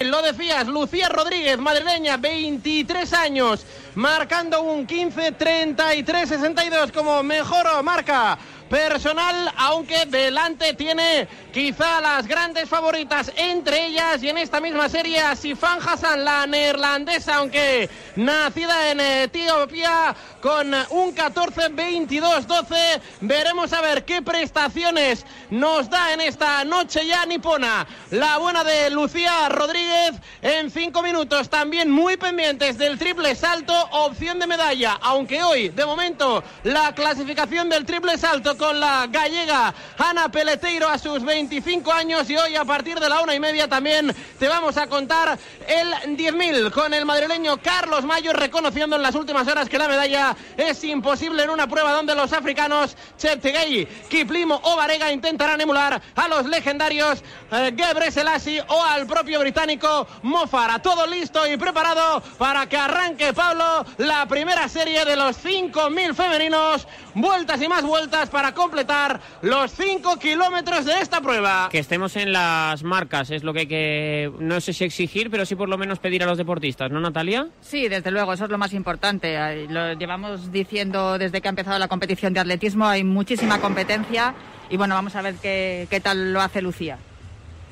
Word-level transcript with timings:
Lo 0.00 0.22
decías, 0.22 0.66
Lucía 0.66 1.10
Rodríguez, 1.10 1.58
madrileña, 1.58 2.16
23 2.16 3.12
años, 3.12 3.66
marcando 3.96 4.62
un 4.62 4.86
15-33-62 4.86 6.90
como 6.90 7.22
mejor 7.22 7.82
marca 7.82 8.38
personal, 8.70 9.52
aunque 9.56 10.06
delante 10.06 10.74
tiene 10.74 11.26
quizá 11.52 12.00
las 12.00 12.28
grandes 12.28 12.68
favoritas, 12.68 13.32
entre 13.36 13.86
ellas 13.86 14.22
y 14.22 14.28
en 14.28 14.38
esta 14.38 14.60
misma 14.60 14.88
serie 14.88 15.20
Sifan 15.34 15.80
Hassan, 15.84 16.24
la 16.24 16.46
neerlandesa, 16.46 17.36
aunque 17.36 17.90
nacida 18.14 18.92
en 18.92 19.00
Etiopía 19.00 20.14
con 20.40 20.72
un 20.90 21.14
14-22-12. 21.14 23.00
Veremos 23.22 23.72
a 23.72 23.80
ver 23.80 24.04
qué 24.04 24.22
prestaciones 24.22 25.26
nos 25.50 25.90
da 25.90 26.12
en 26.12 26.20
esta 26.20 26.64
noche 26.64 27.04
ya 27.04 27.26
nipona. 27.26 27.88
La 28.12 28.38
buena 28.38 28.62
de 28.62 28.90
Lucía 28.90 29.48
Rodríguez 29.48 30.12
en 30.42 30.70
cinco 30.70 31.02
minutos, 31.02 31.50
también 31.50 31.90
muy 31.90 32.16
pendientes 32.16 32.78
del 32.78 32.98
triple 32.98 33.34
salto, 33.34 33.74
opción 33.90 34.38
de 34.38 34.46
medalla, 34.46 34.96
aunque 35.02 35.42
hoy 35.42 35.70
de 35.70 35.84
momento 35.84 36.44
la 36.62 36.94
clasificación 36.94 37.68
del 37.68 37.84
triple 37.84 38.16
salto 38.16 38.56
con 38.60 38.78
la 38.78 39.06
gallega 39.06 39.72
Ana 39.96 40.30
Peleteiro 40.30 40.86
a 40.86 40.98
sus 40.98 41.24
25 41.24 41.90
años 41.90 42.28
y 42.28 42.36
hoy 42.36 42.56
a 42.56 42.64
partir 42.66 43.00
de 43.00 43.08
la 43.08 43.22
una 43.22 43.34
y 43.34 43.40
media 43.40 43.66
también 43.66 44.14
te 44.38 44.48
vamos 44.48 44.76
a 44.76 44.86
contar 44.86 45.38
el 45.66 46.18
10.000 46.18 46.70
con 46.70 46.92
el 46.92 47.06
madrileño 47.06 47.56
Carlos 47.62 48.04
Mayo 48.04 48.34
reconociendo 48.34 48.96
en 48.96 49.02
las 49.02 49.14
últimas 49.14 49.48
horas 49.48 49.66
que 49.66 49.78
la 49.78 49.88
medalla 49.88 50.36
es 50.58 50.84
imposible 50.84 51.42
en 51.42 51.48
una 51.48 51.68
prueba 51.68 51.92
donde 51.92 52.14
los 52.14 52.34
africanos 52.34 52.98
Cheptegei, 53.16 53.86
Kiplimo 54.10 54.60
o 54.62 54.76
Varega 54.76 55.10
intentarán 55.10 55.58
emular 55.62 56.02
a 56.14 56.28
los 56.28 56.44
legendarios 56.44 57.24
eh, 57.50 57.72
Gebre 57.74 58.10
Selassie 58.10 58.62
o 58.68 58.84
al 58.84 59.06
propio 59.06 59.40
británico 59.40 60.06
Mofara. 60.20 60.82
Todo 60.82 61.06
listo 61.06 61.50
y 61.50 61.56
preparado 61.56 62.22
para 62.36 62.66
que 62.66 62.76
arranque 62.76 63.32
Pablo 63.32 63.86
la 63.96 64.26
primera 64.26 64.68
serie 64.68 65.06
de 65.06 65.16
los 65.16 65.42
5.000 65.42 66.14
femeninos. 66.14 66.86
Vueltas 67.14 67.60
y 67.62 67.66
más 67.66 67.82
vueltas 67.82 68.28
para 68.28 68.49
completar 68.52 69.20
los 69.42 69.72
5 69.72 70.18
kilómetros 70.18 70.84
de 70.84 71.00
esta 71.00 71.20
prueba. 71.20 71.68
Que 71.70 71.78
estemos 71.78 72.16
en 72.16 72.32
las 72.32 72.82
marcas 72.82 73.30
es 73.30 73.42
lo 73.42 73.52
que 73.52 73.60
hay 73.60 73.66
que, 73.66 74.32
no 74.38 74.60
sé 74.60 74.72
si 74.72 74.84
exigir, 74.84 75.30
pero 75.30 75.46
sí 75.46 75.54
por 75.54 75.68
lo 75.68 75.78
menos 75.78 75.98
pedir 75.98 76.22
a 76.22 76.26
los 76.26 76.38
deportistas, 76.38 76.90
¿no, 76.90 77.00
Natalia? 77.00 77.48
Sí, 77.60 77.88
desde 77.88 78.10
luego, 78.10 78.32
eso 78.32 78.44
es 78.44 78.50
lo 78.50 78.58
más 78.58 78.72
importante. 78.72 79.66
Lo 79.68 79.94
llevamos 79.94 80.52
diciendo 80.52 81.18
desde 81.18 81.40
que 81.40 81.48
ha 81.48 81.50
empezado 81.50 81.78
la 81.78 81.88
competición 81.88 82.32
de 82.32 82.40
atletismo, 82.40 82.86
hay 82.86 83.04
muchísima 83.04 83.60
competencia 83.60 84.34
y 84.68 84.76
bueno, 84.76 84.94
vamos 84.94 85.16
a 85.16 85.22
ver 85.22 85.34
qué, 85.34 85.86
qué 85.90 86.00
tal 86.00 86.32
lo 86.32 86.40
hace 86.40 86.62
Lucía. 86.62 86.98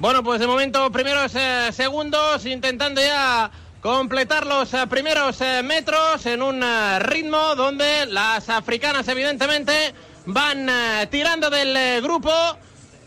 Bueno, 0.00 0.22
pues 0.22 0.40
de 0.40 0.46
momento 0.46 0.90
primeros 0.92 1.34
eh, 1.34 1.70
segundos 1.72 2.46
intentando 2.46 3.00
ya 3.00 3.50
completar 3.80 4.46
los 4.46 4.74
eh, 4.74 4.86
primeros 4.88 5.40
eh, 5.40 5.62
metros 5.62 6.24
en 6.26 6.42
un 6.42 6.62
eh, 6.62 6.98
ritmo 6.98 7.54
donde 7.54 8.06
las 8.06 8.48
africanas 8.48 9.06
evidentemente 9.08 9.94
van 10.28 10.68
eh, 10.68 11.06
tirando 11.08 11.48
del 11.48 11.74
eh, 11.74 12.00
grupo. 12.00 12.30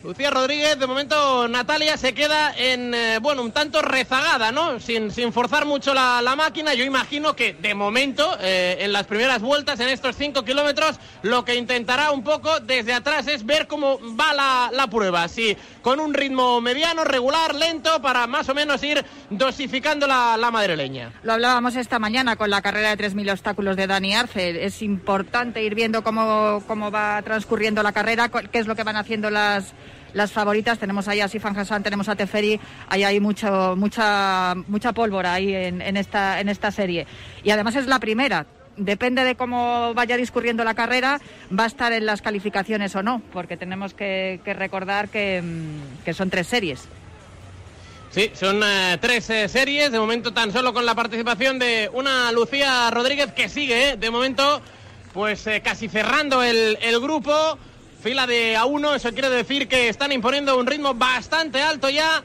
Lucía 0.03 0.31
Rodríguez, 0.31 0.79
de 0.79 0.87
momento 0.87 1.47
Natalia 1.47 1.95
se 1.95 2.15
queda 2.15 2.51
en, 2.57 2.91
eh, 2.95 3.19
bueno, 3.21 3.43
un 3.43 3.51
tanto 3.51 3.83
rezagada, 3.83 4.51
¿no? 4.51 4.79
Sin, 4.79 5.11
sin 5.11 5.31
forzar 5.31 5.65
mucho 5.65 5.93
la, 5.93 6.23
la 6.23 6.35
máquina. 6.35 6.73
Yo 6.73 6.83
imagino 6.83 7.35
que 7.35 7.53
de 7.53 7.75
momento, 7.75 8.35
eh, 8.41 8.77
en 8.79 8.93
las 8.93 9.05
primeras 9.05 9.43
vueltas, 9.43 9.79
en 9.79 9.89
estos 9.89 10.15
5 10.15 10.43
kilómetros, 10.43 10.99
lo 11.21 11.45
que 11.45 11.53
intentará 11.53 12.09
un 12.09 12.23
poco 12.23 12.59
desde 12.61 12.93
atrás 12.93 13.27
es 13.27 13.45
ver 13.45 13.67
cómo 13.67 13.99
va 14.19 14.33
la, 14.33 14.71
la 14.73 14.87
prueba. 14.87 15.27
Si 15.27 15.55
con 15.83 15.99
un 15.99 16.15
ritmo 16.15 16.59
mediano, 16.61 17.03
regular, 17.03 17.53
lento, 17.53 18.01
para 18.01 18.25
más 18.25 18.49
o 18.49 18.55
menos 18.55 18.81
ir 18.81 19.05
dosificando 19.29 20.07
la, 20.07 20.35
la 20.35 20.49
madrileña. 20.49 21.13
Lo 21.21 21.33
hablábamos 21.33 21.75
esta 21.75 21.99
mañana 21.99 22.37
con 22.37 22.49
la 22.49 22.63
carrera 22.63 22.95
de 22.95 23.07
3.000 23.07 23.33
obstáculos 23.33 23.75
de 23.77 23.85
Dani 23.85 24.15
Arce. 24.15 24.65
Es 24.65 24.81
importante 24.81 25.61
ir 25.61 25.75
viendo 25.75 26.03
cómo, 26.03 26.63
cómo 26.67 26.89
va 26.89 27.21
transcurriendo 27.21 27.83
la 27.83 27.91
carrera, 27.91 28.29
qué 28.29 28.57
es 28.57 28.65
lo 28.65 28.75
que 28.75 28.83
van 28.83 28.95
haciendo 28.95 29.29
las, 29.29 29.75
las 30.13 30.31
favoritas. 30.31 30.79
Tenemos 30.79 31.07
ahí 31.07 31.21
a 31.21 31.27
Sifan 31.27 31.57
Hassan, 31.57 31.83
tenemos 31.83 32.09
a 32.09 32.15
Teferi, 32.15 32.59
ahí 32.89 33.03
hay 33.03 33.19
mucho, 33.19 33.75
mucha, 33.75 34.55
mucha 34.67 34.93
pólvora 34.93 35.33
ahí 35.33 35.53
en, 35.53 35.81
en, 35.81 35.97
esta, 35.97 36.39
en 36.39 36.49
esta 36.49 36.71
serie. 36.71 37.07
Y 37.43 37.51
además 37.51 37.75
es 37.75 37.87
la 37.87 37.99
primera. 37.99 38.45
Depende 38.77 39.23
de 39.23 39.35
cómo 39.35 39.93
vaya 39.93 40.15
discurriendo 40.15 40.63
la 40.63 40.73
carrera, 40.73 41.19
va 41.57 41.65
a 41.65 41.67
estar 41.67 41.91
en 41.91 42.05
las 42.05 42.21
calificaciones 42.21 42.95
o 42.95 43.03
no, 43.03 43.21
porque 43.33 43.57
tenemos 43.57 43.93
que, 43.93 44.39
recordar 44.45 45.09
que, 45.09 45.41
mm, 45.41 46.03
que 46.05 46.13
son 46.13 46.29
tres 46.29 46.47
series. 46.47 46.87
Sí, 48.11 48.29
son 48.33 48.61
eh, 48.63 48.97
tres 48.99 49.29
eh, 49.29 49.47
series, 49.47 49.91
de 49.91 49.97
momento 49.97 50.33
tan 50.33 50.51
solo 50.51 50.73
con 50.73 50.85
la 50.85 50.95
participación 50.95 51.59
de 51.59 51.89
una 51.93 52.31
Lucía 52.33 52.91
Rodríguez 52.91 53.31
que 53.31 53.47
sigue, 53.47 53.91
eh, 53.91 53.97
de 53.97 54.09
momento, 54.09 54.61
pues 55.13 55.47
casi 55.63 55.87
cerrando 55.87 56.43
el, 56.43 56.77
el 56.81 56.99
grupo, 56.99 57.57
fila 58.01 58.25
de 58.25 58.57
a 58.57 58.65
uno, 58.65 58.95
eso 58.95 59.11
quiere 59.11 59.29
decir 59.29 59.67
que 59.67 59.87
están 59.87 60.11
imponiendo 60.11 60.57
un 60.57 60.65
ritmo 60.65 60.95
bastante 60.95 61.61
alto 61.61 61.89
ya. 61.89 62.23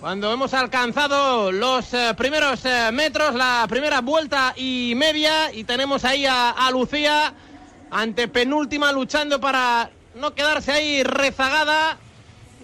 Cuando 0.00 0.32
hemos 0.32 0.52
alcanzado 0.52 1.52
los 1.52 1.94
eh, 1.94 2.12
primeros 2.16 2.64
eh, 2.64 2.90
metros, 2.92 3.34
la 3.34 3.64
primera 3.68 4.00
vuelta 4.00 4.52
y 4.56 4.92
media, 4.96 5.52
y 5.52 5.64
tenemos 5.64 6.04
ahí 6.04 6.26
a, 6.26 6.68
Lucía 6.72 7.32
ante 7.90 8.26
penúltima 8.26 8.92
luchando 8.92 9.40
para 9.40 9.90
no 10.16 10.34
quedarse 10.34 10.72
ahí 10.72 11.02
rezagada 11.04 11.96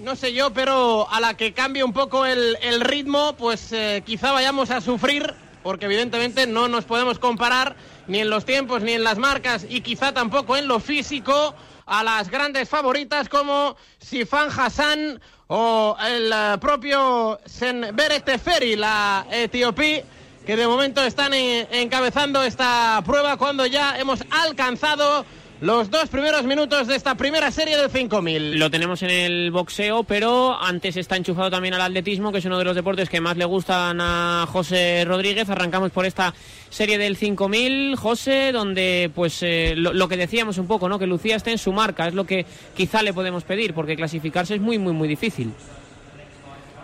no 0.01 0.17
sé 0.17 0.33
yo, 0.33 0.51
pero 0.55 1.07
a 1.11 1.21
la 1.21 1.35
que 1.35 1.53
cambie 1.53 1.85
un 1.85 1.93
poco 1.93 2.25
el, 2.25 2.57
el 2.63 2.81
ritmo, 2.81 3.35
pues 3.37 3.71
eh, 3.73 4.03
quizá 4.05 4.33
vayamos 4.33 4.71
a 4.71 4.81
sufrir, 4.81 5.35
porque 5.63 5.85
evidentemente 5.85 6.47
no 6.47 6.69
nos 6.69 6.87
podemos 6.87 7.19
comparar 7.19 7.77
ni 8.07 8.19
en 8.19 8.31
los 8.31 8.47
tiempos 8.47 8.81
ni 8.81 8.93
en 8.93 9.05
las 9.05 9.19
marcas 9.19 9.67
y 9.69 9.83
quizá 9.83 10.13
tampoco 10.13 10.57
en 10.57 10.69
lo 10.69 10.81
físico 10.81 11.55
a 11.91 12.05
las 12.05 12.31
grandes 12.31 12.69
favoritas 12.69 13.29
como 13.29 13.77
Sifan 13.99 14.49
Hassan 14.57 15.21
o 15.49 15.97
el 16.07 16.33
eh, 16.33 16.57
propio 16.61 17.41
Senberet 17.45 18.25
Teferi, 18.25 18.77
la 18.77 19.27
etiopí, 19.29 20.01
que 20.47 20.57
de 20.57 20.69
momento 20.69 21.03
están 21.03 21.35
en- 21.35 21.67
encabezando 21.73 22.45
esta 22.45 23.03
prueba 23.05 23.37
cuando 23.37 23.67
ya 23.67 23.99
hemos 23.99 24.21
alcanzado 24.31 25.27
los 25.61 25.91
dos 25.91 26.09
primeros 26.09 26.45
minutos 26.45 26.87
de 26.87 26.97
esta 26.97 27.15
primera 27.17 27.51
serie 27.51 27.77
de 27.77 27.91
5.000. 27.91 28.55
Lo 28.55 28.71
tenemos 28.71 29.03
en 29.03 29.11
el 29.11 29.51
boxeo, 29.51 30.05
pero 30.05 30.59
antes 30.59 30.97
está 30.97 31.17
enchufado 31.17 31.51
también 31.51 31.75
al 31.75 31.83
atletismo, 31.83 32.33
que 32.33 32.39
es 32.39 32.45
uno 32.47 32.59
de 32.59 32.65
los 32.65 32.75
deportes 32.75 33.11
que 33.11 33.21
más 33.21 33.37
le 33.37 33.45
gustan 33.45 34.01
a 34.01 34.47
José 34.49 35.05
Rodríguez. 35.07 35.51
Arrancamos 35.51 35.91
por 35.91 36.07
esta 36.07 36.33
serie 36.71 36.97
del 36.97 37.17
5000, 37.17 37.97
José, 37.97 38.53
donde 38.53 39.11
pues 39.15 39.43
eh, 39.43 39.75
lo, 39.77 39.93
lo 39.93 40.09
que 40.09 40.17
decíamos 40.17 40.57
un 40.57 40.67
poco, 40.67 40.89
¿no? 40.89 40.99
Que 40.99 41.07
Lucía 41.07 41.37
esté 41.37 41.51
en 41.51 41.59
su 41.59 41.73
marca, 41.73 42.09
es 42.09 42.15
lo 42.15 42.25
que 42.25 42.47
quizá 42.75 43.03
le 43.03 43.13
podemos 43.13 43.45
pedir, 43.45 43.75
porque 43.75 43.97
clasificarse 43.97 44.55
es 44.55 44.61
muy, 44.63 44.79
muy, 44.79 44.95
muy 44.95 45.09
difícil. 45.09 45.53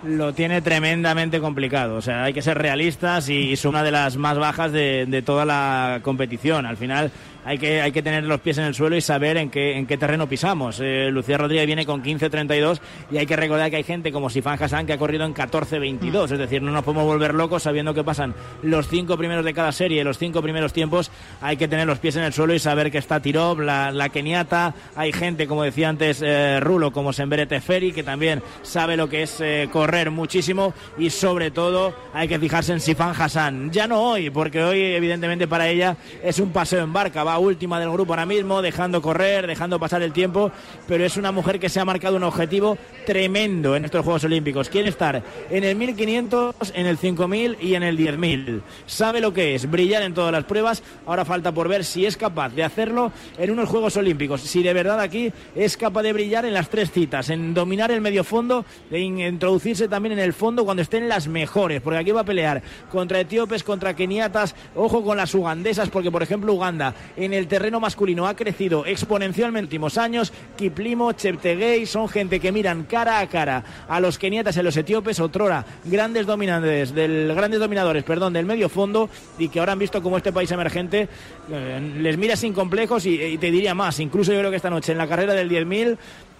lo 0.04 0.34
tiene 0.34 0.60
tremendamente 0.60 1.40
complicado. 1.40 1.96
O 1.96 2.02
sea, 2.02 2.24
hay 2.24 2.34
que 2.34 2.42
ser 2.42 2.58
realistas 2.58 3.30
y 3.30 3.54
es 3.54 3.64
una 3.64 3.82
de 3.82 3.90
las 3.90 4.18
más 4.18 4.38
bajas 4.38 4.70
de, 4.70 5.06
de 5.06 5.22
toda 5.22 5.46
la 5.46 6.00
competición. 6.02 6.66
Al 6.66 6.76
final 6.76 7.10
hay 7.46 7.58
que, 7.58 8.02
tener 8.02 8.24
los 8.24 8.40
pies 8.40 8.58
en 8.58 8.64
el 8.64 8.74
suelo 8.74 8.96
y 8.96 9.00
saber 9.00 9.36
en 9.36 9.50
qué, 9.50 9.76
en 9.76 9.86
qué 9.86 9.96
terreno 9.96 10.28
pisamos. 10.28 10.80
Eh, 10.82 11.10
Lucía 11.12 11.38
Rodríguez 11.38 11.64
viene 11.64 11.86
con 11.86 12.02
15.32 12.02 12.80
y 13.12 13.18
hay 13.18 13.26
que 13.26 13.36
recordar 13.36 13.70
que 13.70 13.76
hay 13.76 13.84
gente 13.84 14.10
como 14.10 14.28
Sifan 14.28 14.60
Hassan 14.60 14.84
que 14.84 14.94
ha 14.94 14.98
corrido 14.98 15.24
en 15.24 15.32
14.22. 15.32 16.32
Es 16.32 16.38
decir, 16.40 16.60
no 16.60 16.72
nos 16.72 16.82
podemos 16.82 17.04
volver 17.04 17.34
locos 17.34 17.62
sabiendo 17.62 17.94
que 17.94 18.02
pasan 18.02 18.34
los 18.62 18.88
cinco 18.88 19.16
primeros 19.16 19.44
de 19.44 19.54
cada 19.54 19.70
serie, 19.70 20.02
los 20.02 20.18
cinco 20.18 20.42
primeros 20.42 20.72
tiempos. 20.72 21.12
Hay 21.40 21.56
que 21.56 21.68
tener 21.68 21.86
los 21.86 22.00
pies 22.00 22.16
en 22.16 22.24
el 22.24 22.32
suelo 22.32 22.52
y 22.52 22.58
saber 22.58 22.90
que 22.90 22.98
está 22.98 23.20
Tirov, 23.20 23.60
la, 23.60 24.08
keniata. 24.12 24.74
Hay 24.96 25.12
gente, 25.12 25.46
como 25.46 25.62
decía 25.62 25.88
antes 25.88 26.22
eh, 26.22 26.58
Rulo, 26.58 26.92
como 26.92 27.12
Sembere 27.12 27.46
Teferi, 27.46 27.92
que 27.92 28.02
también 28.02 28.42
sabe 28.62 28.96
lo 28.96 29.08
que 29.08 29.22
es 29.22 29.40
eh, 29.40 29.68
correr 29.72 30.10
muchísimo 30.10 30.74
y 30.98 31.10
sobre 31.10 31.52
todo 31.52 31.94
hay 32.12 32.26
que 32.26 32.40
fijarse 32.40 32.72
en 32.72 32.80
Sifan 32.80 33.14
Hassan. 33.16 33.70
Ya 33.70 33.86
no 33.86 34.00
hoy, 34.00 34.30
porque 34.30 34.64
hoy 34.64 34.80
evidentemente 34.80 35.46
para 35.46 35.68
ella 35.68 35.96
es 36.24 36.40
un 36.40 36.50
paseo 36.50 36.82
en 36.82 36.92
barca, 36.92 37.22
última 37.38 37.80
del 37.80 37.90
grupo 37.90 38.12
ahora 38.12 38.26
mismo, 38.26 38.62
dejando 38.62 39.02
correr, 39.02 39.46
dejando 39.46 39.78
pasar 39.78 40.02
el 40.02 40.12
tiempo, 40.12 40.50
pero 40.86 41.04
es 41.04 41.16
una 41.16 41.32
mujer 41.32 41.58
que 41.58 41.68
se 41.68 41.80
ha 41.80 41.84
marcado 41.84 42.16
un 42.16 42.24
objetivo 42.24 42.78
tremendo 43.06 43.76
en 43.76 43.84
estos 43.84 44.04
Juegos 44.04 44.24
Olímpicos. 44.24 44.68
Quiere 44.68 44.88
estar 44.88 45.22
en 45.50 45.64
el 45.64 45.76
1500, 45.76 46.72
en 46.74 46.86
el 46.86 46.98
5000 46.98 47.58
y 47.60 47.74
en 47.74 47.82
el 47.82 47.96
10000. 47.96 48.62
Sabe 48.86 49.20
lo 49.20 49.32
que 49.32 49.54
es 49.54 49.70
brillar 49.70 50.02
en 50.02 50.14
todas 50.14 50.32
las 50.32 50.44
pruebas. 50.44 50.82
Ahora 51.06 51.24
falta 51.24 51.52
por 51.52 51.68
ver 51.68 51.84
si 51.84 52.06
es 52.06 52.16
capaz 52.16 52.50
de 52.50 52.64
hacerlo 52.64 53.12
en 53.38 53.50
unos 53.50 53.68
Juegos 53.68 53.96
Olímpicos. 53.96 54.40
Si 54.40 54.62
de 54.62 54.72
verdad 54.72 55.00
aquí 55.00 55.32
es 55.54 55.76
capaz 55.76 56.02
de 56.02 56.12
brillar 56.12 56.44
en 56.44 56.54
las 56.54 56.68
tres 56.68 56.90
citas, 56.90 57.30
en 57.30 57.54
dominar 57.54 57.90
el 57.90 58.00
medio 58.00 58.24
fondo, 58.24 58.64
en 58.90 59.20
introducirse 59.20 59.88
también 59.88 60.12
en 60.12 60.18
el 60.18 60.32
fondo 60.32 60.64
cuando 60.64 60.82
estén 60.82 61.08
las 61.08 61.28
mejores, 61.28 61.80
porque 61.80 61.98
aquí 61.98 62.10
va 62.10 62.22
a 62.22 62.24
pelear 62.24 62.62
contra 62.90 63.20
etíopes, 63.20 63.62
contra 63.62 63.94
keniatas, 63.94 64.54
ojo 64.74 65.02
con 65.02 65.16
las 65.16 65.34
ugandesas, 65.34 65.88
porque 65.90 66.10
por 66.10 66.22
ejemplo 66.22 66.52
Uganda 66.52 66.94
el 67.32 67.48
terreno 67.48 67.80
masculino 67.80 68.26
ha 68.26 68.34
crecido 68.34 68.86
exponencialmente 68.86 69.76
en 69.76 69.80
los 69.80 69.92
últimos 69.92 69.98
años. 69.98 70.32
Kiplimo, 70.56 71.12
Cheptegei 71.12 71.86
son 71.86 72.08
gente 72.08 72.40
que 72.40 72.52
miran 72.52 72.84
cara 72.84 73.20
a 73.20 73.28
cara 73.28 73.64
a 73.88 74.00
los 74.00 74.18
keniatas 74.18 74.56
y 74.56 74.60
a 74.60 74.62
los 74.62 74.76
etíopes, 74.76 75.20
otrora 75.20 75.64
grandes 75.84 76.26
dominantes 76.26 76.94
del 76.94 77.32
grandes 77.34 77.60
dominadores, 77.60 78.04
perdón, 78.04 78.32
del 78.32 78.46
medio 78.46 78.68
fondo 78.68 79.08
y 79.38 79.48
que 79.48 79.60
ahora 79.60 79.72
han 79.72 79.78
visto 79.78 80.02
como 80.02 80.16
este 80.16 80.32
país 80.32 80.50
emergente 80.50 81.08
eh, 81.50 81.92
les 81.98 82.16
mira 82.16 82.36
sin 82.36 82.52
complejos 82.52 83.06
y, 83.06 83.20
y 83.20 83.38
te 83.38 83.50
diría 83.50 83.74
más, 83.74 84.00
incluso 84.00 84.32
yo 84.32 84.38
creo 84.38 84.50
que 84.50 84.56
esta 84.56 84.70
noche 84.70 84.92
en 84.92 84.98
la 84.98 85.08
carrera 85.08 85.34
del 85.34 85.50
10.000 85.50 85.96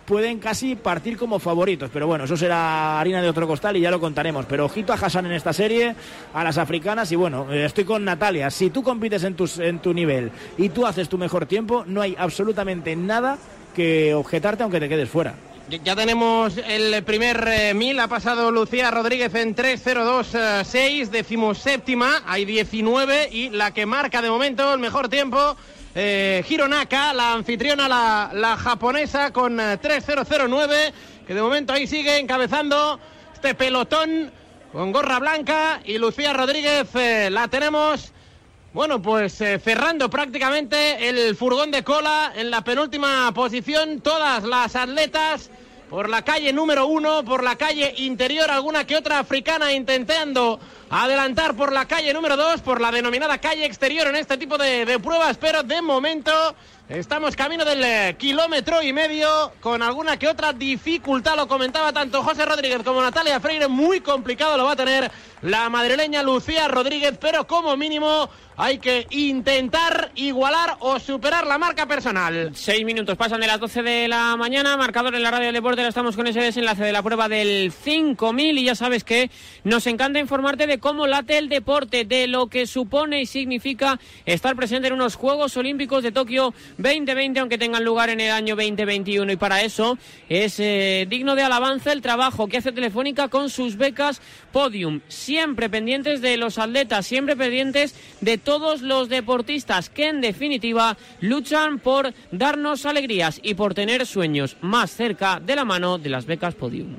pueden 0.07 0.39
casi 0.39 0.77
partir 0.77 1.17
como 1.17 1.39
favoritos. 1.39 1.91
Pero 1.93 2.07
bueno, 2.07 2.25
eso 2.25 2.37
será 2.37 2.99
harina 2.99 3.21
de 3.21 3.29
otro 3.29 3.47
costal 3.47 3.77
y 3.77 3.81
ya 3.81 3.91
lo 3.91 4.01
contaremos. 4.01 4.47
Pero 4.47 4.65
ojito 4.65 4.93
a 4.93 4.97
Hassan 4.97 5.27
en 5.27 5.33
esta 5.33 5.53
serie, 5.53 5.95
a 6.33 6.45
las 6.45 6.57
africanas 6.59 7.11
y 7.13 7.17
bueno, 7.17 7.53
eh, 7.53 7.67
estoy 7.67 7.85
con 7.85 8.05
Natalia. 8.05 8.51
Si 8.51 8.71
tú 8.71 8.83
compites 8.83 9.25
en, 9.25 9.35
tus, 9.35 9.59
en 9.59 9.81
tu 9.81 9.93
nivel 9.93 10.31
y 10.57 10.71
tú 10.71 10.87
haces 10.87 11.09
tu 11.09 11.19
mejor 11.19 11.47
tiempo, 11.47 11.85
no 11.87 12.01
hay 12.01 12.17
absolutamente 12.19 12.97
nada 12.97 13.39
que 13.75 14.15
objetarte 14.15 14.63
aunque 14.63 14.81
te 14.81 14.89
quedes 14.89 15.11
fuera. 15.11 15.35
Ya 15.83 15.97
tenemos 15.97 16.57
el 16.59 17.03
primer 17.03 17.45
eh, 17.49 17.75
mil, 17.75 17.99
ha 17.99 18.07
pasado 18.07 18.53
Lucía 18.53 18.89
Rodríguez 18.93 19.35
en 19.35 19.57
3.02.6, 19.57 21.09
decimoséptima, 21.09 22.23
hay 22.25 22.45
19 22.45 23.31
y 23.33 23.51
la 23.51 23.75
que 23.75 23.85
marca 23.85 24.23
de 24.23 24.31
momento 24.31 24.73
el 24.73 24.79
mejor 24.79 25.09
tiempo 25.09 25.57
eh, 25.99 26.45
Hironaka, 26.47 27.15
la 27.15 27.33
anfitriona, 27.33 27.89
la, 27.89 28.57
japonesa, 28.59 29.33
con 29.33 29.59
eh, 29.59 29.79
3.009, 29.81 30.93
que 31.27 31.35
de 31.35 31.41
momento 31.41 31.73
ahí 31.73 31.87
sigue 31.87 32.19
encabezando 32.19 33.01
este 33.33 33.55
pelotón 33.55 34.31
con 34.73 34.93
gorra 34.93 35.19
blanca 35.19 35.81
y 35.87 35.97
Lucía 35.97 36.35
Rodríguez 36.35 36.95
eh, 36.95 37.31
la 37.31 37.49
tenemos. 37.49 38.13
Bueno, 38.75 39.01
pues 39.01 39.41
eh, 39.41 39.59
cerrando 39.59 40.11
prácticamente 40.11 41.09
el 41.09 41.35
furgón 41.35 41.71
de 41.71 41.83
cola 41.83 42.31
en 42.37 42.51
la 42.51 42.63
penúltima 42.63 43.33
posición, 43.33 44.03
todas 44.03 44.45
las 44.45 44.77
atletas 44.77 45.51
por 45.89 46.11
la 46.11 46.23
calle 46.23 46.53
número 46.53 46.87
uno, 46.87 47.25
por 47.25 47.43
la 47.43 47.57
calle 47.57 47.95
interior, 47.97 48.51
alguna 48.51 48.87
que 48.87 48.97
otra 48.97 49.21
africana 49.21 49.73
intentando 49.73 50.61
adelantar 50.91 51.55
por 51.55 51.73
la 51.73 51.87
calle 51.87 52.13
número 52.13 52.37
dos, 52.37 52.61
por 52.61 52.81
la 52.81 52.91
denominada 52.91 53.39
calle 53.39 53.65
exterior 53.65 54.07
en 54.07 54.17
este 54.17 54.37
tipo 54.37 54.59
de, 54.59 54.85
de 54.85 54.99
pruebas, 54.99 55.37
pero 55.39 55.63
de 55.63 55.83
momento 55.83 56.33
estamos 56.89 57.35
camino 57.35 57.65
del 57.65 57.83
eh, 57.83 58.15
kilómetro 58.17 58.81
y 58.81 58.93
medio 58.93 59.53
con 59.61 59.83
alguna 59.83 60.19
que 60.19 60.29
otra 60.29 60.53
dificultad, 60.53 61.37
lo 61.37 61.49
comentaba 61.49 61.93
tanto 61.93 62.23
José 62.23 62.45
Rodríguez 62.45 62.83
como 62.85 63.03
Natalia 63.03 63.41
Freire, 63.41 63.67
muy 63.67 64.01
complicado 64.01 64.57
lo 64.57 64.65
va 64.65 64.73
a 64.73 64.77
tener 64.77 65.11
la 65.43 65.69
madrileña 65.69 66.23
Lucía 66.23 66.69
Rodríguez, 66.69 67.19
pero 67.21 67.47
como 67.47 67.77
mínimo 67.77 68.29
hay 68.57 68.79
que 68.79 69.07
intentar 69.11 70.13
igualar 70.15 70.77
o 70.81 70.99
superar 70.99 71.47
la 71.47 71.59
marca 71.59 71.87
personal. 71.87 72.53
Seis 72.55 72.85
minutos 72.85 73.17
pasan 73.17 73.41
de 73.41 73.47
las 73.47 73.61
12 73.61 73.83
de 73.83 74.09
la 74.09 74.35
mañana, 74.37 74.77
marcador 74.77 75.15
en 75.15 75.23
la 75.23 75.31
radio 75.31 75.47
del 75.47 75.55
deporte, 75.55 75.87
estamos 75.87 76.17
con 76.17 76.27
ese 76.27 76.41
desenlace 76.41 76.85
de 76.85 76.93
la 76.93 77.03
prueba 77.03 77.29
del 77.29 77.71
5000 77.71 78.59
y 78.59 78.65
ya 78.65 78.75
sabes 78.75 79.05
que 79.05 79.31
nos 79.65 79.87
encanta 79.87 80.19
informarte 80.19 80.67
de 80.67 80.76
cómo 80.79 81.07
late 81.07 81.39
el 81.39 81.49
deporte, 81.49 82.05
de 82.05 82.27
lo 82.27 82.49
que 82.49 82.67
supone 82.67 83.21
y 83.21 83.27
significa 83.27 83.99
estar 84.25 84.57
presente 84.57 84.89
en 84.89 84.95
unos 84.95 85.15
Juegos 85.15 85.57
Olímpicos 85.57 86.03
de 86.03 86.13
Tokio 86.13 86.55
2020, 86.79 87.41
aunque 87.41 87.59
tengan 87.59 87.85
lugar 87.85 88.11
en 88.11 88.21
el 88.21 88.31
año 88.31 88.57
2021 88.57 89.33
y 89.33 89.37
para 89.37 89.63
eso 89.63 89.99
es 90.29 90.59
eh, 90.61 91.07
digno 91.09 91.35
de 91.35 91.43
alabanza 91.43 91.93
el 91.93 92.03
trabajo 92.03 92.49
que 92.49 92.59
hace 92.59 92.73
Telefónica 92.73 93.29
con 93.29 93.51
sus 93.51 93.77
becas 93.77 94.21
Podium, 94.53 95.01
siempre 95.09 95.69
pendientes 95.69 96.21
de 96.21 96.37
los 96.37 96.59
atletas, 96.59 97.07
siempre 97.07 97.37
pendientes 97.37 97.95
de 98.21 98.39
todos 98.39 98.83
los 98.83 99.09
deportistas 99.09 99.91
que 99.91 100.09
en 100.09 100.21
definitiva 100.21 100.97
luchan 101.21 101.79
por 101.79 102.13
darnos 102.31 102.87
alegrías 102.87 103.41
y 103.43 103.55
por 103.55 103.75
tener 103.75 104.07
sueños 104.07 104.57
más 104.61 104.91
cerca 104.91 105.41
de 105.41 105.57
la 105.57 105.65
mano 105.65 105.99
de 105.99 106.11
las 106.11 106.27
becas 106.27 106.55
Podium. 106.55 106.97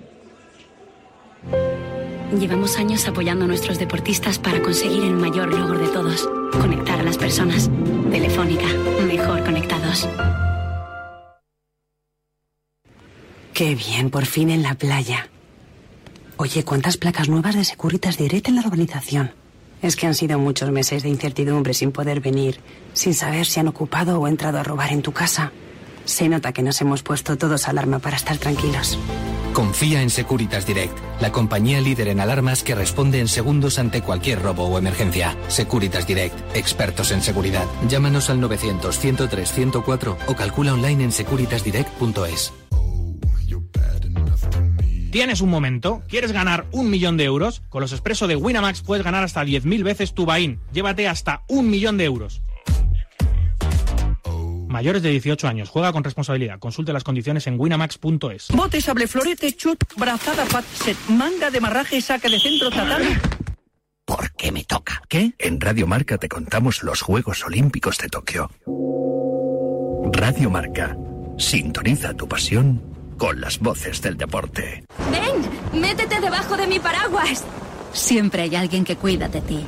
Llevamos 2.32 2.78
años 2.78 3.08
apoyando 3.08 3.46
a 3.46 3.48
nuestros 3.48 3.80
deportistas 3.80 4.38
para 4.38 4.62
conseguir 4.62 5.04
el 5.04 5.14
mayor 5.14 5.54
logro 5.54 5.80
de 5.80 5.88
todos, 5.88 6.30
conectar 6.52 7.00
a 7.00 7.04
las 7.04 7.18
personas. 7.18 7.70
Telefónica, 8.12 8.68
mejor 9.08 9.46
conectados. 9.46 10.10
Qué 13.54 13.76
bien, 13.76 14.10
por 14.10 14.26
fin 14.26 14.50
en 14.50 14.62
la 14.62 14.76
playa. 14.76 15.30
Oye, 16.36 16.66
¿cuántas 16.66 16.98
placas 16.98 17.30
nuevas 17.30 17.56
de 17.56 17.64
Securitas 17.64 18.18
Direct 18.18 18.50
en 18.50 18.56
la 18.56 18.62
urbanización? 18.62 19.32
Es 19.82 19.96
que 19.96 20.06
han 20.06 20.14
sido 20.14 20.38
muchos 20.38 20.70
meses 20.70 21.04
de 21.04 21.10
incertidumbre 21.10 21.74
sin 21.74 21.94
poder 21.94 22.20
venir, 22.20 22.60
sin 22.94 23.14
saber 23.14 23.46
si 23.46 23.62
han 23.62 23.70
ocupado 23.70 24.20
o 24.20 24.28
entrado 24.28 24.60
a 24.60 24.64
robar 24.64 24.92
en 24.92 25.02
tu 25.02 25.14
casa. 25.14 25.54
Se 26.04 26.28
nota 26.28 26.52
que 26.52 26.62
nos 26.62 26.82
hemos 26.82 27.04
puesto 27.04 27.38
todos 27.38 27.70
alarma 27.70 28.00
para 28.00 28.18
estar 28.18 28.38
tranquilos. 28.38 29.00
Confía 29.58 30.04
en 30.04 30.12
Securitas 30.12 30.68
Direct, 30.68 30.96
la 31.20 31.32
compañía 31.32 31.82
líder 31.82 32.10
en 32.10 32.20
alarmas 32.20 32.62
que 32.62 32.76
responde 32.76 33.20
en 33.20 33.28
segundos 33.28 33.80
ante 33.80 34.04
cualquier 34.04 34.40
robo 34.44 34.66
o 34.66 34.78
emergencia. 34.78 35.36
Securitas 35.48 36.06
Direct, 36.06 36.56
expertos 36.56 37.10
en 37.10 37.24
seguridad. 37.24 37.66
Llámanos 37.90 38.30
al 38.30 38.40
900-103-104 38.40 40.16
o 40.28 40.36
calcula 40.36 40.76
online 40.76 41.06
en 41.06 41.12
securitasdirect.es. 41.12 42.54
¿Tienes 45.12 45.42
un 45.42 45.50
momento? 45.50 46.04
¿Quieres 46.08 46.34
ganar 46.34 46.68
un 46.72 46.92
millón 46.92 47.18
de 47.18 47.24
euros? 47.24 47.64
Con 47.70 47.82
los 47.82 47.94
expresos 47.94 48.28
de 48.28 48.36
Winamax 48.36 48.84
puedes 48.84 49.04
ganar 49.04 49.24
hasta 49.24 49.44
10.000 49.44 49.82
veces 49.82 50.14
tu 50.14 50.28
Bain. 50.28 50.60
Llévate 50.72 51.08
hasta 51.08 51.42
un 51.48 51.72
millón 51.72 51.98
de 51.98 52.04
euros. 52.04 52.44
Mayores 54.68 55.02
de 55.02 55.10
18 55.10 55.48
años. 55.48 55.70
Juega 55.70 55.92
con 55.92 56.04
responsabilidad. 56.04 56.60
Consulte 56.60 56.94
las 56.94 57.04
condiciones 57.04 57.48
en 57.48 57.60
winamax.es. 57.60 58.48
Bote, 58.54 58.82
sable, 58.82 59.08
florete, 59.08 59.56
chut, 59.56 59.84
brazada, 59.96 60.46
pat, 60.46 60.66
set, 60.66 60.98
manga 61.10 61.50
de 61.50 61.62
marraje, 61.62 62.02
saca 62.02 62.30
de 62.30 62.40
centro, 62.40 62.70
tatami. 62.70 63.08
Porque 64.06 64.52
me 64.52 64.64
toca. 64.64 65.02
¿Qué? 65.10 65.34
En 65.38 65.60
Radio 65.60 65.86
Marca 65.86 66.18
te 66.18 66.30
contamos 66.30 66.82
los 66.84 67.02
Juegos 67.02 67.44
Olímpicos 67.44 67.98
de 67.98 68.08
Tokio. 68.08 68.50
Radio 70.14 70.50
Marca. 70.50 70.96
Sintoniza 71.38 72.14
tu 72.14 72.28
pasión 72.28 72.82
con 73.18 73.42
las 73.42 73.60
voces 73.60 74.02
del 74.02 74.16
deporte. 74.18 74.86
¡Ven! 75.12 75.82
¡Métete 75.82 76.22
debajo 76.22 76.56
de 76.56 76.68
mi 76.68 76.80
paraguas! 76.80 77.44
Siempre 77.92 78.44
hay 78.44 78.56
alguien 78.56 78.84
que 78.86 78.96
cuida 78.96 79.28
de 79.28 79.42
ti. 79.42 79.68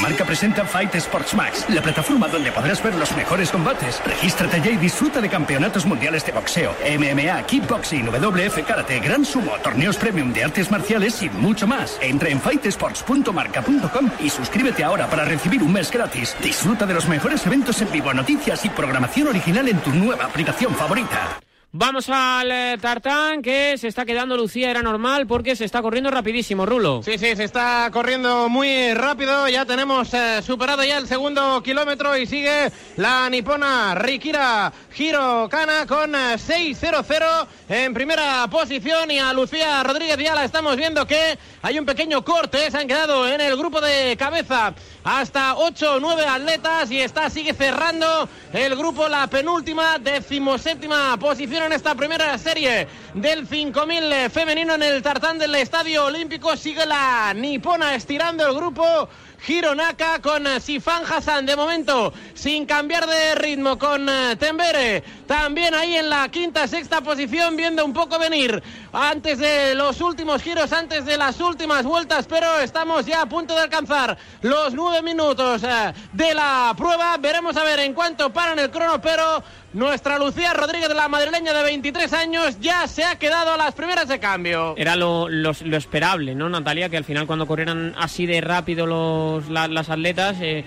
Marca 0.00 0.24
presenta 0.24 0.64
Fight 0.64 0.94
Sports 0.94 1.34
Max, 1.34 1.66
la 1.68 1.82
plataforma 1.82 2.28
donde 2.28 2.52
podrás 2.52 2.82
ver 2.82 2.94
los 2.94 3.14
mejores 3.16 3.50
combates. 3.50 4.00
Regístrate 4.04 4.60
ya 4.60 4.70
y 4.70 4.76
disfruta 4.76 5.20
de 5.20 5.28
campeonatos 5.28 5.86
mundiales 5.86 6.24
de 6.24 6.32
boxeo, 6.32 6.74
MMA, 6.98 7.42
kickboxing, 7.42 8.06
WF 8.06 8.64
karate, 8.64 9.00
gran 9.00 9.24
sumo, 9.24 9.52
torneos 9.62 9.96
premium 9.96 10.32
de 10.32 10.44
artes 10.44 10.70
marciales 10.70 11.20
y 11.22 11.30
mucho 11.30 11.66
más. 11.66 11.98
Entra 12.00 12.28
en 12.28 12.40
fightesports.marca.com 12.40 14.10
y 14.20 14.30
suscríbete 14.30 14.84
ahora 14.84 15.08
para 15.10 15.24
recibir 15.24 15.62
un 15.64 15.72
mes 15.72 15.90
gratis. 15.90 16.36
Disfruta 16.42 16.86
de 16.86 16.94
los 16.94 17.08
mejores 17.08 17.44
eventos 17.46 17.80
en 17.82 17.90
vivo, 17.90 18.14
noticias 18.14 18.64
y 18.64 18.70
programación 18.70 19.28
original 19.28 19.68
en 19.68 19.80
tu 19.80 19.90
nueva 19.90 20.26
aplicación 20.26 20.74
favorita. 20.76 21.40
Vamos 21.72 22.08
al 22.08 22.50
eh, 22.50 22.78
tartán 22.80 23.42
que 23.42 23.76
se 23.76 23.88
está 23.88 24.06
quedando 24.06 24.38
Lucía, 24.38 24.70
era 24.70 24.80
normal 24.80 25.26
porque 25.26 25.54
se 25.54 25.66
está 25.66 25.82
corriendo 25.82 26.10
rapidísimo, 26.10 26.64
Rulo. 26.64 27.02
Sí, 27.02 27.18
sí, 27.18 27.36
se 27.36 27.44
está 27.44 27.90
corriendo 27.92 28.48
muy 28.48 28.94
rápido. 28.94 29.46
Ya 29.48 29.66
tenemos 29.66 30.14
eh, 30.14 30.40
superado 30.40 30.82
ya 30.82 30.96
el 30.96 31.06
segundo 31.06 31.62
kilómetro 31.62 32.16
y 32.16 32.24
sigue 32.24 32.72
la 32.96 33.28
nipona 33.28 33.94
Rikira 33.96 34.72
Hirokana 34.96 35.84
con 35.86 36.14
eh, 36.14 36.36
6-0-0 36.38 37.46
en 37.68 37.92
primera 37.92 38.46
posición. 38.48 39.10
Y 39.10 39.18
a 39.18 39.34
Lucía 39.34 39.82
Rodríguez 39.82 40.16
ya 40.16 40.34
la 40.34 40.46
estamos 40.46 40.74
viendo 40.74 41.06
que 41.06 41.38
hay 41.60 41.78
un 41.78 41.84
pequeño 41.84 42.24
corte. 42.24 42.70
Se 42.70 42.78
han 42.78 42.88
quedado 42.88 43.28
en 43.28 43.42
el 43.42 43.54
grupo 43.58 43.82
de 43.82 44.16
cabeza 44.16 44.72
hasta 45.04 45.56
8 45.56 45.94
o 45.94 46.00
9 46.00 46.26
atletas 46.26 46.90
y 46.90 47.00
está, 47.00 47.30
sigue 47.30 47.54
cerrando 47.54 48.28
el 48.52 48.76
grupo, 48.76 49.08
la 49.08 49.26
penúltima, 49.26 49.98
decimoséptima 49.98 51.16
posición 51.18 51.64
en 51.64 51.72
esta 51.72 51.94
primera 51.94 52.36
serie 52.38 52.86
del 53.14 53.46
5000 53.46 54.30
femenino 54.30 54.74
en 54.74 54.82
el 54.82 55.02
tartán 55.02 55.38
del 55.38 55.54
Estadio 55.54 56.06
Olímpico. 56.06 56.56
Sigue 56.56 56.86
la 56.86 57.32
nipona 57.34 57.94
estirando 57.94 58.46
el 58.46 58.54
grupo. 58.54 59.08
Hironaka 59.46 60.20
con 60.20 60.46
eh, 60.46 60.60
Sifan 60.60 61.04
Hassan 61.04 61.46
de 61.46 61.54
momento 61.54 62.12
sin 62.34 62.66
cambiar 62.66 63.06
de 63.06 63.36
ritmo 63.36 63.78
con 63.78 64.08
eh, 64.08 64.34
Tembere 64.36 65.04
también 65.26 65.74
ahí 65.74 65.94
en 65.94 66.10
la 66.10 66.28
quinta 66.28 66.66
sexta 66.66 67.00
posición 67.02 67.56
viendo 67.56 67.84
un 67.84 67.92
poco 67.92 68.18
venir 68.18 68.60
antes 68.92 69.38
de 69.38 69.76
los 69.76 70.00
últimos 70.00 70.42
giros 70.42 70.72
antes 70.72 71.04
de 71.04 71.16
las 71.16 71.40
últimas 71.40 71.84
vueltas 71.84 72.26
pero 72.26 72.58
estamos 72.58 73.06
ya 73.06 73.22
a 73.22 73.26
punto 73.26 73.54
de 73.54 73.60
alcanzar 73.60 74.18
los 74.42 74.74
nueve 74.74 74.88
nueve 74.88 75.02
minutos 75.02 75.62
eh, 75.64 75.92
de 76.12 76.34
la 76.34 76.72
prueba. 76.76 77.16
Veremos 77.18 77.56
a 77.56 77.64
ver 77.64 77.80
en 77.80 77.92
cuánto 77.92 78.32
paran 78.32 78.58
el 78.58 78.70
crono, 78.70 79.00
pero 79.00 79.42
nuestra 79.72 80.18
Lucía 80.18 80.52
Rodríguez, 80.54 80.88
la 80.94 81.08
madrileña 81.08 81.52
de 81.52 81.62
23 81.62 82.12
años, 82.12 82.58
ya 82.60 82.86
se 82.86 83.04
ha 83.04 83.16
quedado 83.16 83.52
a 83.52 83.56
las 83.56 83.74
primeras 83.74 84.08
de 84.08 84.18
cambio. 84.18 84.74
Era 84.76 84.96
lo, 84.96 85.28
lo- 85.28 85.52
lo 85.64 85.76
esperable, 85.76 86.34
¿no, 86.34 86.48
Natalia? 86.48 86.88
Que 86.88 86.96
al 86.96 87.04
final 87.04 87.26
cuando 87.26 87.46
corrieran 87.46 87.94
así 87.98 88.26
de 88.26 88.40
rápido 88.40 88.86
los, 88.86 89.48
la- 89.50 89.68
las 89.68 89.90
atletas, 89.90 90.36
eh, 90.40 90.64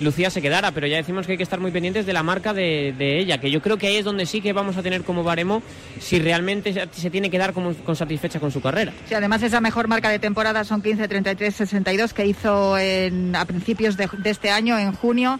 Lucía 0.00 0.28
se 0.28 0.42
quedara, 0.42 0.72
pero 0.72 0.86
ya 0.88 0.96
decimos 0.96 1.24
que 1.24 1.32
hay 1.32 1.38
que 1.38 1.44
estar 1.44 1.60
muy 1.60 1.70
pendientes 1.70 2.04
de 2.04 2.12
la 2.12 2.22
marca 2.24 2.52
de, 2.52 2.92
de 2.98 3.18
ella, 3.20 3.38
que 3.38 3.50
yo 3.50 3.62
creo 3.62 3.76
que 3.76 3.86
ahí 3.86 3.96
es 3.96 4.04
donde 4.04 4.26
sí 4.26 4.40
que 4.40 4.52
vamos 4.52 4.76
a 4.76 4.82
tener 4.82 5.02
como 5.04 5.22
baremo 5.22 5.62
si 6.00 6.18
realmente 6.18 6.72
se, 6.72 6.88
se 6.92 7.10
tiene 7.10 7.30
que 7.30 7.38
dar 7.38 7.52
como, 7.52 7.74
con 7.74 7.94
satisfecha 7.94 8.40
con 8.40 8.50
su 8.50 8.60
carrera. 8.60 8.92
Sí, 9.08 9.14
además 9.14 9.42
esa 9.44 9.60
mejor 9.60 9.86
marca 9.86 10.08
de 10.10 10.18
temporada 10.18 10.64
son 10.64 10.82
15-33-62 10.82 12.12
que 12.12 12.26
hizo 12.26 12.76
en- 12.78 13.34
a 13.36 13.44
principios 13.44 13.96
de, 13.96 14.08
de 14.18 14.30
este 14.30 14.50
año, 14.50 14.78
en 14.78 14.92
junio. 14.92 15.38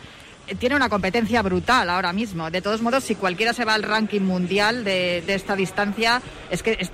Tiene 0.59 0.77
una 0.77 0.89
competencia 0.89 1.41
brutal 1.43 1.89
ahora 1.89 2.13
mismo. 2.13 2.51
De 2.51 2.61
todos 2.61 2.83
modos, 2.83 3.05
si 3.05 3.15
cualquiera 3.15 3.53
se 3.53 3.65
va 3.65 3.75
al 3.75 3.83
ranking 3.83 4.21
mundial 4.21 4.85
de, 4.85 5.23
esta 5.27 5.57
distancia, 5.57 6.21
es 6.51 6.63
que 6.63 6.87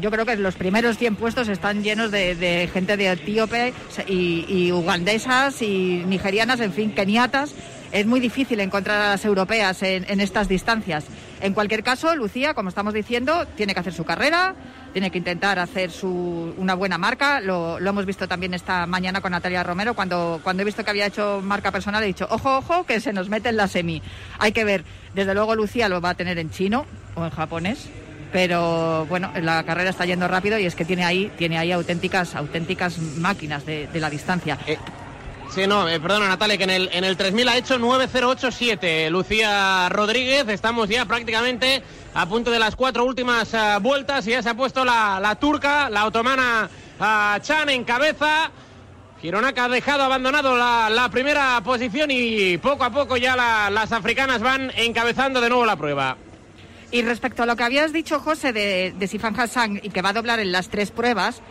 yo 0.00 0.10
creo 0.10 0.26
que 0.26 0.36
los 0.36 0.56
primeros 0.56 0.98
100 0.98 1.16
puestos 1.16 1.48
están 1.48 1.82
llenos 1.82 2.10
de, 2.10 2.68
gente 2.72 2.96
de 2.96 3.12
etíope 3.12 3.72
y, 4.06 4.72
ugandesas 4.72 5.62
y 5.62 6.02
nigerianas, 6.06 6.60
en 6.60 6.72
fin, 6.72 6.92
keniatas. 6.92 7.54
Es 7.92 8.06
muy 8.06 8.20
difícil 8.20 8.60
encontrar 8.60 9.00
a 9.00 9.10
las 9.10 9.24
europeas 9.24 9.82
en 9.82 10.20
estas 10.20 10.48
distancias. 10.48 11.04
En 11.40 11.54
cualquier 11.54 11.82
caso, 11.82 12.14
Lucía, 12.14 12.54
como 12.54 12.68
estamos 12.68 12.92
diciendo, 12.92 13.46
tiene 13.56 13.72
que 13.72 13.80
hacer 13.80 13.94
su 13.94 14.04
carrera, 14.04 14.54
tiene 14.92 15.10
que 15.10 15.18
intentar 15.18 15.58
hacer 15.58 15.90
su, 15.90 16.54
una 16.56 16.74
buena 16.74 16.98
marca. 16.98 17.40
Lo, 17.40 17.78
hemos 17.78 18.06
visto 18.06 18.28
también 18.28 18.54
esta 18.54 18.86
mañana 18.86 19.20
con 19.20 19.32
Natalia 19.32 19.62
Romero. 19.62 19.94
Cuando, 19.94 20.40
cuando 20.42 20.62
he 20.62 20.64
visto 20.64 20.84
que 20.84 20.90
había 20.90 21.06
hecho 21.06 21.40
marca 21.42 21.70
personal, 21.70 22.02
he 22.02 22.06
dicho, 22.06 22.26
ojo, 22.30 22.58
ojo, 22.58 22.84
que 22.84 23.00
se 23.00 23.12
nos 23.12 23.28
mete 23.28 23.48
en 23.48 23.56
la 23.56 23.68
semi. 23.68 24.02
Hay 24.38 24.52
que 24.52 24.64
ver. 24.64 24.84
Desde 25.14 25.34
luego, 25.34 25.54
Lucía 25.54 25.88
lo 25.88 26.00
va 26.00 26.10
a 26.10 26.14
tener 26.14 26.38
en 26.38 26.50
chino 26.50 26.86
o 27.14 27.24
en 27.24 27.30
japonés. 27.30 27.88
Pero 28.32 29.06
bueno, 29.06 29.32
la 29.40 29.64
carrera 29.64 29.90
está 29.90 30.04
yendo 30.04 30.28
rápido 30.28 30.56
y 30.58 30.64
es 30.64 30.76
que 30.76 30.84
tiene 30.84 31.04
ahí, 31.04 31.32
tiene 31.36 31.58
ahí 31.58 31.72
auténticas, 31.72 32.36
auténticas 32.36 32.98
máquinas 32.98 33.66
de, 33.66 33.88
de 33.88 34.00
la 34.00 34.08
distancia. 34.08 34.56
Sí, 35.54 35.66
no, 35.66 35.88
eh, 35.88 35.98
perdona 35.98 36.28
Natalia, 36.28 36.56
que 36.56 36.64
en 36.64 36.70
el, 36.70 36.88
en 36.92 37.02
el 37.02 37.16
3000 37.16 37.48
ha 37.48 37.56
hecho 37.56 37.78
9087. 37.78 39.10
Lucía 39.10 39.88
Rodríguez, 39.88 40.48
estamos 40.48 40.88
ya 40.88 41.04
prácticamente 41.06 41.82
a 42.14 42.26
punto 42.26 42.52
de 42.52 42.60
las 42.60 42.76
cuatro 42.76 43.04
últimas 43.04 43.52
eh, 43.52 43.58
vueltas 43.80 44.26
y 44.28 44.30
ya 44.30 44.42
se 44.42 44.48
ha 44.50 44.54
puesto 44.54 44.84
la, 44.84 45.18
la 45.20 45.34
turca, 45.34 45.90
la 45.90 46.06
otomana 46.06 46.70
ah, 47.00 47.38
Chan 47.42 47.68
en 47.68 47.82
cabeza. 47.82 48.52
Gironaca 49.20 49.64
ha 49.64 49.68
dejado 49.68 50.04
abandonado 50.04 50.56
la, 50.56 50.88
la 50.88 51.08
primera 51.10 51.60
posición 51.62 52.10
y 52.12 52.56
poco 52.58 52.84
a 52.84 52.90
poco 52.90 53.16
ya 53.16 53.34
la- 53.36 53.68
las 53.70 53.90
africanas 53.92 54.40
van 54.40 54.70
encabezando 54.76 55.40
de 55.40 55.48
nuevo 55.48 55.66
la 55.66 55.76
prueba. 55.76 56.16
Y 56.92 57.02
respecto 57.02 57.42
a 57.42 57.46
lo 57.46 57.56
que 57.56 57.64
habías 57.64 57.92
dicho, 57.92 58.20
José, 58.20 58.52
de, 58.52 58.94
de 58.96 59.06
Sifan 59.08 59.38
Hassan 59.38 59.80
y 59.82 59.90
que 59.90 60.00
va 60.00 60.10
a 60.10 60.12
doblar 60.14 60.38
en 60.40 60.52
las 60.52 60.68
tres 60.70 60.90
pruebas, 60.90 61.42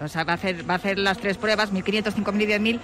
o 0.00 0.08
sea, 0.08 0.22
va 0.24 0.32
a 0.32 0.36
hacer, 0.36 0.68
va 0.68 0.74
a 0.74 0.76
hacer 0.76 0.98
las 0.98 1.18
tres 1.18 1.36
pruebas, 1.36 1.72
1.500, 1.72 2.14
5.000 2.14 2.42
y 2.42 2.46
10.000. 2.46 2.80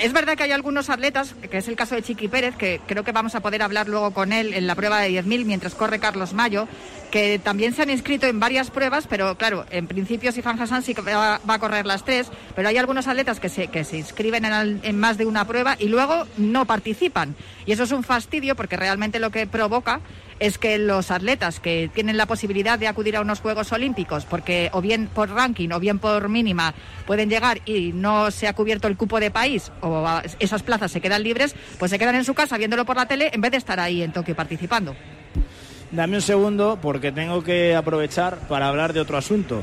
Es 0.00 0.12
verdad 0.12 0.36
que 0.36 0.44
hay 0.44 0.52
algunos 0.52 0.88
atletas, 0.88 1.34
que 1.50 1.58
es 1.58 1.68
el 1.68 1.76
caso 1.76 1.94
de 1.94 2.02
Chiqui 2.02 2.28
Pérez, 2.28 2.56
que 2.56 2.80
creo 2.86 3.04
que 3.04 3.12
vamos 3.12 3.34
a 3.34 3.40
poder 3.40 3.62
hablar 3.62 3.88
luego 3.88 4.12
con 4.12 4.32
él 4.32 4.54
en 4.54 4.66
la 4.66 4.74
prueba 4.74 5.00
de 5.00 5.10
10.000 5.10 5.44
mientras 5.44 5.74
corre 5.74 5.98
Carlos 5.98 6.32
Mayo, 6.32 6.68
que 7.10 7.38
también 7.38 7.74
se 7.74 7.82
han 7.82 7.90
inscrito 7.90 8.26
en 8.26 8.40
varias 8.40 8.70
pruebas, 8.70 9.06
pero 9.08 9.36
claro, 9.36 9.66
en 9.70 9.86
principio 9.86 10.32
Sifan 10.32 10.60
Hassan 10.60 10.82
sí 10.82 10.94
va, 10.94 11.40
va 11.48 11.54
a 11.54 11.58
correr 11.58 11.84
las 11.86 12.04
tres, 12.04 12.28
pero 12.54 12.68
hay 12.68 12.78
algunos 12.78 13.06
atletas 13.08 13.40
que 13.40 13.48
se, 13.48 13.68
que 13.68 13.84
se 13.84 13.98
inscriben 13.98 14.44
en, 14.44 14.52
al- 14.52 14.80
en 14.82 14.98
más 14.98 15.18
de 15.18 15.26
una 15.26 15.46
prueba 15.46 15.76
y 15.78 15.88
luego 15.88 16.26
no 16.36 16.64
participan. 16.66 17.34
Y 17.66 17.72
eso 17.72 17.82
es 17.82 17.92
un 17.92 18.02
fastidio 18.04 18.54
porque 18.56 18.76
realmente 18.76 19.18
lo 19.18 19.30
que 19.30 19.46
provoca 19.46 20.00
es 20.38 20.56
que 20.56 20.78
los 20.78 21.10
atletas 21.10 21.60
que 21.60 21.90
tienen 21.92 22.16
la 22.16 22.24
posibilidad 22.24 22.78
de 22.78 22.88
acudir 22.88 23.16
a 23.16 23.20
unos 23.20 23.40
Juegos 23.40 23.72
Olímpicos, 23.72 24.24
porque 24.24 24.70
o 24.72 24.80
bien 24.80 25.06
por 25.06 25.28
ranking 25.30 25.68
o 25.72 25.80
bien 25.80 25.98
por 25.98 26.28
mínima 26.30 26.72
pueden 27.06 27.28
llegar 27.28 27.60
y 27.66 27.92
no 27.92 28.30
se 28.30 28.48
ha 28.48 28.54
cubierto 28.54 28.88
el 28.88 28.96
cupo 28.96 29.20
de 29.20 29.30
país 29.30 29.70
o 29.82 30.08
esas 30.38 30.62
plazas 30.62 30.90
se 30.92 31.02
quedan 31.02 31.22
libres, 31.22 31.54
pues 31.78 31.90
se 31.90 31.98
quedan 31.98 32.14
en 32.14 32.24
su 32.24 32.32
casa 32.32 32.56
viéndolo 32.56 32.86
por 32.86 32.96
la 32.96 33.06
tele 33.06 33.30
en 33.34 33.40
vez 33.42 33.50
de 33.50 33.58
estar 33.58 33.78
ahí 33.80 34.02
en 34.02 34.12
Tokio 34.12 34.34
participando. 34.34 34.96
Dame 35.92 36.16
un 36.16 36.22
segundo 36.22 36.78
porque 36.80 37.12
tengo 37.12 37.42
que 37.42 37.74
aprovechar 37.74 38.38
para 38.48 38.68
hablar 38.68 38.92
de 38.92 39.00
otro 39.00 39.16
asunto. 39.16 39.62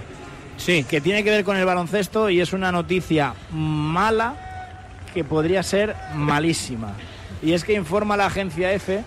Sí. 0.57 0.85
Que 0.89 1.01
tiene 1.01 1.23
que 1.23 1.29
ver 1.29 1.43
con 1.43 1.57
el 1.57 1.65
baloncesto 1.65 2.29
y 2.29 2.41
es 2.41 2.53
una 2.53 2.71
noticia 2.71 3.33
mala 3.51 4.35
que 5.13 5.23
podría 5.23 5.63
ser 5.63 5.95
malísima. 6.15 6.93
Y 7.41 7.53
es 7.53 7.63
que 7.63 7.73
informa 7.73 8.17
la 8.17 8.25
agencia 8.25 8.73
EFE 8.73 9.03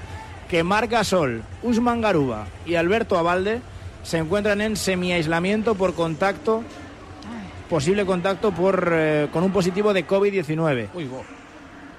que 0.48 0.64
Marc 0.64 0.90
Gasol, 0.90 1.42
Usman 1.62 2.00
Garuba 2.00 2.46
y 2.66 2.76
Alberto 2.76 3.18
Abalde 3.18 3.60
se 4.02 4.18
encuentran 4.18 4.60
en 4.60 4.76
semi-aislamiento 4.76 5.74
por 5.74 5.94
contacto, 5.94 6.64
posible 7.68 8.06
contacto 8.06 8.50
por, 8.50 8.90
eh, 8.92 9.28
con 9.32 9.44
un 9.44 9.52
positivo 9.52 9.92
de 9.92 10.06
COVID-19 10.06 10.88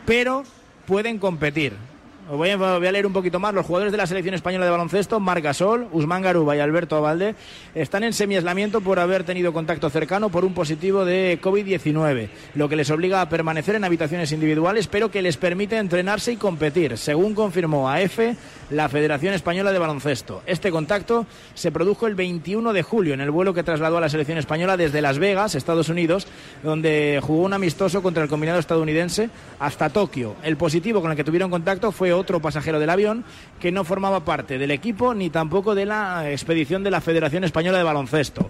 pero 0.06 0.44
pueden 0.86 1.20
competir. 1.20 1.74
Voy 2.32 2.50
a, 2.50 2.80
leer 2.80 3.06
un 3.06 3.12
poquito 3.12 3.42
más. 3.42 3.54
Los 3.54 3.66
jugadores 3.66 3.92
de 3.92 3.98
la 3.98 4.08
selección 4.08 4.34
española 4.34 4.64
de 4.64 4.72
baloncesto, 4.72 5.20
Marc 5.20 5.44
Gasol, 5.44 5.90
Usman 5.92 6.22
Garuba 6.22 6.56
y 6.56 6.62
Alberto 6.62 6.96
Abalde, 6.96 7.36
están 7.76 8.06
en 8.06 8.14
semi-aislamiento 8.14 8.80
por 8.80 9.00
haber 9.00 9.26
tenido 9.26 9.52
contacto 9.52 9.90
cercano 9.90 10.30
por 10.30 10.46
un 10.46 10.54
positivo 10.54 11.04
de 11.04 11.40
COVID-19, 11.42 12.30
lo 12.56 12.70
que 12.70 12.78
les 12.78 12.90
obliga 12.90 13.20
a 13.20 13.28
permanecer 13.28 13.76
en 13.76 13.84
habitaciones 13.84 14.32
individuales, 14.32 14.88
pero 14.88 15.12
que 15.12 15.22
les 15.22 15.36
permite 15.36 15.76
entrenarse 15.76 16.32
y 16.32 16.38
competir, 16.38 16.98
según 16.98 17.36
confirmó 17.36 17.90
a 17.90 18.00
EFE 18.00 18.38
la 18.72 18.90
Federación 18.90 19.34
Española 19.34 19.72
de 19.72 19.80
Baloncesto. 19.80 20.42
Este 20.46 20.72
contacto 20.72 21.26
se 21.54 21.72
produjo 21.72 22.08
el 22.08 22.16
21 22.16 22.74
de 22.74 22.84
julio 22.84 23.14
en 23.14 23.22
el 23.22 23.30
vuelo 23.30 23.54
que 23.54 23.64
trasladó 23.64 23.98
a 23.98 24.02
la 24.02 24.10
selección 24.10 24.38
española 24.38 24.78
desde 24.78 25.02
Las 25.02 25.20
Vegas, 25.20 25.56
Estados 25.56 25.90
Unidos, 25.90 26.26
donde 26.64 27.20
jugó 27.22 27.44
un 27.44 27.54
amistoso 27.54 28.02
contra 28.02 28.24
el 28.24 28.30
combinado 28.30 28.60
estadounidense 28.60 29.30
hasta 29.60 29.90
Tokio. 29.90 30.36
El 30.44 30.58
positivo 30.58 31.02
con 31.02 31.12
el 31.12 31.18
que 31.18 31.24
tuvieron 31.24 31.52
contacto 31.52 31.92
fue 31.92 32.14
otro 32.14 32.40
pasajero 32.40 32.80
del 32.80 32.90
avión 32.90 33.26
que 33.60 33.72
no 33.72 33.84
formaba 33.84 34.24
parte 34.26 34.58
del 34.58 34.72
equipo 34.72 35.14
ni 35.14 35.30
tampoco 35.30 35.76
de 35.76 35.86
la 35.86 36.32
expedición 36.32 36.84
de 36.84 36.92
la 36.92 37.02
Federación 37.02 37.44
Española 37.44 37.78
de 37.78 37.84
Baloncesto. 37.84 38.50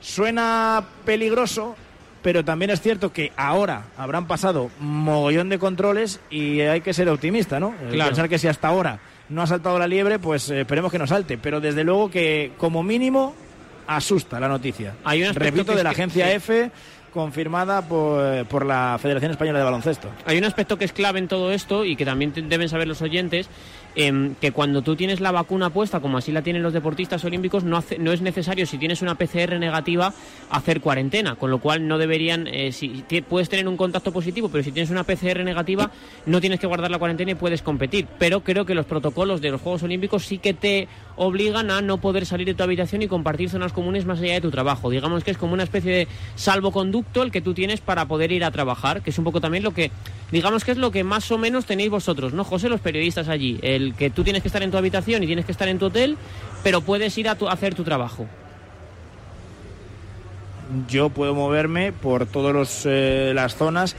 Suena 0.00 0.84
peligroso, 1.04 1.74
pero 2.22 2.44
también 2.44 2.70
es 2.70 2.80
cierto 2.80 3.12
que 3.12 3.32
ahora 3.36 3.86
habrán 3.96 4.28
pasado 4.28 4.70
mogollón 4.78 5.48
de 5.48 5.58
controles 5.58 6.20
y 6.30 6.60
hay 6.60 6.82
que 6.82 6.94
ser 6.94 7.08
optimista, 7.08 7.58
¿no? 7.58 7.74
Eh, 7.82 7.88
Claro. 7.92 8.10
Pensar 8.10 8.28
que 8.28 8.38
si 8.38 8.46
hasta 8.46 8.68
ahora 8.68 9.00
no 9.28 9.42
ha 9.42 9.46
saltado 9.46 9.78
la 9.78 9.86
liebre, 9.86 10.18
pues 10.18 10.50
eh, 10.50 10.60
esperemos 10.60 10.90
que 10.90 10.98
no 10.98 11.06
salte. 11.06 11.38
Pero 11.38 11.60
desde 11.60 11.84
luego 11.84 12.10
que 12.10 12.52
como 12.58 12.82
mínimo 12.82 13.34
asusta 13.86 14.38
la 14.38 14.48
noticia. 14.48 14.94
Hay 15.04 15.22
un 15.22 15.28
aspecto 15.28 15.56
Repito, 15.56 15.74
de 15.74 15.84
la 15.84 15.90
agencia. 15.90 16.32
F 16.32 16.70
confirmada 17.12 17.82
por, 17.82 18.46
por 18.46 18.66
la 18.66 18.98
Federación 19.00 19.30
Española 19.32 19.58
de 19.58 19.64
Baloncesto. 19.64 20.08
Hay 20.26 20.38
un 20.38 20.44
aspecto 20.44 20.76
que 20.76 20.84
es 20.84 20.92
clave 20.92 21.18
en 21.18 21.26
todo 21.26 21.50
esto 21.52 21.84
y 21.84 21.96
que 21.96 22.04
también 22.04 22.32
deben 22.48 22.68
saber 22.68 22.86
los 22.86 23.02
oyentes, 23.02 23.48
em, 23.94 24.34
que 24.36 24.52
cuando 24.52 24.82
tú 24.82 24.96
tienes 24.96 25.20
la 25.20 25.32
vacuna 25.32 25.70
puesta, 25.70 26.00
como 26.00 26.18
así 26.18 26.32
la 26.32 26.42
tienen 26.42 26.62
los 26.62 26.72
deportistas 26.72 27.24
olímpicos, 27.24 27.64
no, 27.64 27.76
hace- 27.76 27.98
no 27.98 28.12
es 28.12 28.20
necesario, 28.20 28.66
si 28.66 28.78
tienes 28.78 29.02
una 29.02 29.14
PCR 29.16 29.58
negativa, 29.58 30.12
hacer 30.50 30.80
cuarentena, 30.80 31.34
con 31.36 31.50
lo 31.50 31.58
cual 31.60 31.86
no 31.88 31.98
deberían, 31.98 32.46
eh, 32.46 32.72
si 32.72 33.04
puedes 33.28 33.48
tener 33.48 33.66
un 33.68 33.76
contacto 33.76 34.12
positivo, 34.12 34.48
pero 34.48 34.62
si 34.64 34.72
tienes 34.72 34.90
una 34.90 35.04
PCR 35.04 35.44
negativa, 35.44 35.90
no 36.26 36.40
tienes 36.40 36.60
que 36.60 36.66
guardar 36.66 36.90
la 36.90 36.98
cuarentena 36.98 37.32
y 37.32 37.34
puedes 37.34 37.62
competir. 37.62 38.06
Pero 38.18 38.40
creo 38.44 38.64
que 38.64 38.74
los 38.74 38.86
protocolos 38.86 39.40
de 39.40 39.50
los 39.50 39.60
Juegos 39.60 39.82
Olímpicos 39.82 40.24
sí 40.24 40.38
que 40.38 40.54
te 40.54 40.88
obligan 41.16 41.70
a 41.70 41.80
no 41.80 41.98
poder 41.98 42.26
salir 42.26 42.46
de 42.46 42.54
tu 42.54 42.62
habitación 42.62 43.02
y 43.02 43.08
compartir 43.08 43.50
zonas 43.50 43.72
comunes 43.72 44.04
más 44.06 44.20
allá 44.20 44.34
de 44.34 44.40
tu 44.40 44.50
trabajo. 44.50 44.88
Digamos 44.90 45.24
que 45.24 45.32
es 45.32 45.38
como 45.38 45.52
una 45.52 45.64
especie 45.64 45.92
de 45.92 46.08
salvoconducto 46.36 47.22
el 47.22 47.30
que 47.30 47.40
tú 47.40 47.54
tienes 47.54 47.80
para 47.80 48.06
poder 48.06 48.32
ir 48.32 48.44
a 48.44 48.50
trabajar, 48.50 49.02
que 49.02 49.10
es 49.10 49.18
un 49.18 49.24
poco 49.24 49.40
también 49.40 49.62
lo 49.64 49.72
que, 49.72 49.90
digamos 50.32 50.64
que 50.64 50.70
es 50.72 50.78
lo 50.78 50.90
que 50.90 51.04
más 51.04 51.30
o 51.30 51.38
menos 51.38 51.66
tenéis 51.66 51.90
vosotros, 51.90 52.32
¿no, 52.32 52.44
José? 52.44 52.68
Los 52.68 52.80
periodistas 52.80 53.28
allí. 53.28 53.58
El 53.78 53.94
que 53.94 54.10
tú 54.10 54.24
tienes 54.24 54.42
que 54.42 54.48
estar 54.48 54.62
en 54.62 54.70
tu 54.70 54.76
habitación 54.76 55.22
y 55.22 55.26
tienes 55.26 55.44
que 55.44 55.52
estar 55.52 55.68
en 55.68 55.78
tu 55.78 55.86
hotel, 55.86 56.16
pero 56.62 56.80
puedes 56.80 57.16
ir 57.16 57.28
a, 57.28 57.34
tu- 57.36 57.48
hacer 57.48 57.74
tu 57.74 57.84
trabajo. 57.84 58.26
Yo 60.88 61.08
puedo 61.08 61.34
moverme 61.34 61.92
por 61.92 62.26
todas 62.26 62.84
las 62.84 63.56
zonas 63.56 63.96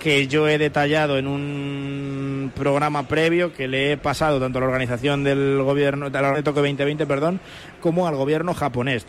que 0.00 0.26
yo 0.26 0.48
he 0.48 0.58
detallado 0.58 1.18
en 1.18 1.26
un 1.28 2.52
programa 2.54 3.06
previo 3.08 3.52
que 3.52 3.68
le 3.68 3.92
he 3.92 3.96
pasado 3.96 4.40
tanto 4.40 4.58
a 4.58 4.60
la 4.62 4.66
organización 4.68 5.22
del 5.24 5.60
gobierno, 5.62 6.10
de 6.10 6.20
la 6.22 6.34
Toque 6.42 6.60
2020, 6.60 7.06
perdón, 7.06 7.40
como 7.80 8.06
al 8.08 8.16
gobierno 8.16 8.54
japonés. 8.54 9.06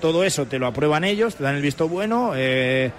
Todo 0.00 0.24
eso 0.24 0.46
te 0.46 0.58
lo 0.58 0.66
aprueban 0.66 1.04
ellos, 1.04 1.36
te 1.36 1.44
dan 1.44 1.56
el 1.56 1.62
visto 1.62 1.88
bueno, 1.88 2.32
eh, 2.36 2.90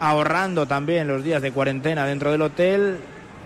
ahorrando 0.00 0.66
también 0.66 1.08
los 1.08 1.24
días 1.24 1.40
de 1.42 1.52
cuarentena 1.52 2.06
dentro 2.06 2.30
del 2.30 2.42
hotel 2.42 2.96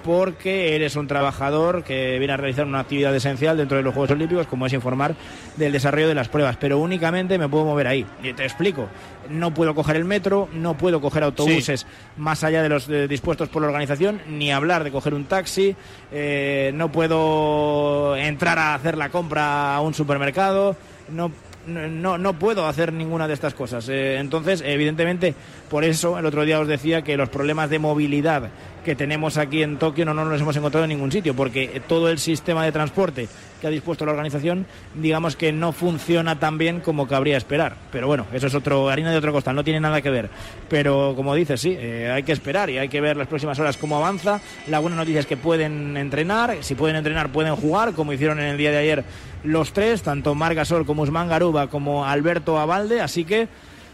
porque 0.03 0.75
eres 0.75 0.97
un 0.97 1.07
trabajador 1.07 1.85
que 1.85 2.19
viene 2.19 2.35
a 2.35 2.37
realizar 2.37 2.67
una 2.67 2.81
actividad 2.81 3.15
esencial 3.15 3.57
dentro 3.57 3.77
de 3.77 3.83
los 3.83 3.95
Juegos 3.95 4.11
Olímpicos, 4.11 4.47
como 4.47 4.67
es 4.67 4.73
informar 4.73 5.15
del 5.57 5.73
desarrollo 5.73 6.09
de 6.09 6.15
las 6.15 6.29
pruebas, 6.29 6.57
pero 6.57 6.79
únicamente 6.79 7.39
me 7.39 7.49
puedo 7.49 7.65
mover 7.65 7.87
ahí. 7.87 8.07
Y 8.23 8.33
te 8.33 8.45
explico, 8.45 8.89
no 9.29 9.53
puedo 9.53 9.75
coger 9.75 9.97
el 9.97 10.05
metro, 10.05 10.49
no 10.53 10.77
puedo 10.77 11.01
coger 11.01 11.23
autobuses 11.23 11.87
más 12.17 12.45
allá 12.45 12.63
de 12.63 12.69
los 12.69 12.89
dispuestos 13.09 13.49
por 13.49 13.63
la 13.63 13.69
organización, 13.69 14.21
ni 14.29 14.53
hablar 14.53 14.85
de 14.85 14.91
coger 14.91 15.15
un 15.15 15.25
taxi, 15.25 15.77
eh, 16.13 16.71
no 16.75 16.91
puedo 16.91 18.17
entrar 18.17 18.59
a 18.59 18.75
hacer 18.75 18.97
la 18.97 19.11
compra 19.11 19.75
a 19.75 19.81
un 19.81 19.95
supermercado, 19.95 20.77
no 21.11 21.31
no, 21.69 22.19
no 22.19 22.39
puedo 22.39 22.67
hacer 22.67 22.93
ninguna 22.93 23.29
de 23.29 23.35
estas 23.35 23.55
cosas. 23.55 23.89
Eh, 23.89 24.17
entonces, 24.19 24.63
evidentemente, 24.65 25.35
por 25.71 25.85
eso 25.85 26.19
el 26.19 26.27
otro 26.27 26.45
día 26.45 26.61
os 26.61 26.69
decía 26.69 27.03
que 27.03 27.17
los 27.17 27.29
problemas 27.29 27.71
de 27.71 27.79
movilidad 27.79 28.51
que 28.85 28.95
tenemos 28.95 29.37
aquí 29.37 29.63
en 29.63 29.77
Tokio 29.77 30.05
no, 30.05 30.15
no 30.15 30.25
los 30.25 30.41
hemos 30.41 30.57
encontrado 30.57 30.85
en 30.85 30.91
ningún 30.91 31.13
sitio, 31.13 31.35
porque 31.35 31.83
todo 31.87 32.09
el 32.09 32.19
sistema 32.19 32.65
de 32.65 32.73
transporte 32.73 33.29
que 33.61 33.67
ha 33.67 33.71
dispuesto 33.71 34.07
la 34.07 34.13
organización, 34.13 34.67
digamos 34.95 35.37
que 35.37 35.53
no 35.53 35.73
funciona 35.73 36.39
tan 36.39 36.59
bien 36.59 36.81
como 36.81 37.07
cabría 37.07 37.37
esperar. 37.37 37.77
Pero 37.91 38.07
bueno, 38.07 38.27
eso 38.33 38.47
es 38.47 38.55
otro 38.55 38.89
harina 38.89 39.11
de 39.11 39.19
otro 39.19 39.33
costal, 39.33 39.57
no 39.57 39.65
tiene 39.65 39.81
nada 39.81 40.01
que 40.01 40.11
ver. 40.11 40.31
Pero 40.69 41.15
como 41.17 41.35
dices, 41.35 41.61
sí, 41.61 41.77
eh, 41.79 42.11
hay 42.11 42.23
que 42.23 42.33
esperar 42.33 42.71
y 42.71 42.79
hay 42.79 42.89
que 42.89 43.01
ver 43.01 43.17
las 43.17 43.27
próximas 43.27 43.59
horas 43.59 43.77
cómo 43.77 43.97
avanza. 43.97 44.41
La 44.69 44.79
buena 44.79 44.97
noticia 44.97 45.21
es 45.21 45.27
que 45.27 45.37
pueden 45.37 45.97
entrenar, 45.97 46.59
si 46.61 46.75
pueden 46.75 46.97
entrenar 46.97 47.31
pueden 47.31 47.57
jugar, 47.57 47.93
como 47.93 48.13
hicieron 48.13 48.39
en 48.39 48.47
el 48.47 48.59
día 48.59 48.71
de 48.71 48.79
ayer 48.79 49.05
los 49.45 49.73
tres, 49.73 50.03
tanto 50.03 50.35
Margasol 50.35 50.87
como 50.87 51.03
Usman 51.03 51.29
Garuba 51.29 51.69
como 51.69 52.05
Alberto 52.05 52.59
Abalde, 52.59 53.01
así 53.01 53.25
que 53.25 53.49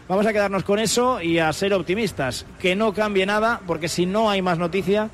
Vamos 0.07 0.27
a 0.27 0.33
quedarnos 0.33 0.63
con 0.63 0.77
eso 0.77 1.19
y 1.19 1.39
a 1.39 1.51
ser 1.51 1.73
optimistas. 1.73 2.45
Que 2.59 2.75
no 2.75 2.93
cambie 2.93 3.25
nada, 3.25 3.61
porque 3.65 3.89
si 3.89 4.05
no 4.05 4.29
hay 4.29 4.39
más 4.39 4.59
noticia, 4.59 5.09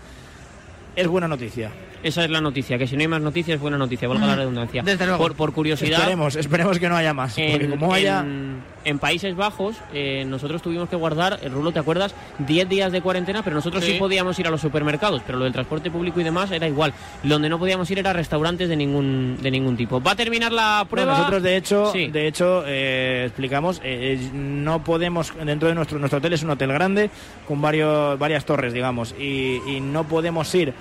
es 0.98 1.08
buena 1.08 1.30
noticia. 1.30 1.72
Esa 2.04 2.24
es 2.24 2.30
la 2.32 2.42
noticia, 2.42 2.78
que 2.78 2.88
si 2.88 2.96
no 2.96 3.02
hay 3.02 3.08
más 3.08 3.22
noticias 3.22 3.60
buena 3.60 3.78
noticia, 3.78 4.08
valga 4.08 4.26
la 4.28 4.36
redundancia. 4.36 4.82
Desde 4.84 5.06
luego. 5.06 5.22
Por, 5.22 5.36
por 5.36 5.54
curiosidad. 5.54 6.00
Esperemos, 6.00 6.36
esperemos 6.36 6.80
que 6.80 6.90
no 6.90 6.96
haya 6.98 7.14
más. 7.14 7.34
Porque 7.36 7.66
En, 7.66 7.72
como 7.72 7.94
haya. 7.94 8.22
en- 8.22 8.72
en 8.84 8.98
Países 8.98 9.36
Bajos, 9.36 9.76
eh, 9.94 10.26
nosotros 10.26 10.60
tuvimos 10.64 10.90
que 10.90 10.96
guardar, 10.96 11.38
el 11.44 11.52
Rulo, 11.52 11.72
¿te 11.72 11.78
acuerdas? 11.78 12.16
10 12.40 12.68
días 12.68 12.92
de 12.92 13.02
cuarentena, 13.02 13.44
pero 13.44 13.56
nosotros 13.56 13.84
sí. 13.86 13.92
Sí. 13.94 13.98
podíamos 14.00 14.40
ir 14.40 14.48
a 14.48 14.50
los 14.50 14.60
supermercados, 14.60 15.22
pero 15.24 15.38
lo 15.38 15.44
del 15.44 15.54
transporte 15.54 15.92
público 15.92 16.20
y 16.20 16.24
demás 16.24 16.50
era 16.50 16.68
igual. 16.68 16.92
Donde 17.22 17.48
no 17.48 17.60
podíamos 17.60 17.92
ir 17.92 18.00
era 18.00 18.12
restaurantes 18.12 18.68
de 18.70 18.76
ningún, 18.76 19.38
de 19.40 19.52
ningún 19.52 19.78
tipo. 19.78 20.02
Va 20.02 20.14
a 20.14 20.16
terminar 20.16 20.52
la 20.52 20.78
Bueno, 20.78 20.90
prueba. 20.90 21.18
nosotros 21.20 21.44
de 21.44 21.58
hecho, 21.58 21.92
Sí. 21.94 22.08
de 22.08 22.26
hecho 22.28 22.64
eh, 22.66 23.26
explicamos, 23.28 23.78
eh, 23.84 24.18
eh, 24.20 24.30
no 24.34 24.84
podemos 24.84 25.32
dentro 25.46 25.70
de 25.70 25.76
nuestro 25.76 26.00
nuestro 26.00 26.18
hotel 26.18 26.34
es 26.34 26.42
un 26.42 26.50
hotel 26.50 26.72
grande 26.74 27.12
con 27.48 27.62
varios 27.62 28.18
varias 28.18 28.46
torres, 28.46 28.74
digamos, 28.74 29.14
y, 29.20 29.62
y 29.68 29.80
no 29.80 30.06
podemos 30.06 30.54
ir 30.56 30.74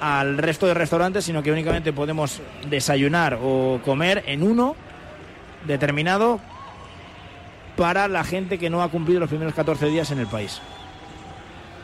al 0.00 0.38
resto 0.38 0.66
de 0.66 0.74
restaurantes, 0.74 1.24
sino 1.24 1.42
que 1.42 1.52
únicamente 1.52 1.92
podemos 1.92 2.40
desayunar 2.68 3.38
o 3.42 3.80
comer 3.84 4.22
en 4.26 4.42
uno 4.42 4.76
determinado 5.66 6.40
para 7.76 8.06
la 8.08 8.22
gente 8.24 8.58
que 8.58 8.70
no 8.70 8.82
ha 8.82 8.88
cumplido 8.88 9.20
los 9.20 9.28
primeros 9.28 9.54
14 9.54 9.86
días 9.86 10.10
en 10.10 10.18
el 10.20 10.26
país. 10.26 10.60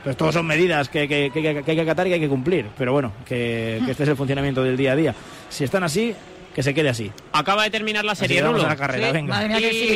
Pues 0.04 0.16
todos 0.16 0.34
son 0.34 0.46
medidas 0.46 0.88
que- 0.88 1.06
que 1.08 1.30
hay 1.34 1.62
que 1.76 1.80
acatar 1.80 2.06
y 2.06 2.10
que 2.10 2.14
hay 2.14 2.20
que 2.20 2.28
cumplir, 2.28 2.66
pero 2.78 2.92
bueno, 2.92 3.12
que, 3.26 3.82
que 3.84 3.90
este 3.90 4.04
es 4.04 4.08
el 4.08 4.16
funcionamiento 4.16 4.62
del 4.62 4.76
día 4.76 4.92
a 4.92 4.96
día. 4.96 5.14
Si 5.50 5.64
están 5.64 5.82
así, 5.82 6.14
que 6.54 6.62
se 6.62 6.75
quede 6.75 6.88
así. 6.88 7.12
Acaba 7.33 7.62
de 7.64 7.71
terminar 7.71 8.04
la 8.04 8.14
serie, 8.14 8.42
Rulo. 8.42 8.62
la 8.62 8.76
carrera, 8.76 9.09
Sí. 9.09 9.12
venga. 9.12 9.35
Madre 9.35 9.49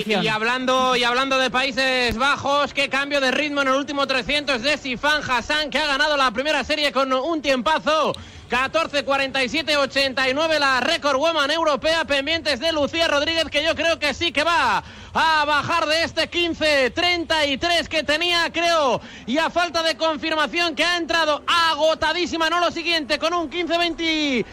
mía, 0.07 0.23
y 0.23 0.29
hablando, 0.29 0.95
y 0.97 1.05
hablando 1.05 1.39
de 1.39 1.51
Países 1.51 2.17
Bajos, 2.17 2.73
qué 2.73 2.89
cambio 2.89 3.21
de 3.21 3.31
ritmo 3.31 3.63
en 3.63 3.69
el 3.69 3.75
último 3.75 4.07
300 4.07 4.63
de 4.63 4.77
Sifan 4.79 5.23
Hassan, 5.29 5.71
que 5.71 5.79
ha 5.79 5.87
ganado 5.87 6.17
la 6.17 6.31
primera 6.31 6.63
serie 6.65 6.93
con 6.93 7.13
un 7.13 7.43
tiempazo. 7.43 8.13
14-47-89 8.51 10.59
la 10.59 10.81
récord 10.81 11.19
woman 11.19 11.51
europea, 11.51 12.05
pendientes 12.05 12.61
de 12.61 12.73
Lucía 12.73 13.09
Rodríguez, 13.09 13.47
que 13.47 13.65
yo 13.65 13.75
creo 13.75 13.99
que 13.99 14.15
sí 14.15 14.33
que 14.33 14.45
va 14.45 14.85
a 15.15 15.45
bajar 15.45 15.87
de 15.87 16.03
este 16.03 16.31
15-33 16.31 17.89
que 17.89 18.03
tenía, 18.03 18.51
creo, 18.53 19.01
y 19.27 19.39
a 19.39 19.49
falta 19.49 19.83
de 19.83 19.97
confirmación 19.97 20.75
que 20.75 20.85
ha 20.85 20.97
entrado 20.97 21.43
agotadísima, 21.47 22.51
no 22.51 22.61
lo 22.61 22.71
siguiente, 22.71 23.19
con 23.19 23.33
un 23.33 23.51
15-26-2, 23.51 24.45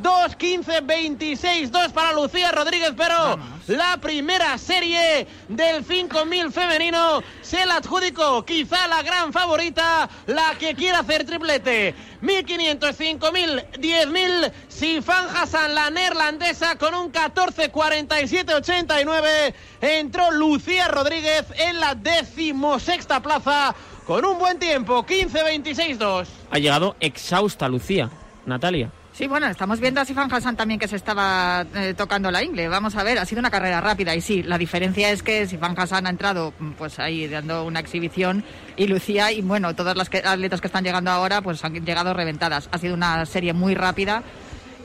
15-26-2 0.00 1.92
para 1.92 2.12
Lucía 2.12 2.52
Rodríguez, 2.52 2.92
pero 2.96 3.38
la 3.66 3.98
primera 4.00 4.56
serie 4.58 5.26
del 5.48 5.84
5000 5.84 6.52
femenino 6.52 7.22
se 7.42 7.66
la 7.66 7.76
adjudicó 7.76 8.44
quizá 8.44 8.86
la 8.86 9.02
gran 9.02 9.32
favorita, 9.32 10.08
la 10.26 10.54
que 10.58 10.74
quiere 10.74 10.96
hacer 10.96 11.26
triplete. 11.26 11.94
1500, 12.20 12.85
5000, 12.92 13.64
10000, 13.78 14.52
Sifan 14.68 15.26
Hassan, 15.34 15.74
la 15.74 15.88
neerlandesa, 15.90 16.76
con 16.76 16.94
un 16.94 17.10
14-47-89. 17.12 19.54
Entró 19.80 20.30
Lucía 20.30 20.88
Rodríguez 20.88 21.46
en 21.56 21.80
la 21.80 21.94
decimosexta 21.94 23.22
plaza 23.22 23.74
con 24.06 24.24
un 24.24 24.38
buen 24.38 24.58
tiempo, 24.58 25.04
15-26-2. 25.04 26.26
Ha 26.50 26.58
llegado 26.58 26.96
exhausta 27.00 27.68
Lucía, 27.68 28.10
Natalia. 28.44 28.90
Sí, 29.16 29.26
bueno, 29.28 29.46
estamos 29.46 29.80
viendo 29.80 29.98
a 29.98 30.04
Sifan 30.04 30.30
Hassan 30.30 30.56
también 30.56 30.78
que 30.78 30.88
se 30.88 30.96
estaba 30.96 31.64
eh, 31.74 31.94
tocando 31.96 32.30
la 32.30 32.44
ingle. 32.44 32.68
Vamos 32.68 32.96
a 32.96 33.02
ver, 33.02 33.18
ha 33.18 33.24
sido 33.24 33.38
una 33.38 33.50
carrera 33.50 33.80
rápida 33.80 34.14
y 34.14 34.20
sí, 34.20 34.42
la 34.42 34.58
diferencia 34.58 35.10
es 35.10 35.22
que 35.22 35.46
Sifan 35.46 35.74
Hassan 35.74 36.06
ha 36.06 36.10
entrado 36.10 36.52
mm, 36.58 36.72
pues 36.72 36.98
ahí 36.98 37.26
dando 37.26 37.64
una 37.64 37.80
exhibición 37.80 38.44
y 38.76 38.86
Lucía 38.88 39.32
y 39.32 39.40
bueno, 39.40 39.74
todas 39.74 39.96
las 39.96 40.10
que- 40.10 40.18
atletas 40.18 40.60
que 40.60 40.66
están 40.66 40.84
llegando 40.84 41.10
ahora 41.10 41.40
pues 41.40 41.64
han 41.64 41.72
llegado 41.82 42.12
reventadas. 42.12 42.68
Ha 42.72 42.76
sido 42.76 42.92
una 42.92 43.24
serie 43.24 43.54
muy 43.54 43.74
rápida 43.74 44.22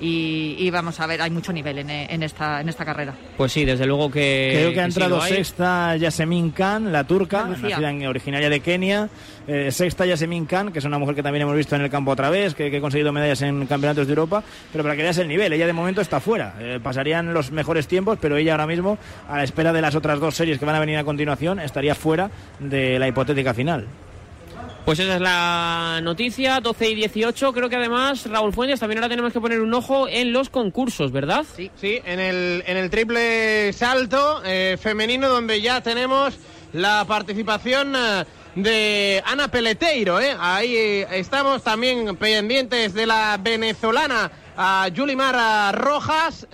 y, 0.02 0.56
y 0.60 0.70
vamos 0.72 1.00
a 1.00 1.06
ver, 1.08 1.22
hay 1.22 1.30
mucho 1.30 1.54
nivel 1.54 1.78
en, 1.78 1.90
eh, 1.90 2.08
en 2.10 2.24
esta 2.24 2.60
en 2.62 2.68
esta 2.70 2.84
carrera. 2.84 3.14
Pues 3.38 3.52
sí, 3.52 3.64
desde 3.64 3.86
luego 3.86 4.10
que. 4.12 4.52
Creo 4.56 4.74
que 4.74 4.82
ha 4.82 4.86
entrado 4.86 5.22
sexta 5.22 5.96
Yasemin 5.96 6.52
Khan, 6.52 6.92
la 6.92 7.04
turca, 7.06 7.46
nacida 7.46 7.90
en- 7.90 8.06
originaria 8.08 8.50
de 8.50 8.60
Kenia. 8.60 9.10
Eh, 9.48 9.72
sexta 9.72 10.06
Yasemin 10.06 10.46
Khan, 10.46 10.72
que 10.72 10.80
es 10.80 10.86
una 10.86 11.00
mujer 11.00 11.16
que 11.16 11.24
también 11.24 11.44
hemos 11.44 11.56
visto 11.56 11.76
en 11.76 11.82
el 11.82 11.90
campo 11.90 12.12
otra 12.12 12.30
vez, 12.30 12.54
que, 12.56 12.70
que 12.70 12.78
ha 12.78 12.82
conseguido 12.82 13.12
medallas 13.12 13.42
en 13.42 13.66
campeonatos 13.68 14.08
de 14.08 14.12
Europa. 14.14 14.44
Pero 14.72 14.84
para 14.84 14.96
que 14.96 15.04
veas 15.04 15.18
el 15.18 15.28
nivel, 15.28 15.54
ella 15.54 15.66
de 15.68 15.74
momento 15.74 16.02
está 16.02 16.20
fuera. 16.20 16.56
Eh, 16.60 16.80
pasarían 16.82 17.34
los 17.34 17.52
mejores 17.52 17.88
tiempos, 17.88 18.18
pero 18.22 18.38
ella 18.38 18.54
ahora 18.54 18.68
mismo, 18.68 18.98
a 19.30 19.38
la 19.38 19.44
espera 19.44 19.72
de 19.74 19.82
las 19.82 19.96
otras 19.96 20.20
dos 20.20 20.36
series 20.36 20.60
que 20.60 20.66
van 20.66 20.76
a 20.76 20.80
venir 20.80 20.98
a 20.98 21.04
continuación, 21.04 21.60
estaría 21.60 21.96
fuera 21.96 22.30
de 22.60 23.00
la 23.00 23.08
hipotética 23.08 23.54
final. 23.54 23.88
Pues 24.86 25.00
esa 25.00 25.15
es 25.15 25.22
la 25.22 26.00
noticia, 26.02 26.60
12 26.60 26.89
y 26.89 26.96
18. 26.96 27.54
Creo 27.54 27.70
que 27.70 27.76
además, 27.76 28.26
Raúl 28.26 28.52
Fuentes, 28.52 28.80
también 28.80 29.00
ahora 29.00 29.10
tenemos 29.10 29.32
que 29.32 29.39
poner 29.39 29.62
un 29.62 29.74
ojo 29.74 30.08
en 30.08 30.34
los 30.34 30.50
concursos, 30.50 31.12
¿verdad? 31.12 31.46
Sí. 31.56 31.70
Sí, 31.76 32.02
en 32.04 32.20
el, 32.20 32.63
en 32.65 32.78
el 32.78 32.89
triple 32.89 33.72
salto 33.74 34.41
eh, 34.44 34.78
femenino 34.82 35.30
donde 35.30 35.62
ya 35.62 35.82
tenemos 35.82 36.38
la 36.74 37.06
participación 37.06 37.96
eh, 37.96 38.26
de 38.56 39.24
Ana 39.26 39.50
Peleteiro. 39.50 40.20
¿eh? 40.20 40.36
Ahí 40.39 40.76
eh, 40.76 41.08
estamos 41.12 41.63
también 41.63 42.15
pendientes 42.17 42.94
de 42.94 43.06
la 43.06 43.38
venezolana 43.41 44.32
a 44.58 44.89
Yulimar 44.89 45.74
Rojas 45.74 46.46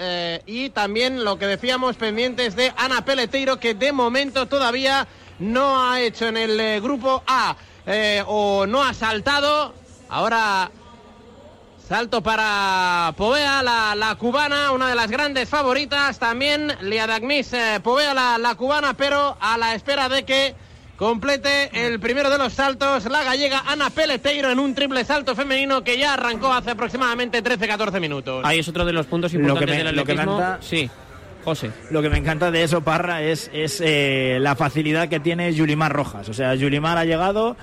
y 0.45 0.69
también 0.69 1.25
lo 1.25 1.39
que 1.39 1.47
decíamos 1.47 1.95
pendientes 1.95 2.55
de 2.55 2.71
Ana 2.77 3.03
Peleteiro 3.03 3.59
que 3.59 3.73
de 3.73 3.91
momento 3.91 4.45
todavía 4.45 5.07
no 5.39 5.83
ha 5.83 5.99
hecho 5.99 6.27
en 6.27 6.37
el 6.37 6.79
grupo 6.79 7.23
A 7.25 7.57
eh, 7.87 8.23
o 8.27 8.67
no 8.67 8.83
ha 8.83 8.93
saltado. 8.93 9.73
Ahora 10.09 10.69
Salto 11.87 12.21
para 12.21 13.13
Povea, 13.15 13.63
la, 13.63 13.95
la 13.95 14.15
cubana, 14.15 14.71
una 14.73 14.89
de 14.89 14.95
las 14.95 15.09
grandes 15.09 15.47
favoritas. 15.47 16.19
También 16.19 16.73
Liadagmis 16.81 17.53
eh, 17.53 17.79
Povea, 17.81 18.13
la, 18.13 18.37
la 18.37 18.55
cubana, 18.55 18.93
pero 18.93 19.37
a 19.39 19.57
la 19.57 19.73
espera 19.73 20.09
de 20.09 20.25
que 20.25 20.53
complete 20.97 21.69
el 21.85 21.99
primero 22.01 22.29
de 22.29 22.37
los 22.39 22.53
saltos 22.53 23.05
la 23.05 23.23
gallega 23.23 23.63
Ana 23.67 23.89
Peleteiro 23.91 24.49
en 24.49 24.59
un 24.59 24.73
triple 24.75 25.05
salto 25.05 25.35
femenino 25.35 25.83
que 25.83 25.97
ya 25.97 26.15
arrancó 26.15 26.51
hace 26.51 26.71
aproximadamente 26.71 27.41
13-14 27.43 28.01
minutos. 28.01 28.43
Ahí 28.43 28.59
es 28.59 28.67
otro 28.67 28.83
de 28.83 28.91
los 28.93 29.05
puntos 29.05 29.31
Lo 29.31 29.37
que 29.39 29.43
importantes 29.43 29.77
me- 29.77 29.83
del 29.85 29.95
lo 29.95 30.03
que 30.03 30.15
canta- 30.15 30.57
Sí, 30.61 30.89
José. 31.47 31.71
Lo 31.91 32.01
que 32.01 32.09
me 32.09 32.17
encanta 32.17 32.51
de 32.51 32.61
eso, 32.61 32.81
Parra, 32.81 33.21
es, 33.21 33.49
es 33.53 33.79
eh, 33.81 34.37
la 34.41 34.57
facilidad 34.57 35.07
que 35.07 35.21
tiene 35.21 35.53
Yulimar 35.53 35.93
Rojas. 35.93 36.27
O 36.27 36.33
sea, 36.33 36.53
Yulimar 36.55 36.97
ha 36.97 37.05
llegado, 37.05 37.55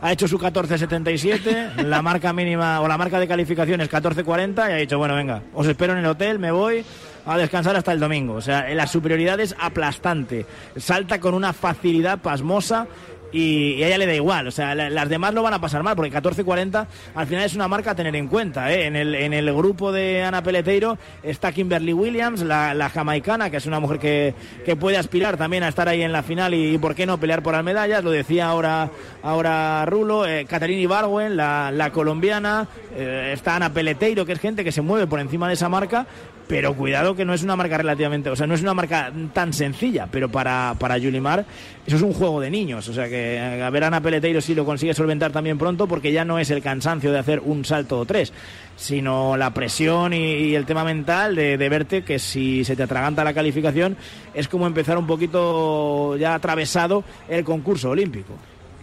ha 0.00 0.12
hecho 0.12 0.28
su 0.28 0.38
14.77, 0.38 1.74
la 1.82 2.02
marca 2.02 2.32
mínima 2.32 2.80
o 2.80 2.86
la 2.86 2.96
marca 2.96 3.18
de 3.18 3.26
calificación 3.26 3.80
es 3.80 3.90
14.40 3.90 4.68
y 4.68 4.72
ha 4.72 4.76
dicho, 4.76 4.96
bueno, 4.96 5.16
venga, 5.16 5.42
os 5.54 5.66
espero 5.66 5.92
en 5.94 5.98
el 5.98 6.06
hotel, 6.06 6.38
me 6.38 6.52
voy 6.52 6.84
a 7.26 7.36
descansar 7.36 7.74
hasta 7.74 7.90
el 7.90 7.98
domingo. 7.98 8.34
O 8.34 8.40
sea, 8.40 8.72
la 8.74 8.86
superioridad 8.86 9.40
es 9.40 9.56
aplastante. 9.58 10.46
Salta 10.76 11.18
con 11.18 11.34
una 11.34 11.52
facilidad 11.52 12.20
pasmosa 12.20 12.86
y, 13.32 13.82
a 13.82 13.88
ella 13.88 13.98
le 13.98 14.06
da 14.06 14.14
igual. 14.14 14.46
O 14.46 14.50
sea, 14.50 14.74
las 14.74 15.08
demás 15.08 15.34
lo 15.34 15.42
van 15.42 15.54
a 15.54 15.60
pasar 15.60 15.82
mal, 15.82 15.96
porque 15.96 16.12
14.40 16.12 16.86
al 17.14 17.26
final 17.26 17.44
es 17.44 17.54
una 17.54 17.68
marca 17.68 17.92
a 17.92 17.94
tener 17.94 18.14
en 18.14 18.28
cuenta. 18.28 18.72
¿eh? 18.72 18.86
En, 18.86 18.96
el, 18.96 19.14
en 19.14 19.32
el 19.32 19.52
grupo 19.52 19.92
de 19.92 20.22
Ana 20.22 20.42
Peleteiro 20.42 20.98
está 21.22 21.52
Kimberly 21.52 21.92
Williams, 21.92 22.42
la, 22.42 22.90
jamaicana, 22.92 23.50
que 23.50 23.56
es 23.56 23.66
una 23.66 23.80
mujer 23.80 23.98
que, 23.98 24.34
que, 24.64 24.76
puede 24.76 24.96
aspirar 24.96 25.36
también 25.36 25.62
a 25.62 25.68
estar 25.68 25.88
ahí 25.88 26.02
en 26.02 26.12
la 26.12 26.22
final 26.22 26.54
y, 26.54 26.76
por 26.78 26.94
qué 26.94 27.06
no 27.06 27.18
pelear 27.18 27.42
por 27.42 27.54
las 27.54 27.64
medallas. 27.64 28.04
Lo 28.04 28.10
decía 28.10 28.46
ahora, 28.46 28.90
ahora 29.22 29.84
Rulo. 29.86 30.26
Eh, 30.26 30.44
Caterini 30.44 30.86
Barwen, 30.86 31.36
la, 31.36 31.70
la 31.72 31.90
colombiana. 31.90 32.68
Eh, 32.94 33.30
está 33.32 33.56
Ana 33.56 33.72
Peleteiro, 33.72 34.26
que 34.26 34.32
es 34.32 34.40
gente 34.40 34.64
que 34.64 34.72
se 34.72 34.82
mueve 34.82 35.06
por 35.06 35.20
encima 35.20 35.48
de 35.48 35.54
esa 35.54 35.68
marca 35.68 36.06
pero 36.52 36.76
cuidado 36.76 37.16
que 37.16 37.24
no 37.24 37.32
es 37.32 37.42
una 37.42 37.56
marca 37.56 37.78
relativamente, 37.78 38.28
o 38.28 38.36
sea, 38.36 38.46
no 38.46 38.52
es 38.52 38.60
una 38.60 38.74
marca 38.74 39.10
tan 39.32 39.54
sencilla, 39.54 40.06
pero 40.10 40.28
para, 40.28 40.76
para 40.78 40.98
Yulimar 40.98 41.46
eso 41.86 41.96
es 41.96 42.02
un 42.02 42.12
juego 42.12 42.42
de 42.42 42.50
niños, 42.50 42.86
o 42.90 42.92
sea 42.92 43.08
que 43.08 43.40
a 43.40 43.70
ver 43.70 43.84
a 43.84 43.86
Ana 43.86 44.02
Peleteiro 44.02 44.42
si 44.42 44.54
lo 44.54 44.66
consigue 44.66 44.92
solventar 44.92 45.32
también 45.32 45.56
pronto, 45.56 45.86
porque 45.86 46.12
ya 46.12 46.26
no 46.26 46.38
es 46.38 46.50
el 46.50 46.62
cansancio 46.62 47.10
de 47.10 47.18
hacer 47.18 47.40
un 47.40 47.64
salto 47.64 48.00
o 48.00 48.04
tres, 48.04 48.34
sino 48.76 49.34
la 49.38 49.54
presión 49.54 50.12
y, 50.12 50.54
el 50.54 50.66
tema 50.66 50.84
mental 50.84 51.34
de, 51.34 51.56
de, 51.56 51.68
verte 51.70 52.02
que 52.02 52.18
si 52.18 52.66
se 52.66 52.76
te 52.76 52.82
atraganta 52.82 53.24
la 53.24 53.32
calificación 53.32 53.96
es 54.34 54.46
como 54.46 54.66
empezar 54.66 54.98
un 54.98 55.06
poquito 55.06 56.18
ya 56.18 56.34
atravesado 56.34 57.02
el 57.30 57.44
concurso 57.44 57.88
olímpico. 57.88 58.34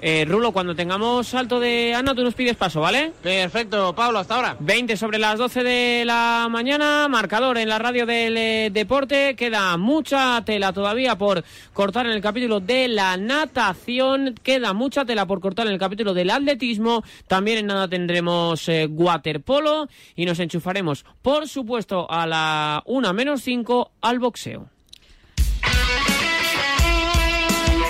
Eh, 0.02 0.26
Rulo, 0.26 0.54
cuando 0.54 0.76
tengamos 0.76 1.28
salto 1.28 1.60
de 1.60 1.94
Ana, 1.94 2.16
tú 2.16 2.24
nos 2.24 2.34
pides 2.34 2.56
paso, 2.56 2.80
¿vale? 2.80 3.12
Perfecto, 3.22 3.94
Pablo, 3.94 4.20
hasta 4.20 4.36
ahora. 4.36 4.56
20 4.60 4.96
sobre 4.96 5.20
las 5.20 5.38
12 5.38 5.64
de 5.64 6.04
la 6.06 6.48
mañana, 6.50 7.08
marcador 7.10 7.58
en 7.58 7.68
la 7.68 7.80
radio 7.80 8.06
del 8.06 8.38
eh, 8.38 8.70
deporte. 8.72 9.36
Queda 9.36 9.76
mucha 9.78 10.42
tela 10.46 10.72
todavía 10.72 11.18
por 11.18 11.44
cortar 11.74 12.06
en 12.06 12.14
el 12.14 12.22
capítulo 12.22 12.62
de 12.62 12.88
la 12.88 13.18
natación. 13.18 14.36
Queda 14.42 14.74
mucha 14.74 15.04
tela 15.04 15.26
por 15.26 15.42
cortar 15.42 15.68
en 15.68 15.74
el 15.74 15.80
capítulo 15.80 16.14
del 16.14 16.30
atletismo. 16.30 17.04
También 17.28 17.58
en 17.58 17.68
nada 17.68 17.90
tendremos 17.90 18.70
eh, 18.70 18.88
waterpolo 18.90 19.90
y 20.16 20.26
nos 20.26 20.40
enchufaremos, 20.40 21.04
por 21.22 21.48
supuesto, 21.50 22.10
a 22.10 22.26
la 22.26 22.84
1 22.86 23.14
menos 23.14 23.42
5 23.42 23.92
al 24.02 24.20
boxeo. 24.20 24.70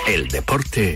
El 0.08 0.28
deporte 0.28 0.96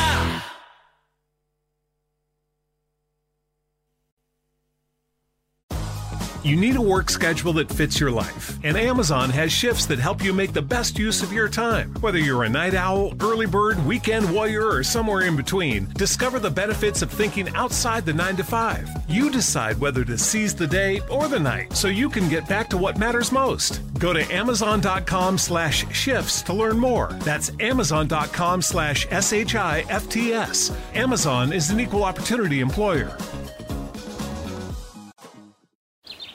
You 6.43 6.55
need 6.55 6.75
a 6.75 6.81
work 6.81 7.11
schedule 7.11 7.53
that 7.53 7.71
fits 7.71 7.99
your 7.99 8.09
life, 8.09 8.57
and 8.63 8.75
Amazon 8.75 9.29
has 9.29 9.51
shifts 9.51 9.85
that 9.85 9.99
help 9.99 10.23
you 10.23 10.33
make 10.33 10.53
the 10.53 10.61
best 10.61 10.97
use 10.97 11.21
of 11.21 11.31
your 11.31 11.47
time. 11.47 11.93
Whether 12.01 12.17
you're 12.17 12.45
a 12.45 12.49
night 12.49 12.73
owl, 12.73 13.13
early 13.19 13.45
bird, 13.45 13.85
weekend 13.85 14.33
warrior, 14.33 14.67
or 14.67 14.83
somewhere 14.83 15.21
in 15.21 15.35
between, 15.35 15.85
discover 15.93 16.39
the 16.39 16.49
benefits 16.49 17.03
of 17.03 17.11
thinking 17.11 17.47
outside 17.49 18.07
the 18.07 18.13
9 18.13 18.37
to 18.37 18.43
5. 18.43 18.89
You 19.07 19.29
decide 19.29 19.79
whether 19.79 20.03
to 20.03 20.17
seize 20.17 20.55
the 20.55 20.65
day 20.65 21.01
or 21.11 21.27
the 21.27 21.39
night 21.39 21.73
so 21.77 21.89
you 21.89 22.09
can 22.09 22.27
get 22.27 22.49
back 22.49 22.69
to 22.71 22.77
what 22.77 22.97
matters 22.97 23.31
most. 23.31 23.79
Go 23.99 24.11
to 24.11 24.23
amazon.com 24.33 25.37
slash 25.37 25.85
shifts 25.93 26.41
to 26.43 26.53
learn 26.53 26.79
more. 26.79 27.13
That's 27.19 27.51
amazon.com 27.59 28.63
slash 28.63 29.05
S-H-I-F-T-S. 29.11 30.75
Amazon 30.95 31.53
is 31.53 31.69
an 31.69 31.79
equal 31.79 32.03
opportunity 32.03 32.61
employer. 32.61 33.15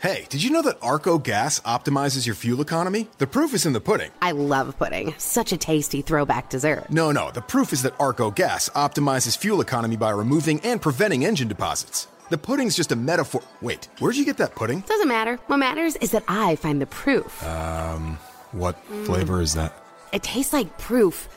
Hey, 0.00 0.24
did 0.30 0.42
you 0.42 0.48
know 0.48 0.62
that 0.62 0.78
Arco 0.80 1.18
Gas 1.18 1.60
optimizes 1.60 2.24
your 2.24 2.34
fuel 2.34 2.62
economy? 2.62 3.08
The 3.18 3.26
proof 3.26 3.52
is 3.52 3.66
in 3.66 3.74
the 3.74 3.82
pudding. 3.82 4.10
I 4.22 4.30
love 4.30 4.78
pudding. 4.78 5.12
Such 5.18 5.52
a 5.52 5.58
tasty 5.58 6.00
throwback 6.00 6.48
dessert. 6.48 6.86
No, 6.88 7.12
no, 7.12 7.30
the 7.30 7.42
proof 7.42 7.70
is 7.74 7.82
that 7.82 7.92
Arco 8.00 8.30
Gas 8.30 8.70
optimizes 8.70 9.36
fuel 9.36 9.60
economy 9.60 9.96
by 9.96 10.08
removing 10.08 10.58
and 10.60 10.80
preventing 10.80 11.26
engine 11.26 11.48
deposits. 11.48 12.08
The 12.30 12.38
pudding's 12.38 12.74
just 12.74 12.92
a 12.92 12.96
metaphor. 12.96 13.42
Wait, 13.60 13.88
where'd 13.98 14.16
you 14.16 14.24
get 14.24 14.38
that 14.38 14.54
pudding? 14.54 14.80
Doesn't 14.80 15.06
matter. 15.06 15.36
What 15.48 15.58
matters 15.58 15.96
is 15.96 16.12
that 16.12 16.24
I 16.28 16.56
find 16.56 16.80
the 16.80 16.86
proof. 16.86 17.46
Um, 17.46 18.18
what 18.52 18.82
mm. 18.88 19.04
flavor 19.04 19.42
is 19.42 19.52
that? 19.52 19.74
It 20.14 20.22
tastes 20.22 20.54
like 20.54 20.78
proof 20.78 21.28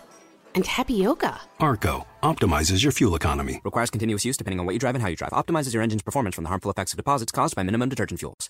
and 0.55 0.63
tapioca. 0.63 1.41
Arco 1.59 2.05
optimizes 2.21 2.83
your 2.83 2.91
fuel 2.91 3.15
economy. 3.15 3.61
Requires 3.63 3.89
continuous 3.89 4.25
use 4.25 4.37
depending 4.37 4.59
on 4.59 4.65
what 4.65 4.73
you 4.73 4.79
drive 4.79 4.95
and 4.95 5.01
how 5.01 5.09
you 5.09 5.15
drive. 5.15 5.31
Optimizes 5.31 5.73
your 5.73 5.81
engine's 5.81 6.03
performance 6.03 6.35
from 6.35 6.43
the 6.43 6.49
harmful 6.49 6.69
effects 6.69 6.93
of 6.93 6.97
deposits 6.97 7.31
caused 7.31 7.55
by 7.55 7.63
minimum 7.63 7.89
detergent 7.89 8.19
fuels. 8.19 8.49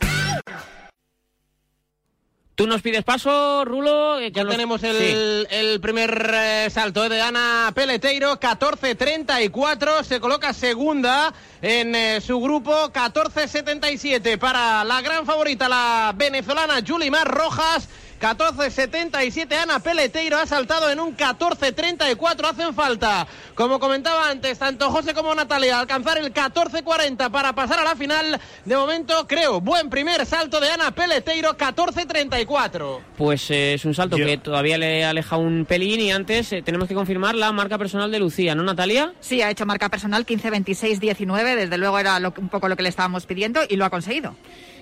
Nos 2.71 2.81
pides 2.81 3.03
paso, 3.03 3.65
Rulo. 3.65 4.17
Eh, 4.17 4.31
ya 4.31 4.47
tenemos 4.47 4.81
el, 4.83 5.45
el 5.51 5.81
primer 5.81 6.31
eh, 6.33 6.69
salto 6.71 7.09
de 7.09 7.21
Ana 7.21 7.69
Peleteiro, 7.75 8.39
14.34, 8.39 10.03
se 10.05 10.21
coloca 10.21 10.53
segunda 10.53 11.33
en 11.61 11.93
eh, 11.93 12.21
su 12.21 12.39
grupo, 12.39 12.71
14.77 12.93 14.37
para 14.37 14.85
la 14.85 15.01
gran 15.01 15.25
favorita, 15.25 15.67
la 15.67 16.13
venezolana 16.15 16.79
Yulimar 16.79 17.27
Rojas. 17.27 17.89
14.77 18.21 19.51
Ana 19.53 19.79
Peleteiro 19.79 20.37
ha 20.37 20.45
saltado 20.45 20.91
en 20.91 20.99
un 20.99 21.17
14.34. 21.17 22.51
Hacen 22.51 22.75
falta, 22.75 23.25
como 23.55 23.79
comentaba 23.79 24.29
antes, 24.29 24.59
tanto 24.59 24.91
José 24.91 25.15
como 25.15 25.33
Natalia, 25.33 25.79
alcanzar 25.79 26.19
el 26.19 26.31
14.40 26.31 27.31
para 27.31 27.53
pasar 27.53 27.79
a 27.79 27.83
la 27.83 27.95
final. 27.95 28.39
De 28.63 28.77
momento, 28.77 29.25
creo, 29.27 29.59
buen 29.59 29.89
primer 29.89 30.23
salto 30.27 30.59
de 30.59 30.69
Ana 30.69 30.91
Peleteiro, 30.91 31.57
14.34. 31.57 32.99
Pues 33.17 33.49
eh, 33.49 33.73
es 33.73 33.85
un 33.85 33.95
salto 33.95 34.17
que 34.17 34.37
todavía 34.37 34.77
le 34.77 35.03
aleja 35.03 35.37
un 35.37 35.65
pelín 35.65 35.99
y 35.99 36.11
antes 36.11 36.53
eh, 36.53 36.61
tenemos 36.61 36.87
que 36.87 36.93
confirmar 36.93 37.33
la 37.33 37.51
marca 37.51 37.79
personal 37.79 38.11
de 38.11 38.19
Lucía, 38.19 38.53
¿no, 38.53 38.61
Natalia? 38.61 39.13
Sí, 39.19 39.41
ha 39.41 39.49
hecho 39.49 39.65
marca 39.65 39.89
personal 39.89 40.27
15.26.19. 40.27 41.55
Desde 41.55 41.77
luego 41.79 41.97
era 41.97 42.19
un 42.19 42.49
poco 42.49 42.69
lo 42.69 42.75
que 42.75 42.83
le 42.83 42.89
estábamos 42.89 43.25
pidiendo 43.25 43.61
y 43.67 43.77
lo 43.77 43.85
ha 43.85 43.89
conseguido. 43.89 44.35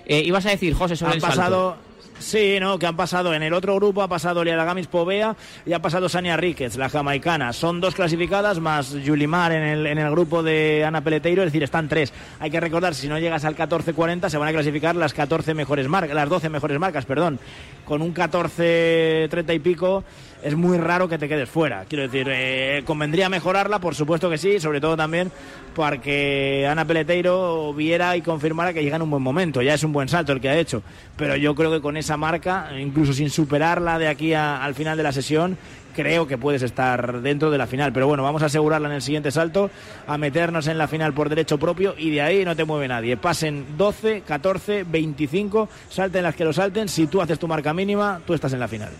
Eh, 0.04 0.22
ibas 0.26 0.44
a 0.44 0.50
decir, 0.50 0.74
José, 0.74 0.94
sobre 0.94 1.14
el 1.14 1.22
pasado... 1.22 1.89
Sí, 2.20 2.58
no, 2.60 2.78
que 2.78 2.86
han 2.86 2.96
pasado 2.96 3.32
en 3.32 3.42
el 3.42 3.54
otro 3.54 3.74
grupo, 3.76 4.02
ha 4.02 4.08
pasado 4.08 4.44
Liadagamis 4.44 4.86
Povea 4.88 5.34
y 5.64 5.72
ha 5.72 5.80
pasado 5.80 6.06
Sania 6.06 6.36
Ríquez, 6.36 6.76
la 6.76 6.90
jamaicana. 6.90 7.54
Son 7.54 7.80
dos 7.80 7.94
clasificadas 7.94 8.60
más 8.60 8.92
Yulimar 8.92 9.52
en 9.52 9.62
el, 9.62 9.86
en 9.86 9.96
el 9.96 10.10
grupo 10.10 10.42
de 10.42 10.84
Ana 10.84 11.02
Peleteiro, 11.02 11.42
es 11.42 11.46
decir, 11.46 11.62
están 11.62 11.88
tres. 11.88 12.12
Hay 12.38 12.50
que 12.50 12.60
recordar, 12.60 12.94
si 12.94 13.08
no 13.08 13.18
llegas 13.18 13.46
al 13.46 13.56
14-40 13.56 14.28
se 14.28 14.36
van 14.36 14.50
a 14.50 14.52
clasificar 14.52 14.94
las 14.96 15.14
14 15.14 15.54
mejores 15.54 15.88
marcas, 15.88 16.14
las 16.14 16.28
12 16.28 16.50
mejores 16.50 16.78
marcas, 16.78 17.06
perdón. 17.06 17.40
Con 17.86 18.02
un 18.02 18.12
14-30 18.12 19.54
y 19.54 19.58
pico 19.58 20.04
es 20.42 20.54
muy 20.54 20.78
raro 20.78 21.08
que 21.08 21.18
te 21.18 21.28
quedes 21.28 21.48
fuera. 21.48 21.84
Quiero 21.88 22.04
decir, 22.04 22.28
eh, 22.30 22.82
convendría 22.84 23.28
mejorarla, 23.28 23.78
por 23.78 23.94
supuesto 23.94 24.30
que 24.30 24.38
sí, 24.38 24.60
sobre 24.60 24.80
todo 24.80 24.96
también 24.96 25.30
para 25.74 26.00
que 26.00 26.66
Ana 26.68 26.84
Peleteiro 26.84 27.72
viera 27.72 28.16
y 28.16 28.22
confirmara 28.22 28.72
que 28.72 28.82
llega 28.82 28.96
en 28.96 29.02
un 29.02 29.10
buen 29.10 29.22
momento. 29.22 29.62
Ya 29.62 29.74
es 29.74 29.84
un 29.84 29.92
buen 29.92 30.08
salto 30.08 30.32
el 30.32 30.40
que 30.40 30.48
ha 30.48 30.58
hecho, 30.58 30.82
pero 31.16 31.36
yo 31.36 31.54
creo 31.54 31.70
que 31.70 31.80
con 31.80 31.96
esa 31.96 32.16
marca, 32.16 32.70
incluso 32.78 33.12
sin 33.12 33.30
superarla 33.30 33.98
de 33.98 34.08
aquí 34.08 34.34
al 34.34 34.74
final 34.74 34.96
de 34.96 35.02
la 35.02 35.12
sesión, 35.12 35.56
creo 35.94 36.26
que 36.26 36.38
puedes 36.38 36.62
estar 36.62 37.20
dentro 37.20 37.50
de 37.50 37.58
la 37.58 37.66
final. 37.66 37.92
Pero 37.92 38.06
bueno, 38.06 38.22
vamos 38.22 38.42
a 38.42 38.46
asegurarla 38.46 38.88
en 38.88 38.94
el 38.94 39.02
siguiente 39.02 39.30
salto, 39.30 39.70
a 40.06 40.18
meternos 40.18 40.66
en 40.66 40.78
la 40.78 40.88
final 40.88 41.12
por 41.14 41.28
derecho 41.28 41.58
propio 41.58 41.94
y 41.96 42.10
de 42.10 42.22
ahí 42.22 42.44
no 42.44 42.56
te 42.56 42.64
mueve 42.64 42.88
nadie. 42.88 43.16
Pasen 43.16 43.76
12, 43.76 44.22
14, 44.22 44.84
25, 44.84 45.68
salten 45.88 46.22
las 46.22 46.34
que 46.34 46.44
lo 46.44 46.52
salten. 46.52 46.88
Si 46.88 47.06
tú 47.06 47.20
haces 47.20 47.38
tu 47.38 47.48
marca 47.48 47.72
mínima, 47.72 48.20
tú 48.26 48.34
estás 48.34 48.52
en 48.52 48.60
la 48.60 48.68
final. 48.68 48.90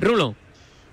Rulo. 0.00 0.45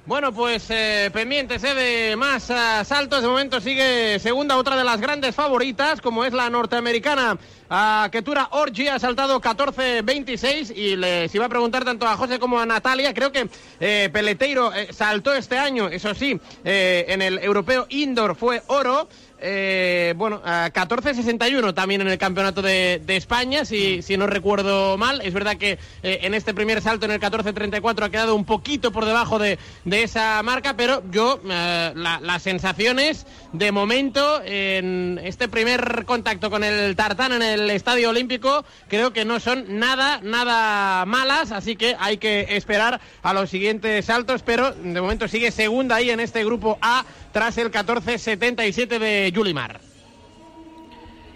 Bueno, 0.05 0.33
pues 0.33 0.65
eh, 0.69 1.09
pendientes 1.13 1.63
eh, 1.63 1.73
de 1.73 2.15
más 2.17 2.51
ah, 2.51 2.83
saltos. 2.83 3.21
De 3.21 3.27
momento 3.29 3.61
sigue 3.61 4.19
segunda 4.19 4.57
otra 4.57 4.75
de 4.75 4.83
las 4.83 4.99
grandes 4.99 5.33
favoritas, 5.33 6.01
como 6.01 6.25
es 6.25 6.33
la 6.33 6.49
norteamericana 6.49 7.37
a 7.69 8.09
Ketura 8.11 8.49
Orgi. 8.51 8.87
Ha 8.87 8.99
saltado 8.99 9.41
14-26 9.41 10.75
y 10.75 10.95
les 10.95 11.33
iba 11.33 11.45
a 11.45 11.49
preguntar 11.49 11.83
tanto 11.83 12.05
a 12.05 12.15
José 12.15 12.37
como 12.37 12.59
a 12.59 12.65
Natalia. 12.65 13.13
Creo 13.13 13.31
que 13.31 13.49
eh, 13.79 14.09
Peleteiro 14.13 14.71
eh, 14.73 14.89
saltó 14.93 15.33
este 15.33 15.57
año, 15.57 15.87
eso 15.87 16.13
sí, 16.13 16.39
eh, 16.63 17.05
en 17.07 17.21
el 17.21 17.39
europeo 17.39 17.87
indoor 17.89 18.35
fue 18.35 18.61
oro. 18.67 19.07
Eh, 19.45 20.13
bueno, 20.15 20.41
a 20.45 20.71
14.61 20.71 21.73
también 21.73 21.99
en 21.99 22.08
el 22.08 22.17
campeonato 22.17 22.62
de, 22.62 23.01
España, 23.08 23.65
si, 23.65 24.01
no 24.17 24.25
recuerdo 24.25 24.97
mal. 24.97 25.19
Es 25.21 25.34
verdad 25.34 25.58
que 25.58 25.77
eh, 26.01 26.19
en 26.21 26.34
este 26.34 26.53
primer 26.53 26.82
salto, 26.82 27.06
en 27.06 27.12
el 27.12 27.19
14.34, 27.19 28.03
ha 28.06 28.10
quedado 28.10 28.36
un 28.36 28.45
poquito 28.45 28.93
por 28.93 29.03
debajo 29.03 29.39
de, 29.39 29.60
de 29.84 30.03
esa 30.03 30.41
marca, 30.43 30.75
pero 30.77 31.03
yo, 31.12 31.41
eh, 31.49 31.91
la- 31.93 32.21
las 32.21 32.41
sensaciones 32.41 33.25
de 33.51 33.73
momento 33.73 34.41
en 34.45 35.19
este 35.21 35.49
primer 35.49 36.06
contacto 36.06 36.49
con 36.49 36.63
el 36.63 36.95
tartán 36.95 37.34
en 37.34 37.41
el 37.41 37.69
Estadio 37.69 38.12
Olímpico, 38.12 38.63
creo 38.88 39.12
que 39.12 39.25
no 39.25 39.41
son 39.41 39.65
nada, 39.77 40.21
nada 40.23 41.06
malas, 41.06 41.51
así 41.51 41.75
que 41.75 41.97
hay 41.99 42.15
que 42.17 42.56
esperar 42.56 43.01
a 43.21 43.34
los 43.34 43.49
siguientes 43.49 44.06
saltos, 44.06 44.41
pero 44.41 44.71
de 44.71 45.01
momento 45.01 45.27
sigue 45.27 45.51
segunda 45.51 45.97
ahí 45.97 46.12
en 46.12 46.21
este 46.21 46.45
grupo 46.45 46.77
A 46.82 47.03
tras 47.34 47.58
el 47.58 47.71
14.77 47.71 48.99
de 48.99 49.33
Yulimar. 49.34 49.82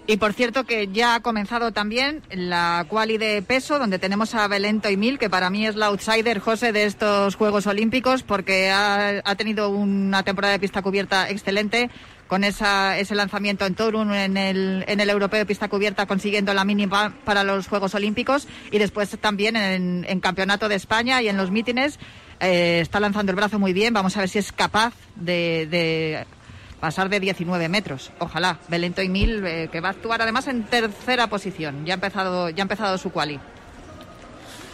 Y 0.09 0.15
por 0.15 0.31
cierto 0.31 0.63
que 0.63 0.87
ya 0.87 1.15
ha 1.15 1.19
comenzado 1.19 1.73
también 1.73 2.23
la 2.31 2.85
quali 2.87 3.17
de 3.17 3.41
peso, 3.41 3.77
donde 3.77 3.99
tenemos 3.99 4.33
a 4.35 4.47
Belento 4.47 4.89
y 4.89 4.95
Mil, 4.95 5.19
que 5.19 5.29
para 5.29 5.49
mí 5.49 5.67
es 5.67 5.75
la 5.75 5.87
outsider, 5.87 6.39
José, 6.39 6.71
de 6.71 6.85
estos 6.85 7.35
Juegos 7.35 7.67
Olímpicos, 7.67 8.23
porque 8.23 8.71
ha, 8.71 9.21
tenido 9.35 9.67
una 9.67 10.23
temporada 10.23 10.53
de 10.53 10.59
pista 10.59 10.81
cubierta 10.81 11.29
excelente, 11.29 11.89
con 12.27 12.45
esa, 12.45 12.97
ese 12.97 13.15
lanzamiento 13.15 13.65
en 13.65 13.75
Torun 13.75 14.13
en 14.13 14.37
el, 14.37 14.85
en 14.87 15.01
el 15.01 15.09
europeo 15.09 15.39
de 15.39 15.45
pista 15.45 15.67
cubierta, 15.67 16.05
consiguiendo 16.05 16.53
la 16.53 16.63
mínima 16.63 17.13
para 17.25 17.43
los 17.43 17.67
Juegos 17.67 17.93
Olímpicos, 17.93 18.47
y 18.71 18.77
después 18.77 19.09
también 19.19 19.57
en, 19.57 20.19
Campeonato 20.21 20.69
de 20.69 20.75
España 20.75 21.21
y 21.21 21.27
en 21.27 21.35
los 21.35 21.51
mítines. 21.51 21.99
eh, 22.39 22.79
está 22.81 23.01
lanzando 23.01 23.33
el 23.33 23.35
brazo 23.35 23.59
muy 23.59 23.73
bien, 23.73 23.93
vamos 23.93 24.15
a 24.15 24.21
ver 24.21 24.29
si 24.29 24.39
es 24.39 24.53
capaz 24.53 24.93
de 25.15 26.25
pasar 26.79 27.09
de 27.09 27.19
19 27.19 27.69
metros. 27.69 28.11
Ojalá. 28.19 28.59
Belento 28.67 29.01
y 29.01 29.09
Mil, 29.09 29.45
eh, 29.45 29.69
que 29.71 29.81
va 29.81 29.89
a 29.89 29.91
actuar 29.91 30.21
además 30.21 30.47
en 30.47 30.63
tercera 30.63 31.27
posición. 31.27 31.85
Ya 31.85 31.93
ha 31.93 31.95
empezado, 31.95 32.49
ya 32.49 32.61
ha 32.61 32.65
empezado 32.65 32.97
su 32.97 33.11
quali. 33.11 33.39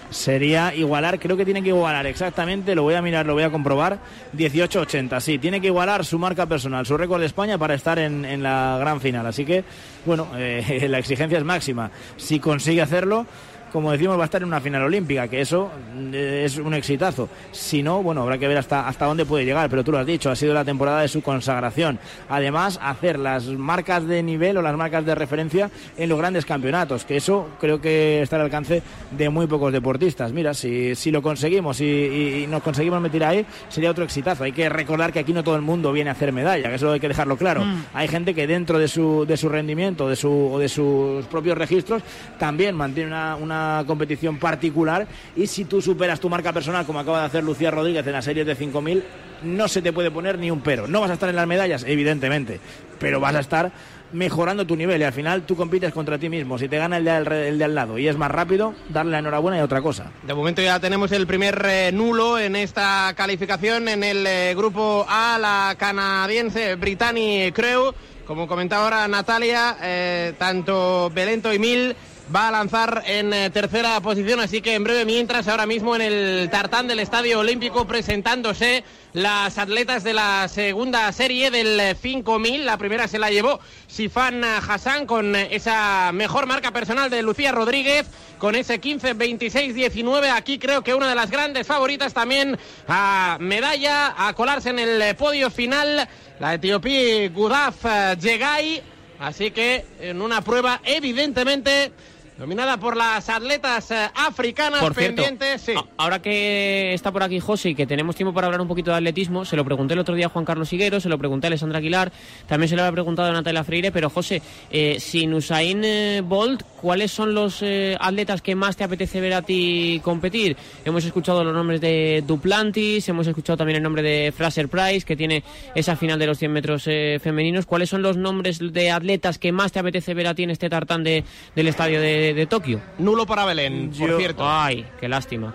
sería 0.10 0.74
igualar, 0.76 1.20
creo 1.20 1.36
que 1.36 1.44
tiene 1.44 1.64
que 1.64 1.70
igualar 1.70 2.06
exactamente, 2.06 2.76
lo 2.76 2.84
voy 2.84 2.94
a 2.94 3.02
mirar, 3.02 3.26
lo 3.26 3.34
voy 3.34 3.42
a 3.42 3.50
comprobar, 3.50 3.98
18.80, 4.38 5.20
sí, 5.20 5.40
tiene 5.40 5.60
que 5.60 5.68
igualar 5.68 6.06
su 6.06 6.20
marca 6.20 6.46
personal, 6.46 6.86
su 6.86 6.96
récord 6.98 7.20
de 7.20 7.26
España 7.26 7.58
para 7.58 7.74
estar 7.74 7.98
en, 7.98 8.24
en 8.24 8.44
la 8.44 8.78
gran 8.80 9.02
final. 9.02 9.26
Así 9.26 9.44
que, 9.44 9.64
bueno, 10.06 10.28
eh, 10.38 10.88
la 10.88 11.00
exigencia 11.00 11.40
es 11.40 11.44
máxima. 11.44 11.90
Si 12.18 12.40
consigue 12.40 12.82
hacerlo, 12.82 13.26
como 13.74 13.92
decimos, 13.92 14.18
va 14.18 14.22
a 14.22 14.26
estar 14.26 14.42
en 14.42 14.48
una 14.48 14.62
final 14.62 14.84
olímpica, 14.84 15.28
que 15.28 15.42
eso 15.42 15.70
eh, 16.14 16.44
es 16.46 16.58
un 16.58 16.74
exitazo. 16.76 17.28
Si 17.52 17.84
no, 17.84 18.02
bueno, 18.04 18.22
habrá 18.22 18.38
que 18.38 18.48
ver 18.48 18.58
hasta, 18.60 18.88
hasta 18.88 19.06
dónde 19.06 19.26
puede 19.26 19.44
llegar, 19.44 19.70
pero 19.70 19.84
tú 19.84 19.92
lo 19.92 19.98
has 19.98 20.06
dicho, 20.06 20.30
ha 20.30 20.36
sido 20.36 20.54
la 20.54 20.64
temporada 20.64 21.02
de 21.02 21.08
su 21.08 21.22
consagración. 21.22 22.00
Además, 22.30 22.80
hacer 22.82 23.18
las 23.20 23.46
marcas 23.48 24.08
de 24.08 24.22
nivel 24.24 24.58
o 24.58 24.62
las 24.62 24.78
marcas 24.78 25.06
de 25.06 25.16
referencia 25.16 25.72
en 25.98 26.08
los 26.08 26.18
grandes 26.20 26.46
campeonatos, 26.46 27.04
que 27.04 27.18
eso 27.18 27.50
creo 27.60 27.82
que 27.82 28.22
está 28.22 28.36
al 28.36 28.44
alcance 28.44 28.84
de 29.12 29.30
muy 29.30 29.48
pocos 29.48 29.74
deportistas. 29.74 30.32
Mira, 30.32 30.54
si, 30.54 30.94
si 30.96 31.10
lo 31.12 31.22
conseguimos 31.22 31.82
y, 31.82 31.86
y- 31.86 32.44
y 32.44 32.48
nos 32.48 32.62
conseguimos 32.64 33.02
meter 33.02 33.24
ahí, 33.24 33.46
sería 33.70 33.90
otro 33.92 34.04
exitazo. 34.04 34.44
Hay 34.44 34.52
que 34.52 34.70
recordar 34.70 35.12
que 35.12 35.20
aquí 35.20 35.34
no 35.34 35.44
todo 35.44 35.56
el 35.56 35.62
mundo 35.64 35.92
viene 35.92 36.10
a 36.12 36.14
hacer 36.14 36.32
medalla, 36.32 36.70
que 36.70 36.76
eso 36.76 36.92
hay 36.92 37.00
que 37.00 37.08
dejarlo 37.08 37.38
claro. 37.38 37.66
Mm. 37.66 37.86
Hay 37.96 38.08
gente 38.08 38.36
que 38.36 38.46
dentro 38.46 38.78
de 38.78 38.88
su, 38.88 39.26
de 39.26 39.36
su 39.36 39.50
rendimiento 39.50 40.08
de 40.08 40.16
su, 40.16 40.30
o 40.32 40.60
de 40.60 40.70
sus 40.70 41.26
propios 41.26 41.58
registros 41.58 42.04
también 42.38 42.76
mantiene 42.76 43.08
una, 43.10 43.36
una 43.36 43.63
competición 43.88 44.38
particular 44.38 45.08
y 45.36 45.48
si 45.48 45.66
tú 45.66 45.82
superas 45.82 46.20
tu 46.20 46.30
marca 46.30 46.54
personal, 46.54 46.86
como 46.86 47.00
acaba 47.00 47.22
de 47.22 47.26
hacer 47.26 47.44
Lucía 47.44 47.72
Rodríguez 47.72 48.06
en 48.06 48.14
la 48.14 48.22
serie 48.22 48.46
de 48.46 48.58
5.000, 48.58 49.04
no 49.44 49.68
se 49.68 49.82
te 49.82 49.94
puede 49.94 50.12
poner 50.12 50.38
ni 50.40 50.52
un 50.52 50.62
pero. 50.62 50.88
No 50.88 51.02
vas 51.02 51.12
a 51.12 51.14
estar 51.14 51.30
en 51.30 51.36
las 51.36 51.48
medallas, 51.48 51.84
evidentemente, 51.88 52.60
pero 53.00 53.20
vas 53.20 53.36
a 53.36 53.40
estar 53.40 53.72
mejorando 54.14 54.66
tu 54.66 54.76
nivel 54.76 55.02
y 55.02 55.04
al 55.04 55.14
final 55.14 55.44
tú 55.44 55.56
compites 55.56 55.92
contra 55.92 56.18
ti 56.18 56.30
mismo. 56.30 56.58
Si 56.58 56.70
te 56.70 56.78
gana 56.78 56.98
el 56.98 57.06
de 57.06 57.64
al, 57.66 57.76
lado 57.76 57.98
y 57.98 58.08
es 58.08 58.18
más 58.18 58.32
rápido, 58.32 58.74
darle 58.90 59.12
la 59.12 59.20
enhorabuena 59.20 59.58
y 59.58 59.62
otra 59.62 59.82
cosa. 59.82 60.12
De 60.24 60.34
momento 60.34 60.62
ya 60.62 60.80
tenemos 60.80 61.12
el 61.12 61.28
primer 61.28 61.66
eh, 61.68 61.92
nulo 61.92 62.40
en 62.40 62.56
esta 62.56 63.14
calificación 63.16 63.88
en 63.88 64.04
el 64.04 64.26
eh, 64.26 64.54
grupo 64.56 65.06
A, 65.10 65.38
la 65.40 65.76
canadiense 65.78 66.76
Brittany 66.76 67.52
Crew. 67.54 67.94
Como 68.26 68.48
comentaba 68.48 68.86
ahora 68.86 69.08
Natalia, 69.08 69.78
eh, 69.82 70.34
tanto 70.38 71.12
Belento 71.14 71.54
y 71.54 71.60
Mil 71.60 71.96
va 72.34 72.48
a 72.48 72.52
lanzar 72.52 73.04
en 73.06 73.34
eh, 73.34 73.50
tercera 73.50 74.00
posición, 74.02 74.40
así 74.40 74.62
que 74.62 74.76
en 74.76 74.84
breve, 74.84 75.06
mientras 75.06 75.48
ahora 75.48 75.66
mismo 75.66 75.96
en 75.96 76.02
el 76.02 76.50
tartán 76.50 76.88
del 76.88 77.00
Estadio 77.00 77.40
Olímpico 77.40 77.86
presentándose 77.86 78.84
las 79.14 79.58
atletas 79.58 80.04
de 80.04 80.14
la 80.14 80.48
segunda 80.48 81.12
serie 81.12 81.52
del 81.52 81.80
eh, 81.80 81.96
5000. 81.96 82.66
La 82.66 82.78
primera 82.78 83.08
se 83.08 83.20
la 83.20 83.30
llevó 83.30 83.60
Sifan 83.88 84.44
Hassan 84.44 85.06
con 85.06 85.36
eh, 85.36 85.50
esa 85.52 86.12
mejor 86.14 86.48
marca 86.48 86.72
personal 86.72 87.10
de 87.10 87.22
Lucía 87.22 87.52
Rodríguez, 87.52 88.08
con 88.40 88.56
ese 88.56 88.82
15-26-19. 88.82 90.32
Aquí 90.36 90.58
creo 90.58 90.84
que 90.84 90.94
una 90.94 91.08
de 91.08 91.16
las 91.16 91.30
grandes 91.30 91.68
favoritas 91.68 92.14
también 92.14 92.58
a 92.88 93.38
medalla, 93.40 94.16
a 94.18 94.34
colarse 94.34 94.70
en 94.72 94.80
el 94.80 95.02
eh, 95.02 95.14
podio 95.14 95.50
final, 95.52 96.08
la 96.40 96.54
etiopía 96.56 97.30
Gudaf 97.30 97.86
eh, 97.86 98.18
Jegai. 98.20 98.82
Así 99.20 99.52
que 99.52 99.86
en 100.02 100.22
una 100.22 100.42
prueba 100.42 100.82
evidentemente 100.84 101.94
dominada 102.38 102.78
por 102.78 102.98
las 102.98 103.30
atletas 103.30 103.92
eh, 103.92 104.10
africanas 104.16 104.80
Por 104.80 104.94
cierto, 104.94 105.24
pendientes. 105.24 105.62
Sí. 105.62 105.74
ahora 105.98 106.22
que 106.22 106.94
está 106.94 107.12
por 107.12 107.24
aquí 107.24 107.40
José 107.40 107.70
y 107.70 107.76
que 107.76 107.86
tenemos 107.86 108.16
tiempo 108.16 108.34
para 108.34 108.48
hablar 108.48 108.62
un 108.62 108.68
poquito 108.68 108.92
de 108.92 108.98
atletismo, 108.98 109.46
se 109.46 109.56
lo 109.56 109.66
pregunté 109.66 109.94
el 109.94 110.00
otro 110.00 110.16
día 110.16 110.28
a 110.28 110.30
Juan 110.30 110.46
Carlos 110.46 110.72
Higuero, 110.72 111.00
se 111.00 111.10
lo 111.10 111.18
pregunté 111.18 111.48
a 111.48 111.50
Alessandra 111.50 111.80
Aguilar, 111.80 112.12
también 112.48 112.70
se 112.70 112.76
lo 112.76 112.82
había 112.82 112.94
preguntado 112.94 113.30
a 113.30 113.34
Natalia 113.34 113.64
Freire, 113.64 113.92
pero 113.92 114.10
José, 114.10 114.42
eh, 114.72 114.98
sin 115.00 115.34
Usain 115.34 115.84
eh, 115.84 116.22
Bolt, 116.24 116.64
¿cuáles 116.82 117.12
son 117.12 117.34
los 117.34 117.62
eh, 117.62 117.96
atletas 118.00 118.42
que 118.42 118.56
más 118.56 118.76
te 118.76 118.84
apetece 118.84 119.22
ver 119.22 119.34
a 119.34 119.42
ti 119.42 120.02
competir? 120.04 120.58
Hemos 120.84 121.06
escuchado 121.06 121.44
los 121.44 121.54
nombres 121.54 121.80
de 121.82 122.24
Duplantis, 122.28 123.08
hemos 123.08 123.26
escuchado 123.28 123.58
también 123.58 123.78
el 123.78 123.84
nombre 123.84 124.02
de 124.02 124.34
Fraser 124.36 124.68
Price, 124.68 125.06
que 125.06 125.16
tiene 125.16 125.44
esa 125.76 125.96
final 125.96 126.20
de 126.20 126.28
los 126.28 126.38
100 126.38 126.52
metros 126.52 126.84
eh, 126.88 127.20
femeninos. 127.22 127.66
¿Cuáles 127.66 127.90
son 127.90 128.02
los 128.02 128.18
nombres 128.18 128.60
de 128.60 128.92
atletas 128.92 129.38
que 129.38 129.52
más 129.52 129.72
te 129.72 129.80
apetece 129.80 130.14
ver 130.14 130.28
a 130.28 130.36
ti 130.36 130.44
en 130.44 130.50
este 130.50 130.70
tartán 130.70 131.04
de, 131.04 131.24
del 131.56 131.68
estadio 131.68 132.02
de, 132.02 132.23
de 132.32 132.46
Tokio? 132.46 132.80
Nulo 133.00 133.26
para 133.26 133.44
Belén, 133.46 133.92
por 133.98 134.18
cierto. 134.18 134.44
Ay, 134.48 134.86
qué 135.00 135.10
lástima. 135.10 135.54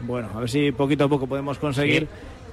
Bueno, 0.00 0.28
a 0.34 0.40
ver 0.40 0.50
si 0.50 0.72
poquito 0.72 1.04
a 1.04 1.08
poco 1.08 1.26
podemos 1.26 1.58
conseguir 1.58 2.08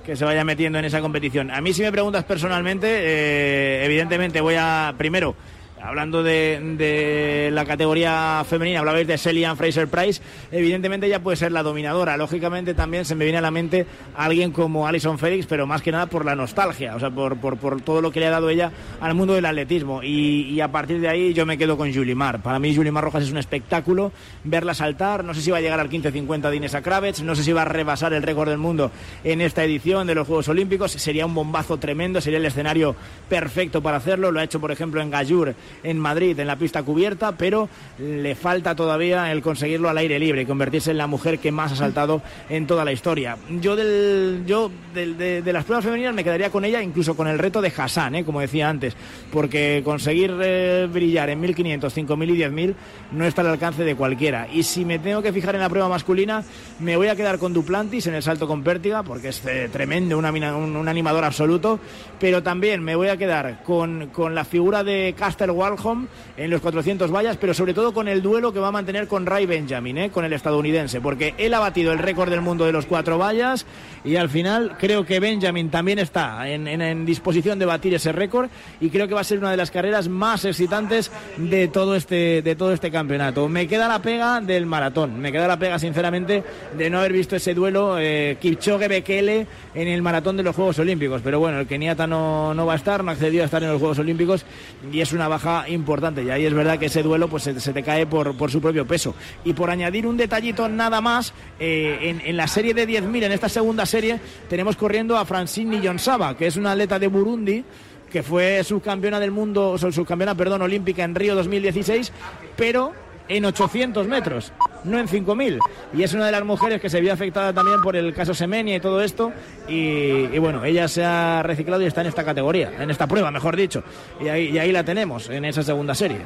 que 0.05 0.15
se 0.15 0.25
vaya 0.25 0.43
metiendo 0.43 0.79
en 0.79 0.85
esa 0.85 1.01
competición. 1.01 1.51
A 1.51 1.61
mí 1.61 1.73
si 1.73 1.81
me 1.81 1.91
preguntas 1.91 2.23
personalmente, 2.23 2.87
eh, 2.89 3.85
evidentemente 3.85 4.41
voy 4.41 4.55
a, 4.57 4.93
primero, 4.97 5.35
hablando 5.83 6.23
de, 6.23 6.59
de 6.77 7.49
la 7.51 7.65
categoría 7.65 8.43
femenina, 8.47 8.79
hablabais 8.79 9.07
de 9.07 9.17
Celian 9.17 9.57
Fraser 9.57 9.87
Price, 9.87 10.21
evidentemente 10.51 11.07
ella 11.07 11.21
puede 11.21 11.37
ser 11.37 11.51
la 11.51 11.63
dominadora. 11.63 12.17
Lógicamente 12.17 12.73
también 12.73 13.05
se 13.05 13.15
me 13.15 13.25
viene 13.25 13.39
a 13.39 13.41
la 13.41 13.51
mente 13.51 13.85
alguien 14.15 14.51
como 14.51 14.87
Alison 14.87 15.17
Felix, 15.17 15.45
pero 15.45 15.67
más 15.67 15.81
que 15.81 15.91
nada 15.91 16.05
por 16.07 16.25
la 16.25 16.35
nostalgia, 16.35 16.95
o 16.95 16.99
sea, 16.99 17.09
por, 17.09 17.37
por, 17.37 17.57
por 17.57 17.81
todo 17.81 18.01
lo 18.01 18.11
que 18.11 18.19
le 18.19 18.27
ha 18.27 18.31
dado 18.31 18.49
ella 18.49 18.71
al 18.99 19.13
mundo 19.13 19.33
del 19.33 19.45
atletismo. 19.45 20.03
Y, 20.03 20.49
y 20.49 20.61
a 20.61 20.71
partir 20.71 20.99
de 20.99 21.09
ahí 21.09 21.33
yo 21.33 21.45
me 21.45 21.57
quedo 21.57 21.77
con 21.77 21.93
Julimar. 21.93 22.41
Para 22.41 22.59
mí 22.59 22.75
Julimar 22.75 23.03
Rojas 23.03 23.23
es 23.23 23.31
un 23.31 23.37
espectáculo, 23.37 24.11
verla 24.43 24.73
saltar, 24.73 25.23
no 25.23 25.33
sé 25.33 25.41
si 25.41 25.51
va 25.51 25.57
a 25.57 25.61
llegar 25.61 25.79
al 25.79 25.89
15.50 25.89 26.49
de 26.49 26.55
Inés 26.55 26.75
Kravets, 26.81 27.21
no 27.21 27.35
sé 27.35 27.43
si 27.43 27.51
va 27.51 27.63
a 27.63 27.65
rebasar 27.65 28.13
el 28.13 28.23
récord 28.23 28.49
del 28.49 28.57
mundo 28.57 28.91
en 29.23 29.41
esta 29.41 29.63
edición 29.63 30.07
de 30.07 30.15
los 30.15 30.27
Juegos 30.27 30.47
Olímpicos, 30.47 30.91
sería 30.91 31.25
un 31.25 31.33
bombazo 31.33 31.77
tremendo, 31.77 32.21
sería 32.21 32.39
el 32.39 32.45
escenario 32.45 32.95
perfecto 33.29 33.81
para 33.81 33.97
hacerlo, 33.97 34.31
lo 34.31 34.39
ha 34.39 34.43
hecho 34.43 34.59
por 34.59 34.71
ejemplo 34.71 35.01
en 35.01 35.09
Gallur, 35.09 35.53
en 35.83 35.99
Madrid, 35.99 36.39
en 36.39 36.47
la 36.47 36.55
pista 36.55 36.83
cubierta, 36.83 37.31
pero 37.33 37.69
le 37.99 38.35
falta 38.35 38.75
todavía 38.75 39.31
el 39.31 39.41
conseguirlo 39.41 39.89
al 39.89 39.97
aire 39.97 40.19
libre 40.19 40.41
y 40.41 40.45
convertirse 40.45 40.91
en 40.91 40.97
la 40.97 41.07
mujer 41.07 41.39
que 41.39 41.51
más 41.51 41.71
ha 41.71 41.75
saltado 41.75 42.21
en 42.49 42.67
toda 42.67 42.85
la 42.85 42.91
historia. 42.91 43.37
Yo, 43.61 43.75
del, 43.75 44.43
yo 44.45 44.71
del- 44.93 45.17
de, 45.17 45.53
las 45.53 45.65
pruebas 45.65 45.85
femeninas 45.85 46.13
me 46.13 46.23
quedaría 46.23 46.49
con 46.49 46.65
ella, 46.65 46.81
incluso 46.81 47.15
con 47.15 47.27
el 47.27 47.37
reto 47.39 47.61
de 47.61 47.71
Hassan, 47.75 48.15
¿eh? 48.15 48.25
como 48.25 48.39
decía 48.41 48.69
antes, 48.69 48.95
porque 49.31 49.81
conseguir 49.83 50.33
eh, 50.41 50.87
brillar 50.91 51.29
en 51.29 51.39
1500, 51.39 51.93
5000 51.93 52.29
y 52.29 52.37
10000 52.37 52.75
no 53.11 53.25
está 53.25 53.41
al 53.41 53.47
alcance 53.47 53.83
de 53.83 53.95
cualquiera. 53.95 54.47
Y 54.51 54.63
si 54.63 54.85
me 54.85 54.99
tengo 54.99 55.21
que 55.21 55.33
fijar 55.33 55.55
en 55.55 55.61
la 55.61 55.69
prueba 55.69 55.89
masculina, 55.89 56.43
me 56.79 56.95
voy 56.97 57.07
a 57.07 57.15
quedar 57.15 57.37
con 57.37 57.53
Duplantis 57.53 58.07
en 58.07 58.15
el 58.15 58.23
salto 58.23 58.47
con 58.47 58.63
pértiga, 58.63 59.03
porque 59.03 59.29
es 59.29 59.41
eh, 59.45 59.69
tremendo, 59.71 60.17
una 60.17 60.31
un, 60.31 60.75
un 60.75 60.87
animador 60.87 61.23
absoluto, 61.23 61.79
pero 62.19 62.41
también 62.43 62.81
me 62.83 62.95
voy 62.95 63.09
a 63.09 63.17
quedar 63.17 63.63
con, 63.63 64.07
con 64.07 64.33
la 64.33 64.45
figura 64.45 64.83
de 64.83 65.13
Castel 65.17 65.51
Walholm 65.61 66.07
en 66.37 66.49
los 66.49 66.61
400 66.61 67.11
vallas, 67.11 67.37
pero 67.37 67.53
sobre 67.53 67.73
todo 67.73 67.93
con 67.93 68.07
el 68.07 68.21
duelo 68.21 68.51
que 68.51 68.59
va 68.59 68.69
a 68.69 68.71
mantener 68.71 69.07
con 69.07 69.25
Ray 69.25 69.45
Benjamin, 69.45 69.97
¿eh? 69.97 70.09
con 70.09 70.25
el 70.25 70.33
estadounidense, 70.33 70.99
porque 71.01 71.35
él 71.37 71.53
ha 71.53 71.59
batido 71.59 71.91
el 71.91 71.99
récord 71.99 72.29
del 72.29 72.41
mundo 72.41 72.65
de 72.65 72.71
los 72.71 72.85
cuatro 72.85 73.17
vallas 73.17 73.65
y 74.03 74.15
al 74.15 74.29
final 74.29 74.75
creo 74.79 75.05
que 75.05 75.19
Benjamin 75.19 75.69
también 75.69 75.99
está 75.99 76.49
en, 76.49 76.67
en 76.67 77.05
disposición 77.05 77.59
de 77.59 77.65
batir 77.65 77.93
ese 77.93 78.11
récord 78.11 78.49
y 78.79 78.89
creo 78.89 79.07
que 79.07 79.13
va 79.13 79.21
a 79.21 79.25
ser 79.25 79.37
una 79.37 79.51
de 79.51 79.57
las 79.57 79.71
carreras 79.71 80.07
más 80.07 80.45
excitantes 80.45 81.11
de 81.37 81.67
todo 81.67 81.95
este, 81.95 82.41
de 82.41 82.55
todo 82.55 82.73
este 82.73 82.91
campeonato. 82.91 83.47
Me 83.47 83.67
queda 83.67 83.87
la 83.87 84.01
pega 84.01 84.41
del 84.41 84.65
maratón, 84.65 85.19
me 85.19 85.31
queda 85.31 85.47
la 85.47 85.57
pega 85.57 85.77
sinceramente 85.77 86.43
de 86.77 86.89
no 86.89 86.99
haber 86.99 87.13
visto 87.13 87.35
ese 87.35 87.53
duelo 87.53 87.97
eh, 87.99 88.37
Kipchoge-Bekele 88.41 89.45
en 89.75 89.87
el 89.87 90.01
maratón 90.01 90.37
de 90.37 90.43
los 90.43 90.55
Juegos 90.55 90.79
Olímpicos, 90.79 91.21
pero 91.23 91.39
bueno, 91.39 91.59
el 91.59 91.67
keniata 91.67 92.07
no, 92.07 92.53
no 92.53 92.65
va 92.65 92.73
a 92.73 92.77
estar, 92.77 93.03
no 93.03 93.11
accedió 93.11 93.43
a 93.43 93.45
estar 93.45 93.61
en 93.63 93.69
los 93.69 93.79
Juegos 93.79 93.99
Olímpicos 93.99 94.45
y 94.91 95.01
es 95.01 95.13
una 95.13 95.27
baja 95.27 95.50
importante 95.67 96.23
y 96.23 96.29
ahí 96.29 96.45
es 96.45 96.53
verdad 96.53 96.77
que 96.79 96.87
ese 96.87 97.03
duelo 97.03 97.27
pues 97.27 97.43
se, 97.43 97.73
te 97.73 97.83
cae 97.83 98.05
por, 98.05 98.35
por, 98.35 98.51
su 98.51 98.61
propio 98.61 98.85
peso. 98.85 99.15
Y 99.43 99.53
por 99.53 99.69
añadir 99.69 100.05
un 100.05 100.17
detallito 100.17 100.67
nada 100.67 101.01
más, 101.01 101.33
eh, 101.59 102.19
en, 102.23 102.37
la 102.37 102.47
serie 102.47 102.73
de 102.73 102.87
10.000, 102.87 103.23
en 103.23 103.31
esta 103.31 103.49
segunda 103.49 103.85
serie, 103.85 104.19
tenemos 104.49 104.75
corriendo 104.75 105.17
a 105.17 105.25
Francine 105.25 105.77
Niyonsaba, 105.77 106.35
que 106.35 106.47
es 106.47 106.57
una 106.57 106.71
atleta 106.71 106.99
de 106.99 107.07
Burundi, 107.07 107.63
que 108.11 108.23
fue 108.23 108.63
subcampeona 108.63 109.19
del 109.19 109.31
mundo, 109.31 109.71
o 109.71 109.77
subcampeona, 109.77 110.35
perdón, 110.35 110.61
olímpica 110.61 111.03
en 111.03 111.15
Río 111.15 111.35
2016, 111.35 112.11
pero 112.55 112.93
en 113.37 113.45
800 113.45 114.07
metros, 114.07 114.51
no 114.83 114.99
en 114.99 115.07
5000. 115.07 115.59
Y 115.93 116.03
es 116.03 116.13
una 116.13 116.25
de 116.25 116.31
las 116.33 116.43
mujeres 116.43 116.81
que 116.81 116.89
se 116.89 116.99
vio 116.99 117.13
afectada 117.13 117.53
también 117.53 117.81
por 117.81 117.95
el 117.95 118.13
caso 118.13 118.33
Semenia 118.33 118.75
y 118.75 118.79
todo 118.79 119.01
esto. 119.01 119.31
Y, 119.67 120.37
bueno, 120.39 120.65
ella 120.65 120.87
se 120.87 121.03
ha 121.05 121.41
reciclado 121.43 121.81
y 121.81 121.85
está 121.85 122.01
en 122.01 122.07
esta 122.07 122.25
categoría, 122.25 122.71
en 122.79 122.91
esta 122.91 123.07
prueba, 123.07 123.31
mejor 123.31 123.55
dicho. 123.55 123.83
Y 124.19 124.27
ahí, 124.27 124.57
ahí 124.57 124.71
la 124.71 124.83
tenemos, 124.83 125.29
en 125.29 125.45
esa 125.45 125.63
segunda 125.63 125.95
serie. 125.95 126.19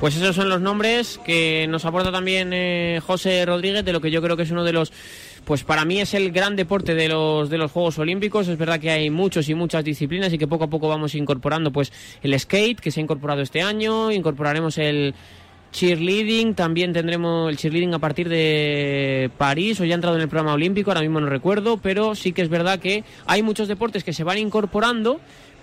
Pues 0.00 0.16
esos 0.16 0.34
son 0.34 0.48
los 0.48 0.60
nombres 0.60 1.20
que 1.24 1.66
nos 1.68 1.84
aporta 1.84 2.12
también 2.12 2.52
eh, 2.52 3.00
José 3.04 3.44
Rodríguez, 3.44 3.84
de 3.84 3.92
lo 3.92 4.00
que 4.00 4.10
yo 4.10 4.22
creo 4.22 4.36
que 4.36 4.44
es 4.44 4.50
uno 4.50 4.64
de 4.64 4.72
los 4.72 4.92
pues 5.44 5.64
para 5.64 5.86
mí 5.86 5.98
es 5.98 6.12
el 6.12 6.30
gran 6.30 6.56
deporte 6.56 6.94
de 6.94 7.08
los 7.08 7.48
de 7.48 7.56
los 7.56 7.72
Juegos 7.72 7.98
Olímpicos. 7.98 8.48
Es 8.48 8.58
verdad 8.58 8.78
que 8.78 8.90
hay 8.90 9.08
muchos 9.08 9.48
y 9.48 9.54
muchas 9.54 9.82
disciplinas 9.82 10.32
y 10.32 10.38
que 10.38 10.46
poco 10.46 10.64
a 10.64 10.68
poco 10.68 10.88
vamos 10.88 11.14
incorporando 11.14 11.72
pues 11.72 11.90
el 12.22 12.38
skate 12.38 12.78
que 12.78 12.90
se 12.90 13.00
ha 13.00 13.02
incorporado 13.02 13.40
este 13.40 13.62
año, 13.62 14.12
incorporaremos 14.12 14.76
el 14.76 15.14
cheerleading, 15.72 16.54
también 16.54 16.92
tendremos 16.92 17.50
el 17.50 17.56
cheerleading 17.56 17.94
a 17.94 17.98
partir 17.98 18.28
de 18.28 19.30
París 19.38 19.80
o 19.80 19.84
ya 19.84 19.94
ha 19.94 19.96
entrado 19.96 20.16
en 20.16 20.22
el 20.22 20.28
programa 20.28 20.54
olímpico, 20.54 20.90
ahora 20.90 21.02
mismo 21.02 21.20
no 21.20 21.28
recuerdo, 21.28 21.76
pero 21.76 22.14
sí 22.14 22.32
que 22.32 22.42
es 22.42 22.48
verdad 22.48 22.78
que 22.78 23.04
hay 23.26 23.42
muchos 23.42 23.68
deportes 23.68 24.04
que 24.04 24.12
se 24.12 24.24
van 24.24 24.38
incorporando 24.38 25.20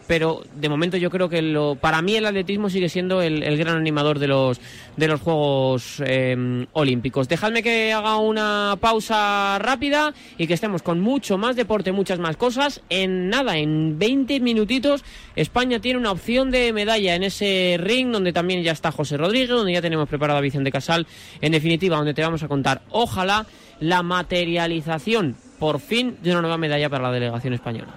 pero 0.08 0.44
de 0.56 0.70
momento 0.70 0.98
yo 0.98 1.10
creo 1.10 1.30
que 1.30 1.42
lo, 1.42 1.76
para 1.76 2.02
mí 2.02 2.16
el 2.16 2.26
atletismo 2.26 2.70
sigue 2.70 2.90
siendo 2.90 3.22
el, 3.22 3.58
gran 3.58 3.78
animador 3.78 4.20
de 4.20 4.28
los, 4.28 4.60
de 4.98 5.08
los 5.08 5.22
Juegos 5.22 6.02
eh, 6.06 6.66
Olímpicos. 6.74 7.28
Dejadme 7.28 7.64
que 7.64 7.94
haga 7.94 8.18
una 8.18 8.78
pausa 8.80 9.58
rápida 9.60 10.14
y 10.38 10.48
que 10.48 10.54
estemos 10.54 10.82
con 10.82 11.00
mucho 11.00 11.38
más 11.38 11.56
deporte, 11.56 11.92
muchas 11.92 12.20
más 12.20 12.38
cosas. 12.38 12.82
En 12.90 13.30
nada, 13.30 13.58
en 13.58 13.98
20 13.98 14.40
minutitos, 14.40 15.04
España 15.36 15.80
tiene 15.80 16.00
una 16.00 16.12
opción 16.12 16.52
de 16.52 16.72
medalla 16.74 17.16
en 17.16 17.24
ese 17.24 17.78
ring 17.80 18.12
donde 18.12 18.34
también 18.34 18.64
ya 18.64 18.72
está 18.72 18.92
José 18.92 19.18
Rodríguez, 19.18 19.50
donde 19.50 19.74
ya 19.74 19.82
tenemos 19.82 20.08
preparado 20.08 20.40
a 20.40 20.42
Vicente 20.42 20.72
Casal. 20.72 21.08
En 21.42 21.52
definitiva, 21.52 21.98
donde 21.98 22.14
te 22.14 22.22
vamos 22.22 22.44
a 22.44 22.48
contar, 22.48 22.82
ojalá, 22.90 23.46
la 23.80 24.04
materialización 24.04 25.36
por 25.60 25.80
fin 25.80 26.18
de 26.22 26.32
una 26.32 26.42
nueva 26.42 26.58
medalla 26.58 26.90
para 26.90 27.04
la 27.04 27.12
delegación 27.12 27.54
española. 27.54 27.94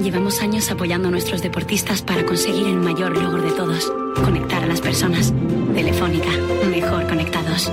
Llevamos 0.00 0.40
años 0.40 0.70
apoyando 0.70 1.08
a 1.08 1.10
nuestros 1.10 1.42
deportistas 1.42 2.00
para 2.02 2.24
conseguir 2.24 2.66
el 2.66 2.76
mayor 2.76 3.16
logro 3.16 3.42
de 3.42 3.52
todos, 3.52 3.92
conectar 4.24 4.62
a 4.62 4.66
las 4.66 4.80
personas. 4.80 5.32
Telefónica, 5.74 6.30
mejor 6.70 7.06
conectados. 7.06 7.70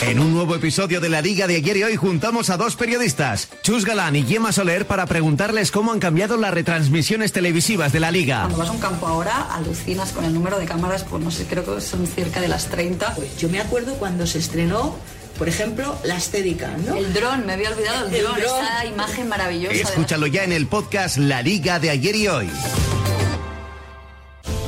En 0.00 0.20
un 0.20 0.32
nuevo 0.32 0.54
episodio 0.54 1.02
de 1.02 1.10
la 1.10 1.20
Liga 1.20 1.46
de 1.46 1.56
ayer 1.56 1.76
y 1.76 1.82
hoy 1.82 1.96
juntamos 1.96 2.48
a 2.48 2.56
dos 2.56 2.76
periodistas, 2.76 3.50
Chus 3.62 3.84
Galán 3.84 4.16
y 4.16 4.22
Gemma 4.22 4.52
Soler, 4.52 4.86
para 4.86 5.04
preguntarles 5.04 5.70
cómo 5.70 5.92
han 5.92 5.98
cambiado 5.98 6.38
las 6.38 6.54
retransmisiones 6.54 7.32
televisivas 7.32 7.92
de 7.92 8.00
la 8.00 8.10
Liga. 8.10 8.40
Cuando 8.40 8.58
vas 8.58 8.68
a 8.70 8.72
un 8.72 8.78
campo 8.78 9.06
ahora, 9.06 9.52
alucinas 9.52 10.12
con 10.12 10.24
el 10.24 10.32
número 10.32 10.58
de 10.58 10.64
cámaras, 10.64 11.04
pues 11.04 11.22
no 11.22 11.30
sé, 11.30 11.44
creo 11.44 11.62
que 11.62 11.82
son 11.82 12.06
cerca 12.06 12.40
de 12.40 12.48
las 12.48 12.70
30. 12.70 13.14
Pues 13.16 13.36
yo 13.38 13.50
me 13.50 13.60
acuerdo 13.60 13.94
cuando 13.96 14.26
se 14.26 14.38
estrenó 14.38 14.96
por 15.38 15.48
ejemplo, 15.48 15.96
la 16.04 16.16
estética, 16.16 16.76
¿no? 16.84 16.96
El 16.96 17.14
dron, 17.14 17.46
me 17.46 17.52
había 17.52 17.70
olvidado 17.70 18.08
el, 18.08 18.22
dron, 18.22 18.38
esa 18.38 18.84
imagen 18.84 19.28
maravillosa. 19.28 19.76
Escúchalo 19.76 20.26
ya 20.26 20.42
en 20.42 20.52
el 20.52 20.66
podcast 20.66 21.16
La 21.16 21.42
Liga 21.42 21.78
de 21.78 21.90
ayer 21.90 22.16
y 22.16 22.28
hoy. 22.28 22.50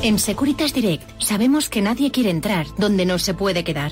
En 0.01 0.17
Securitas 0.17 0.73
Direct 0.73 1.03
sabemos 1.21 1.69
que 1.69 1.81
nadie 1.81 2.09
quiere 2.09 2.29
entrar 2.29 2.65
donde 2.77 3.05
no 3.05 3.19
se 3.19 3.33
puede 3.33 3.63
quedar. 3.63 3.91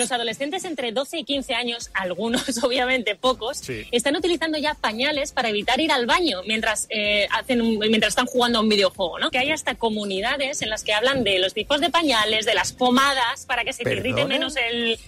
los 0.00 0.10
adolescentes 0.10 0.64
entre 0.64 0.90
12 0.90 1.18
y 1.18 1.24
15 1.24 1.54
años, 1.54 1.90
algunos 1.94 2.62
obviamente 2.64 3.14
pocos, 3.14 3.62
están 3.92 4.16
utilizando 4.16 4.58
ya 4.58 4.74
pañales 4.74 5.32
para 5.32 5.50
evitar 5.50 5.80
ir 5.80 5.92
al 5.92 6.06
baño 6.06 6.40
mientras, 6.46 6.86
eh, 6.90 7.28
hacen 7.30 7.78
mientras 7.78 8.10
están 8.10 8.26
jugando 8.26 8.58
a 8.58 8.62
un 8.62 8.68
videojuego, 8.68 9.18
¿no? 9.18 9.30
Que 9.30 9.38
hay 9.38 9.52
hasta 9.52 9.76
comunidades 9.76 10.62
en 10.62 10.70
las 10.70 10.82
que 10.82 10.92
hablan 10.92 11.22
de 11.22 11.38
los 11.38 11.54
tipos 11.54 11.80
de 11.80 11.90
pañales, 11.90 12.46
de 12.46 12.54
las 12.54 12.72
pomadas, 12.72 13.46
para 13.46 13.64
que 13.64 13.72
se 13.72 13.84
te 13.84 13.92
irrite 13.92 14.24
menos 14.24 14.56
el, 14.56 14.98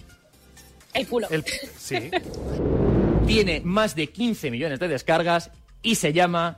el 0.93 1.07
culo. 1.07 1.27
sí. 1.77 2.09
Tiene 3.27 3.61
más 3.61 3.95
de 3.95 4.07
15 4.07 4.51
millones 4.51 4.79
de 4.79 4.89
descargas 4.89 5.49
y 5.81 5.95
se 5.95 6.11
llama 6.11 6.57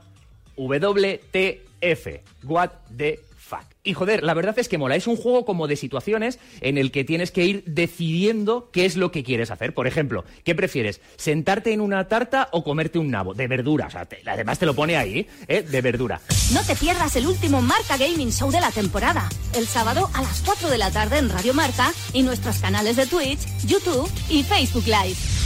WTF. 0.56 2.06
What 2.44 2.70
the 2.96 3.20
y 3.86 3.94
joder, 3.94 4.24
la 4.24 4.34
verdad 4.34 4.58
es 4.58 4.68
que 4.68 4.78
mola. 4.78 4.96
Es 4.96 5.06
un 5.06 5.16
juego 5.16 5.44
como 5.44 5.68
de 5.68 5.76
situaciones 5.76 6.38
en 6.60 6.76
el 6.76 6.90
que 6.90 7.04
tienes 7.04 7.30
que 7.30 7.44
ir 7.44 7.62
decidiendo 7.66 8.70
qué 8.72 8.84
es 8.84 8.96
lo 8.96 9.12
que 9.12 9.22
quieres 9.22 9.50
hacer. 9.50 9.74
Por 9.74 9.86
ejemplo, 9.86 10.24
¿qué 10.44 10.54
prefieres? 10.54 11.00
¿Sentarte 11.16 11.72
en 11.72 11.80
una 11.80 12.08
tarta 12.08 12.48
o 12.52 12.64
comerte 12.64 12.98
un 12.98 13.10
nabo? 13.10 13.34
De 13.34 13.46
verdura. 13.46 13.86
O 13.86 13.90
sea, 13.90 14.08
además 14.26 14.58
te 14.58 14.66
lo 14.66 14.74
pone 14.74 14.96
ahí, 14.96 15.26
¿eh? 15.46 15.62
De 15.62 15.80
verdura. 15.80 16.20
No 16.52 16.62
te 16.64 16.74
pierdas 16.74 17.14
el 17.16 17.26
último 17.26 17.62
Marca 17.62 17.96
Gaming 17.96 18.32
Show 18.32 18.50
de 18.50 18.60
la 18.60 18.72
temporada. 18.72 19.28
El 19.54 19.66
sábado 19.66 20.10
a 20.14 20.22
las 20.22 20.42
4 20.42 20.68
de 20.68 20.78
la 20.78 20.90
tarde 20.90 21.18
en 21.18 21.30
Radio 21.30 21.54
Marca 21.54 21.92
y 22.12 22.22
nuestros 22.22 22.58
canales 22.58 22.96
de 22.96 23.06
Twitch, 23.06 23.40
YouTube 23.66 24.10
y 24.28 24.42
Facebook 24.42 24.86
Live. 24.86 25.45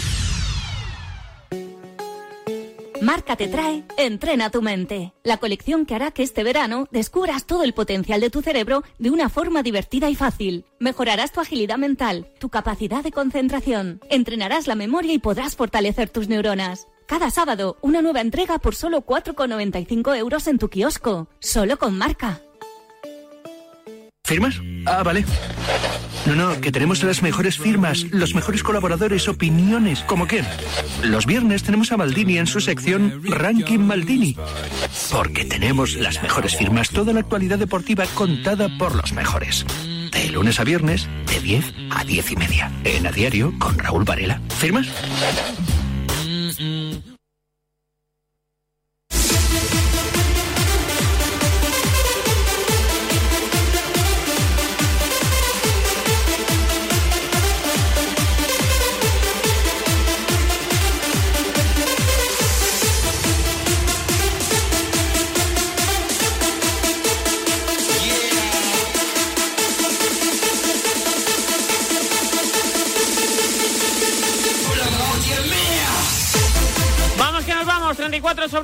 Marca 3.00 3.34
te 3.34 3.48
trae 3.48 3.82
Entrena 3.96 4.50
tu 4.50 4.60
mente, 4.60 5.14
la 5.24 5.38
colección 5.38 5.86
que 5.86 5.94
hará 5.94 6.10
que 6.10 6.22
este 6.22 6.44
verano 6.44 6.86
descubras 6.90 7.46
todo 7.46 7.62
el 7.62 7.72
potencial 7.72 8.20
de 8.20 8.28
tu 8.28 8.42
cerebro 8.42 8.82
de 8.98 9.10
una 9.10 9.30
forma 9.30 9.62
divertida 9.62 10.10
y 10.10 10.14
fácil. 10.14 10.66
Mejorarás 10.78 11.32
tu 11.32 11.40
agilidad 11.40 11.78
mental, 11.78 12.28
tu 12.38 12.50
capacidad 12.50 13.02
de 13.02 13.10
concentración, 13.10 14.00
entrenarás 14.10 14.66
la 14.66 14.74
memoria 14.74 15.14
y 15.14 15.18
podrás 15.18 15.56
fortalecer 15.56 16.10
tus 16.10 16.28
neuronas. 16.28 16.88
Cada 17.06 17.30
sábado, 17.30 17.78
una 17.80 18.02
nueva 18.02 18.20
entrega 18.20 18.58
por 18.58 18.74
solo 18.74 19.00
4,95 19.00 20.16
euros 20.18 20.46
en 20.46 20.58
tu 20.58 20.68
kiosco, 20.68 21.28
solo 21.40 21.78
con 21.78 21.96
marca. 21.96 22.42
¿Firmas? 24.30 24.62
Ah, 24.86 25.02
vale. 25.02 25.24
No, 26.24 26.36
no, 26.36 26.60
que 26.60 26.70
tenemos 26.70 27.02
las 27.02 27.20
mejores 27.20 27.58
firmas, 27.58 28.06
los 28.12 28.32
mejores 28.36 28.62
colaboradores, 28.62 29.26
opiniones. 29.26 30.04
¿Como 30.04 30.28
quién? 30.28 30.46
Los 31.02 31.26
viernes 31.26 31.64
tenemos 31.64 31.90
a 31.90 31.96
Maldini 31.96 32.38
en 32.38 32.46
su 32.46 32.60
sección 32.60 33.20
Ranking 33.24 33.80
Maldini. 33.80 34.36
Porque 35.10 35.44
tenemos 35.46 35.96
las 35.96 36.22
mejores 36.22 36.54
firmas, 36.54 36.90
toda 36.90 37.12
la 37.12 37.18
actualidad 37.18 37.58
deportiva 37.58 38.04
contada 38.14 38.68
por 38.78 38.94
los 38.94 39.12
mejores. 39.14 39.66
De 40.12 40.28
lunes 40.28 40.60
a 40.60 40.64
viernes, 40.64 41.08
de 41.26 41.40
10 41.40 41.74
a 41.90 42.04
10 42.04 42.30
y 42.30 42.36
media. 42.36 42.70
En 42.84 43.08
A 43.08 43.10
Diario, 43.10 43.52
con 43.58 43.76
Raúl 43.80 44.04
Varela. 44.04 44.40
¿Firmas? 44.60 44.86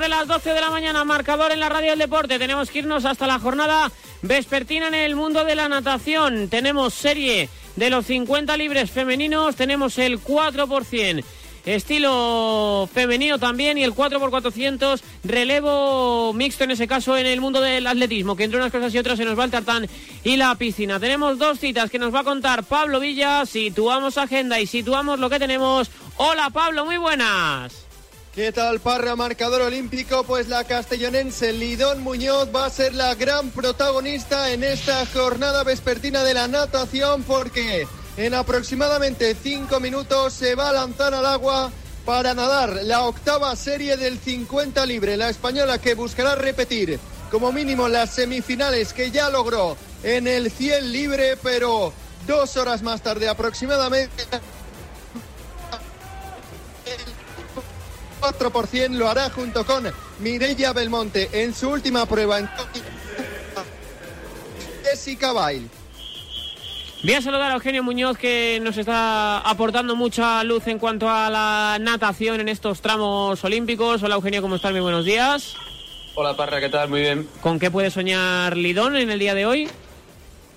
Las 0.09 0.29
12 0.29 0.53
de 0.53 0.61
la 0.61 0.71
mañana, 0.71 1.05
marcador 1.05 1.53
en 1.53 1.61
la 1.61 1.69
radio 1.69 1.91
del 1.91 1.99
deporte. 1.99 2.39
Tenemos 2.39 2.71
que 2.71 2.81
irnos 2.81 3.05
hasta 3.05 3.27
la 3.27 3.39
jornada 3.39 3.91
vespertina 4.23 4.89
en 4.89 4.95
el 4.95 5.17
mundo 5.17 5.45
de 5.45 5.55
la 5.55 5.69
natación. 5.69 6.49
Tenemos 6.49 6.95
serie 6.95 7.49
de 7.77 7.91
los 7.91 8.07
50 8.07 8.57
libres 8.57 8.91
femeninos, 8.91 9.57
tenemos 9.57 9.99
el 9.99 10.23
4% 10.23 11.25
estilo 11.67 12.89
femenino 12.95 13.41
también 13.41 13.77
y 13.77 13.83
el 13.83 13.93
4x400 13.93 15.01
relevo 15.25 16.33
mixto 16.33 16.63
en 16.63 16.71
ese 16.71 16.87
caso 16.87 17.17
en 17.17 17.27
el 17.27 17.41
mundo 17.41 17.61
del 17.61 17.89
atletismo, 17.89 18.37
que 18.37 18.45
entre 18.45 18.61
unas 18.61 18.71
cosas 18.71 18.95
y 18.95 18.99
otras 18.99 19.19
se 19.19 19.25
nos 19.25 19.37
va 19.37 19.45
el 19.45 19.51
tartán 19.51 19.89
y 20.23 20.37
la 20.37 20.55
piscina. 20.55 21.01
Tenemos 21.01 21.39
dos 21.39 21.59
citas 21.59 21.91
que 21.91 21.99
nos 21.99 22.15
va 22.15 22.21
a 22.21 22.25
contar 22.25 22.63
Pablo 22.63 23.01
Villa, 23.01 23.45
situamos 23.47 24.17
agenda 24.17 24.61
y 24.61 24.67
situamos 24.67 25.19
lo 25.19 25.29
que 25.29 25.41
tenemos. 25.41 25.91
Hola 26.17 26.51
Pablo, 26.51 26.85
muy 26.85 26.99
buenas. 26.99 27.86
¿Qué 28.37 28.53
tal, 28.53 28.81
Parra, 28.81 29.17
marcador 29.17 29.63
olímpico? 29.63 30.23
Pues 30.25 30.49
la 30.49 30.65
castellonense 30.65 31.55
Lidón 31.55 32.03
Muñoz 32.03 32.51
va 32.55 32.67
a 32.67 32.71
ser 32.71 32.93
la 32.93 33.15
gran 33.15 33.49
protagonista 33.49 34.53
en 34.53 34.63
esta 34.63 35.07
jornada 35.07 35.65
vespertina 35.65 36.23
de 36.23 36.35
la 36.35 36.47
natación 36.47 37.23
porque 37.23 37.89
en 38.19 38.35
aproximadamente 38.35 39.35
cinco 39.43 39.81
minutos 39.81 40.35
se 40.35 40.55
va 40.55 40.69
a 40.69 40.75
lanzar 40.75 41.15
al 41.15 41.25
agua 41.25 41.73
para 42.05 42.35
nadar 42.35 42.81
la 42.83 43.05
octava 43.05 43.57
serie 43.57 43.97
del 43.97 44.19
50 44.19 44.85
libre. 44.85 45.17
La 45.17 45.31
española 45.31 45.79
que 45.79 45.95
buscará 45.95 46.35
repetir 46.35 47.01
como 47.31 47.53
mínimo 47.53 47.89
las 47.89 48.11
semifinales 48.11 48.93
que 48.93 49.11
ya 49.11 49.31
logró 49.31 49.79
en 50.03 50.27
el 50.27 50.51
100 50.51 50.93
libre, 50.93 51.39
pero 51.43 51.91
dos 52.27 52.59
horas 52.59 52.83
más 52.83 53.01
tarde 53.01 53.31
aproximadamente 53.31 54.25
4% 58.33 58.91
lo 58.91 59.09
hará 59.09 59.31
junto 59.31 59.65
con 59.65 59.85
Mireia 60.19 60.73
Belmonte 60.73 61.29
en 61.33 61.55
su 61.55 61.69
última 61.71 62.07
prueba 62.07 62.41
en 62.41 62.49
Jessica 64.83 65.33
Bail. 65.33 65.69
Voy 67.05 67.15
a 67.15 67.23
saludar 67.23 67.53
a 67.53 67.55
Eugenio 67.55 67.85
Muñoz 67.85 68.19
que 68.19 68.59
nos 68.63 68.77
está 68.79 69.39
aportando 69.39 69.95
mucha 69.95 70.43
luz 70.43 70.67
en 70.67 70.81
cuanto 70.81 71.09
a 71.09 71.31
la 71.31 71.79
natación 71.81 72.41
en 72.41 72.49
estos 72.49 72.81
tramos 72.81 73.45
olímpicos. 73.45 74.03
Hola 74.03 74.17
Eugenio, 74.17 74.43
¿cómo 74.43 74.57
estás? 74.57 74.73
Muy 74.73 74.81
buenos 74.81 75.05
días. 75.05 75.55
Hola 76.17 76.37
Parra, 76.37 76.59
¿qué 76.61 76.69
tal? 76.69 76.89
Muy 76.89 77.03
bien. 77.03 77.29
¿Con 77.43 77.61
qué 77.61 77.71
puede 77.71 77.93
soñar 77.93 78.57
Lidón 78.57 78.97
en 78.97 79.11
el 79.11 79.21
día 79.21 79.35
de 79.35 79.47
hoy? 79.47 79.71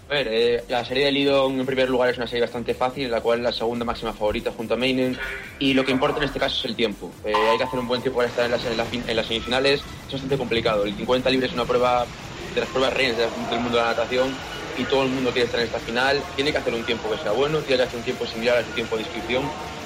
A 0.10 0.14
ver, 0.16 0.28
eh, 0.32 0.64
la 0.68 0.84
serie 0.84 1.06
de 1.06 1.12
Lidón 1.12 1.60
en 1.60 1.68
primer 1.68 1.88
lugar 1.88 2.10
es 2.10 2.18
una 2.18 2.26
serie 2.26 2.42
bastante 2.42 2.74
fácil, 2.74 3.06
en 3.06 3.12
la 3.12 3.22
cual 3.22 3.40
es 3.40 3.44
la 3.44 3.52
segunda 3.52 3.86
máxima 3.86 4.12
favorita 4.12 4.52
junto 4.52 4.74
a 4.74 4.78
Meinen. 4.78 5.16
Y 5.60 5.76
lo 5.76 5.86
que 5.86 5.92
importa 5.92 6.18
en 6.18 6.24
este 6.24 6.40
caso 6.40 6.58
es 6.58 6.66
el 6.66 6.76
tiempo. 6.76 7.12
Eh, 7.24 7.32
hay 7.36 7.60
que 7.60 7.64
hacer 7.64 7.78
un 7.78 7.88
buen 7.88 8.02
tiempo 8.02 8.18
para 8.18 8.30
estar 8.30 8.46
en 8.46 8.52
las, 8.52 8.64
las, 8.76 8.88
en 8.92 9.16
las 9.16 9.28
semifinales. 9.28 9.82
Es 10.08 10.12
bastante 10.12 10.36
complicado. 10.36 10.84
El 10.86 10.96
50 10.96 11.30
libre 11.30 11.46
es 11.46 11.54
una 11.54 11.66
prueba 11.66 12.08
de 12.56 12.60
las 12.60 12.70
pruebas 12.70 12.92
reinas 12.92 13.18
del 13.18 13.60
mundo 13.60 13.78
de 13.78 13.84
la 13.84 13.90
natación 13.92 14.34
y 14.80 14.84
todo 14.86 15.04
el 15.04 15.10
mundo 15.10 15.30
quiere 15.30 15.46
estar 15.46 15.60
en 15.60 15.68
esta 15.68 15.80
final. 15.80 16.20
Tiene 16.36 16.52
que 16.52 16.58
hacer 16.58 16.74
un 16.74 16.84
tiempo 16.84 17.12
que 17.12 17.18
sea 17.20 17.32
bueno, 17.32 17.60
tiene 17.60 17.78
que 17.78 17.84
hacer 17.84 18.00
un 18.00 18.06
tiempo 18.06 18.26
similar 18.26 18.58
a 18.58 18.66
su 18.66 18.72
tiempo 18.72 18.96
de 18.96 19.04
inscripción 19.04 19.44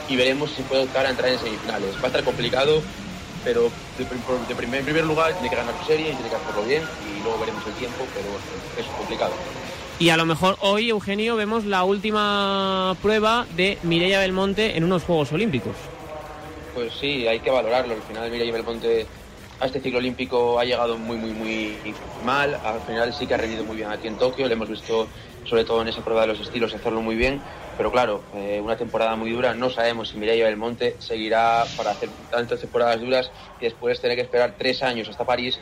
y 0.07 0.15
veremos 0.15 0.51
si 0.51 0.61
puede 0.61 0.83
optar 0.83 1.05
a 1.05 1.09
entrar 1.09 1.27
en 1.31 1.39
semifinales. 1.39 1.97
Va 1.97 2.03
a 2.03 2.07
estar 2.07 2.23
complicado, 2.23 2.81
pero 3.43 3.69
de 3.97 4.55
primer, 4.55 4.79
en 4.79 4.85
primer 4.85 5.03
lugar 5.03 5.33
tiene 5.33 5.49
que 5.49 5.55
ganar 5.57 5.75
su 5.81 5.85
serie 5.85 6.11
y 6.11 6.13
tiene 6.13 6.29
que 6.29 6.35
hacerlo 6.35 6.63
bien 6.63 6.83
y 7.11 7.21
luego 7.23 7.39
veremos 7.39 7.67
el 7.67 7.73
tiempo, 7.73 8.07
pero 8.13 8.29
es 8.77 8.85
complicado. 8.95 9.33
Y 9.99 10.09
a 10.09 10.17
lo 10.17 10.25
mejor 10.25 10.57
hoy, 10.59 10.89
Eugenio, 10.89 11.35
vemos 11.35 11.65
la 11.65 11.83
última 11.83 12.95
prueba 13.01 13.45
de 13.55 13.77
Mireia 13.83 14.19
Belmonte 14.19 14.75
en 14.75 14.83
unos 14.83 15.03
Juegos 15.03 15.31
Olímpicos. 15.31 15.75
Pues 16.73 16.93
sí, 16.99 17.27
hay 17.27 17.39
que 17.39 17.51
valorarlo. 17.51 17.93
Al 17.93 18.01
final 18.01 18.31
Mireia 18.31 18.51
Belmonte 18.51 19.05
a 19.59 19.67
este 19.67 19.79
ciclo 19.79 19.99
olímpico 19.99 20.59
ha 20.59 20.65
llegado 20.65 20.97
muy, 20.97 21.15
muy, 21.17 21.31
muy 21.31 21.77
mal. 22.25 22.55
Al 22.65 22.81
final 22.81 23.13
sí 23.13 23.27
que 23.27 23.35
ha 23.35 23.37
rendido 23.37 23.63
muy 23.63 23.77
bien 23.77 23.91
aquí 23.91 24.07
en 24.07 24.17
Tokio. 24.17 24.47
Le 24.47 24.55
hemos 24.55 24.67
visto, 24.67 25.07
sobre 25.45 25.63
todo 25.63 25.81
en 25.83 25.87
esa 25.87 26.03
prueba 26.03 26.21
de 26.21 26.27
los 26.27 26.39
estilos, 26.39 26.73
hacerlo 26.73 27.01
muy 27.01 27.15
bien. 27.15 27.39
Pero 27.77 27.91
claro, 27.91 28.23
eh, 28.35 28.59
una 28.61 28.75
temporada 28.75 29.15
muy 29.15 29.31
dura. 29.31 29.53
No 29.53 29.69
sabemos 29.69 30.09
si 30.09 30.17
Mireia 30.17 30.45
Belmonte 30.45 30.95
seguirá 30.99 31.65
para 31.77 31.91
hacer 31.91 32.09
tantas 32.31 32.59
temporadas 32.59 32.99
duras 32.99 33.31
y 33.61 33.65
después 33.65 34.01
tener 34.01 34.17
que 34.17 34.23
esperar 34.23 34.55
tres 34.57 34.81
años 34.83 35.07
hasta 35.07 35.23
París 35.23 35.59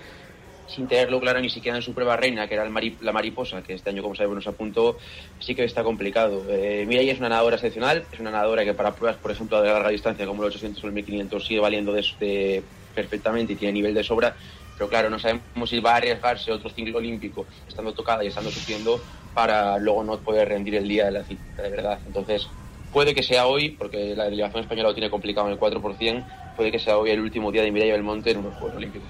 sin 0.72 0.88
tenerlo 0.88 1.20
claro 1.20 1.40
ni 1.40 1.50
siquiera 1.50 1.78
en 1.78 1.84
su 1.84 1.94
prueba 1.94 2.18
reina, 2.18 2.48
que 2.48 2.56
era 2.56 2.64
el 2.64 2.70
mari 2.70 2.98
la 3.02 3.12
mariposa, 3.12 3.62
que 3.62 3.74
este 3.74 3.90
año, 3.90 4.02
como 4.02 4.16
sabemos, 4.16 4.36
nos 4.36 4.48
apuntó, 4.48 4.98
sí 5.40 5.54
que 5.54 5.64
está 5.64 5.84
complicado. 5.84 6.44
Eh, 6.50 6.86
Mireia 6.88 7.14
es 7.14 7.20
una 7.20 7.30
nadadora 7.30 7.56
excepcional, 7.56 8.06
es 8.12 8.20
una 8.20 8.32
nadadora 8.32 8.64
que 8.64 8.74
para 8.74 8.96
pruebas, 8.96 9.18
por 9.18 9.32
ejemplo, 9.32 9.62
de 9.62 9.70
larga 9.70 9.90
distancia, 9.90 10.26
como 10.26 10.44
los 10.44 10.56
800 10.56 10.84
o 10.84 10.88
el 10.88 10.94
1500, 10.94 11.46
sigue 11.46 11.60
valiendo 11.60 11.94
de, 11.94 12.06
de 12.20 12.64
perfectamente 12.96 13.54
y 13.54 13.56
tiene 13.56 13.74
nivel 13.74 13.94
de 13.94 14.04
sobra, 14.04 14.36
pero 14.78 14.90
claro, 14.90 15.10
no 15.10 15.20
sabemos 15.20 15.70
si 15.70 15.80
va 15.80 15.94
a 15.94 15.96
arriesgarse 15.98 16.52
otro 16.52 16.70
ciclo 16.70 16.98
olímpico 16.98 17.46
estando 17.68 17.94
tocada 17.94 18.24
y 18.24 18.28
estando 18.28 18.50
sufriendo 18.50 19.00
para 19.34 19.78
luego 19.78 20.04
no 20.04 20.18
poder 20.20 20.50
rendir 20.50 20.76
el 20.76 20.88
día 20.88 21.06
de 21.06 21.12
la 21.12 21.24
cita, 21.24 21.62
de 21.62 21.70
verdad. 21.70 22.00
Entonces, 22.06 22.48
puede 22.92 23.14
que 23.14 23.24
sea 23.24 23.48
hoy, 23.48 23.70
porque 23.70 24.16
la 24.16 24.26
delegación 24.26 24.64
española 24.64 24.90
lo 24.90 24.96
tiene 24.96 25.10
complicado 25.10 25.48
en 25.48 25.54
el 25.54 25.60
4%, 25.60 26.24
puede 26.56 26.72
que 26.72 26.80
sea 26.80 26.98
hoy 26.98 27.12
el 27.12 27.20
último 27.20 27.52
día 27.52 27.62
de 27.62 27.72
Mireia 27.72 27.94
Belmonte 27.94 28.32
en 28.32 28.40
unos 28.40 28.56
Juegos 28.56 28.78
Olímpicos. 28.78 29.10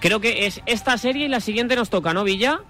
Creo 0.00 0.20
que 0.20 0.46
es 0.46 0.60
esta 0.66 0.96
serie 0.98 1.26
y 1.26 1.28
la 1.28 1.40
siguiente 1.40 1.76
nos 1.76 1.90
toca, 1.90 2.12
¿no, 2.12 2.24
Villa? 2.24 2.60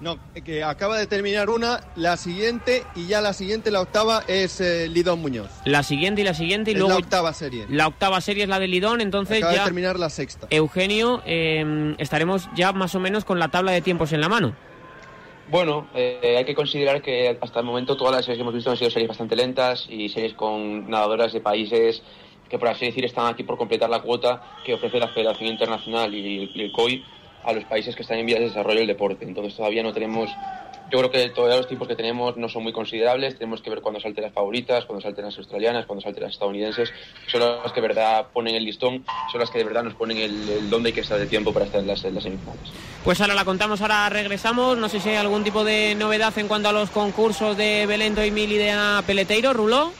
No, 0.00 0.18
que 0.44 0.64
acaba 0.64 0.98
de 0.98 1.06
terminar 1.06 1.50
una, 1.50 1.80
la 1.94 2.16
siguiente 2.16 2.84
y 2.96 3.06
ya 3.06 3.20
la 3.20 3.34
siguiente, 3.34 3.70
la 3.70 3.82
octava, 3.82 4.22
es 4.28 4.58
eh, 4.62 4.88
Lidón 4.88 5.20
Muñoz. 5.20 5.50
La 5.66 5.82
siguiente 5.82 6.22
y 6.22 6.24
la 6.24 6.32
siguiente 6.32 6.70
y 6.70 6.74
es 6.74 6.80
luego... 6.80 6.94
la 6.94 7.00
octava 7.00 7.34
serie. 7.34 7.66
La 7.68 7.86
octava 7.86 8.20
serie 8.22 8.44
es 8.44 8.48
la 8.48 8.58
de 8.58 8.68
Lidón, 8.68 9.02
entonces 9.02 9.38
Acaba 9.38 9.52
ya... 9.52 9.58
de 9.60 9.64
terminar 9.66 9.98
la 9.98 10.08
sexta. 10.08 10.46
Eugenio, 10.48 11.22
eh, 11.26 11.94
estaremos 11.98 12.48
ya 12.54 12.72
más 12.72 12.94
o 12.94 13.00
menos 13.00 13.26
con 13.26 13.38
la 13.38 13.48
tabla 13.48 13.72
de 13.72 13.82
tiempos 13.82 14.12
en 14.12 14.22
la 14.22 14.30
mano. 14.30 14.54
Bueno, 15.50 15.88
eh, 15.94 16.36
hay 16.38 16.44
que 16.44 16.54
considerar 16.54 17.02
que 17.02 17.36
hasta 17.40 17.58
el 17.58 17.66
momento 17.66 17.96
todas 17.96 18.14
las 18.14 18.24
series 18.24 18.38
que 18.38 18.42
hemos 18.42 18.54
visto 18.54 18.70
han 18.70 18.76
sido 18.76 18.90
series 18.90 19.08
bastante 19.08 19.36
lentas 19.36 19.86
y 19.90 20.08
series 20.08 20.32
con 20.32 20.88
nadadoras 20.88 21.32
de 21.32 21.40
países 21.40 22.02
que, 22.50 22.58
por 22.58 22.68
así 22.68 22.86
decir, 22.86 23.04
están 23.04 23.28
aquí 23.28 23.44
por 23.44 23.56
completar 23.56 23.88
la 23.88 24.00
cuota 24.00 24.42
que 24.64 24.74
ofrece 24.74 24.98
la 24.98 25.08
Federación 25.08 25.48
Internacional 25.48 26.12
y 26.12 26.50
el, 26.54 26.72
COI 26.72 27.04
a 27.44 27.52
los 27.52 27.64
países 27.64 27.94
que 27.94 28.02
están 28.02 28.18
en 28.18 28.26
vías 28.26 28.40
de 28.40 28.46
desarrollo 28.46 28.80
del 28.80 28.88
deporte. 28.88 29.24
Entonces 29.24 29.56
todavía 29.56 29.82
no 29.84 29.92
tenemos, 29.92 30.28
yo 30.90 30.98
creo 30.98 31.10
que 31.10 31.30
todavía 31.30 31.56
los 31.56 31.68
tiempos 31.68 31.86
que 31.86 31.94
tenemos 31.94 32.36
no 32.36 32.48
son 32.48 32.64
muy 32.64 32.72
considerables, 32.72 33.38
tenemos 33.38 33.62
que 33.62 33.70
ver 33.70 33.80
cuándo 33.80 34.00
salten 34.00 34.24
las 34.24 34.34
favoritas, 34.34 34.84
cuándo 34.84 35.00
salten 35.00 35.24
las 35.24 35.38
australianas, 35.38 35.86
cuándo 35.86 36.02
salten 36.02 36.24
las 36.24 36.32
estadounidenses, 36.32 36.92
son 37.28 37.40
las 37.40 37.72
que 37.72 37.80
de 37.80 37.88
verdad 37.88 38.26
ponen 38.32 38.56
el 38.56 38.64
listón, 38.64 39.04
son 39.30 39.40
las 39.40 39.48
que 39.48 39.58
de 39.58 39.64
verdad 39.64 39.84
nos 39.84 39.94
ponen 39.94 40.18
el, 40.18 40.48
el 40.48 40.68
dónde 40.68 40.88
hay 40.88 40.92
que 40.92 41.00
estar 41.02 41.18
de 41.18 41.26
tiempo 41.26 41.52
para 41.52 41.66
estar 41.66 41.80
en 41.80 41.86
las, 41.86 42.00
semifinales. 42.00 42.72
Pues 43.04 43.20
ahora 43.20 43.34
la 43.34 43.44
contamos, 43.44 43.80
ahora 43.80 44.08
regresamos. 44.08 44.76
No 44.76 44.88
sé 44.88 44.98
si 44.98 45.08
hay 45.08 45.16
algún 45.16 45.44
tipo 45.44 45.62
de 45.62 45.94
novedad 45.94 46.36
en 46.36 46.48
cuanto 46.48 46.68
a 46.68 46.72
los 46.72 46.90
concursos 46.90 47.56
de 47.56 47.86
Belento 47.86 48.24
y 48.24 48.32
Mil 48.32 48.50
y 48.50 48.58
de 48.58 48.74
Peleteiro, 49.06 49.52
Rulo. 49.52 49.92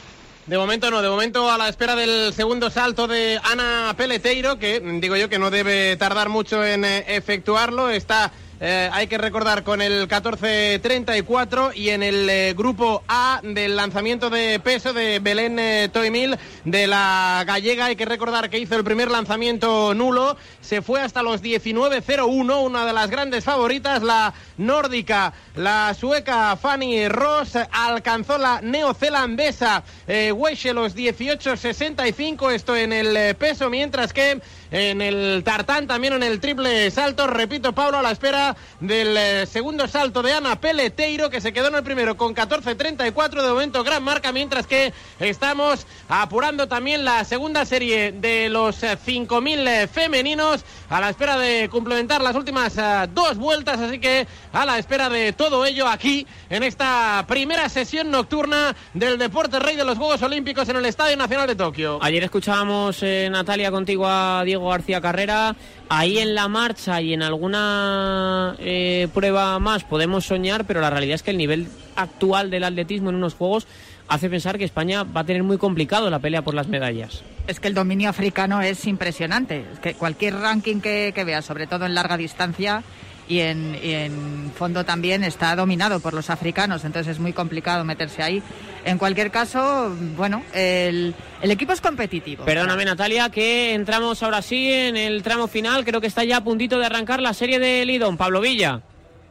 De 0.47 0.57
momento 0.57 0.89
no, 0.89 1.01
de 1.01 1.09
momento 1.09 1.51
a 1.51 1.57
la 1.57 1.69
espera 1.69 1.95
del 1.95 2.33
segundo 2.33 2.71
salto 2.71 3.07
de 3.07 3.39
Ana 3.43 3.93
Peleteiro, 3.95 4.57
que 4.57 4.79
digo 4.99 5.15
yo 5.15 5.29
que 5.29 5.37
no 5.37 5.51
debe 5.51 5.95
tardar 5.97 6.29
mucho 6.29 6.65
en 6.65 6.83
eh, 6.83 7.05
efectuarlo. 7.15 7.89
Está, 7.89 8.31
eh, 8.61 8.89
hay 8.93 9.07
que 9.07 9.17
recordar, 9.17 9.63
con 9.63 9.81
el 9.81 10.07
14.34 10.07 11.75
y 11.75 11.89
en 11.89 12.03
el 12.03 12.29
eh, 12.29 12.53
grupo 12.55 13.03
A 13.07 13.41
del 13.43 13.75
lanzamiento 13.75 14.29
de 14.29 14.59
peso 14.59 14.93
de 14.93 15.19
Belén 15.19 15.57
eh, 15.57 15.89
Toimil 15.91 16.37
de 16.63 16.85
la 16.85 17.43
gallega. 17.45 17.85
Hay 17.85 17.95
que 17.95 18.05
recordar 18.05 18.51
que 18.51 18.59
hizo 18.59 18.75
el 18.75 18.83
primer 18.83 19.09
lanzamiento 19.09 19.95
nulo, 19.95 20.37
se 20.61 20.81
fue 20.81 21.01
hasta 21.01 21.23
los 21.23 21.41
19.01, 21.41 22.63
una 22.63 22.85
de 22.85 22.93
las 22.93 23.09
grandes 23.09 23.43
favoritas, 23.43 24.03
la 24.03 24.33
nórdica, 24.57 25.33
la 25.55 25.93
sueca 25.93 26.55
Fanny 26.55 27.07
Ross, 27.07 27.57
alcanzó 27.71 28.37
la 28.37 28.61
neozelandesa 28.61 29.83
eh, 30.07 30.31
los 30.31 30.95
18.65, 30.95 32.51
esto 32.51 32.75
en 32.75 32.93
el 32.93 33.17
eh, 33.17 33.33
peso, 33.33 33.69
mientras 33.69 34.13
que 34.13 34.39
en 34.71 35.01
el 35.01 35.43
tartán, 35.43 35.87
también 35.87 36.13
en 36.13 36.23
el 36.23 36.39
triple 36.39 36.89
salto, 36.91 37.27
repito, 37.27 37.73
Pablo, 37.73 37.97
a 37.97 38.01
la 38.01 38.11
espera 38.11 38.50
del 38.79 39.15
eh, 39.17 39.45
segundo 39.45 39.87
salto 39.87 40.21
de 40.21 40.33
Ana 40.33 40.59
Peleteiro, 40.59 41.29
que 41.29 41.41
se 41.41 41.53
quedó 41.53 41.67
en 41.67 41.75
el 41.75 41.83
primero 41.83 42.17
con 42.17 42.35
14.34, 42.35 43.41
de 43.41 43.49
momento 43.49 43.83
gran 43.83 44.03
marca, 44.03 44.31
mientras 44.31 44.67
que 44.67 44.93
estamos 45.19 45.85
apurando 46.09 46.67
también 46.67 47.05
la 47.05 47.23
segunda 47.23 47.65
serie 47.65 48.11
de 48.11 48.49
los 48.49 48.83
eh, 48.83 48.97
5.000 48.97 49.67
eh, 49.67 49.87
femeninos, 49.87 50.63
a 50.89 50.99
la 50.99 51.09
espera 51.09 51.37
de 51.37 51.69
complementar 51.69 52.21
las 52.21 52.35
últimas 52.35 52.77
eh, 52.77 53.07
dos 53.13 53.37
vueltas, 53.37 53.79
así 53.79 53.99
que 53.99 54.27
a 54.51 54.65
la 54.65 54.77
espera 54.77 55.09
de 55.09 55.33
todo 55.33 55.65
ello 55.65 55.87
aquí, 55.87 56.27
en 56.49 56.63
esta 56.63 57.25
primera 57.27 57.69
sesión 57.69 58.11
nocturna 58.11 58.75
del 58.93 59.17
deporte 59.17 59.59
rey 59.59 59.75
de 59.75 59.85
los 59.85 59.97
Juegos 59.97 60.21
Olímpicos 60.21 60.67
en 60.69 60.75
el 60.75 60.85
Estadio 60.85 61.17
Nacional 61.17 61.47
de 61.47 61.55
Tokio. 61.55 61.99
Ayer 62.01 62.23
escuchábamos, 62.23 63.01
Natalia, 63.03 63.71
contigo 63.71 64.05
a 64.07 64.43
Diego 64.43 64.69
García 64.69 65.01
Carrera. 65.01 65.55
Ahí 65.93 66.19
en 66.19 66.35
la 66.35 66.47
marcha 66.47 67.01
y 67.01 67.13
en 67.13 67.21
alguna 67.21 68.55
eh, 68.59 69.09
prueba 69.13 69.59
más 69.59 69.83
podemos 69.83 70.23
soñar, 70.25 70.63
pero 70.63 70.79
la 70.79 70.89
realidad 70.89 71.15
es 71.15 71.21
que 71.21 71.31
el 71.31 71.37
nivel 71.37 71.67
actual 71.97 72.49
del 72.49 72.63
atletismo 72.63 73.09
en 73.09 73.17
unos 73.17 73.33
juegos 73.33 73.67
hace 74.07 74.29
pensar 74.29 74.57
que 74.57 74.63
España 74.63 75.03
va 75.03 75.19
a 75.19 75.23
tener 75.25 75.43
muy 75.43 75.57
complicado 75.57 76.09
la 76.09 76.19
pelea 76.19 76.43
por 76.43 76.53
las 76.53 76.69
medallas. 76.69 77.23
Es 77.45 77.59
que 77.59 77.67
el 77.67 77.73
dominio 77.73 78.07
africano 78.07 78.61
es 78.61 78.87
impresionante. 78.87 79.65
Es 79.73 79.79
que 79.79 79.93
cualquier 79.95 80.35
ranking 80.35 80.79
que, 80.79 81.11
que 81.13 81.25
veas, 81.25 81.43
sobre 81.43 81.67
todo 81.67 81.85
en 81.85 81.93
larga 81.93 82.15
distancia 82.15 82.83
y 83.27 83.39
en, 83.39 83.77
y 83.81 83.91
en 83.93 84.51
fondo 84.55 84.83
también, 84.83 85.23
está 85.23 85.55
dominado 85.55 85.99
por 85.99 86.13
los 86.13 86.29
africanos. 86.29 86.83
Entonces 86.85 87.13
es 87.13 87.19
muy 87.19 87.33
complicado 87.33 87.83
meterse 87.83 88.23
ahí. 88.23 88.43
En 88.83 88.97
cualquier 88.97 89.31
caso, 89.31 89.95
bueno, 90.15 90.43
el, 90.53 91.13
el 91.41 91.51
equipo 91.51 91.73
es 91.73 91.81
competitivo. 91.81 92.45
Perdóname, 92.45 92.85
Natalia, 92.85 93.29
que 93.29 93.73
entramos 93.73 94.21
ahora 94.23 94.41
sí 94.41 94.71
en 94.71 94.97
el 94.97 95.21
tramo 95.23 95.47
final. 95.47 95.85
Creo 95.85 96.01
que 96.01 96.07
está 96.07 96.23
ya 96.23 96.37
a 96.37 96.43
puntito 96.43 96.79
de 96.79 96.85
arrancar 96.85 97.21
la 97.21 97.33
serie 97.33 97.59
de 97.59 97.85
Lidón. 97.85 98.17
Pablo 98.17 98.41
Villa. 98.41 98.81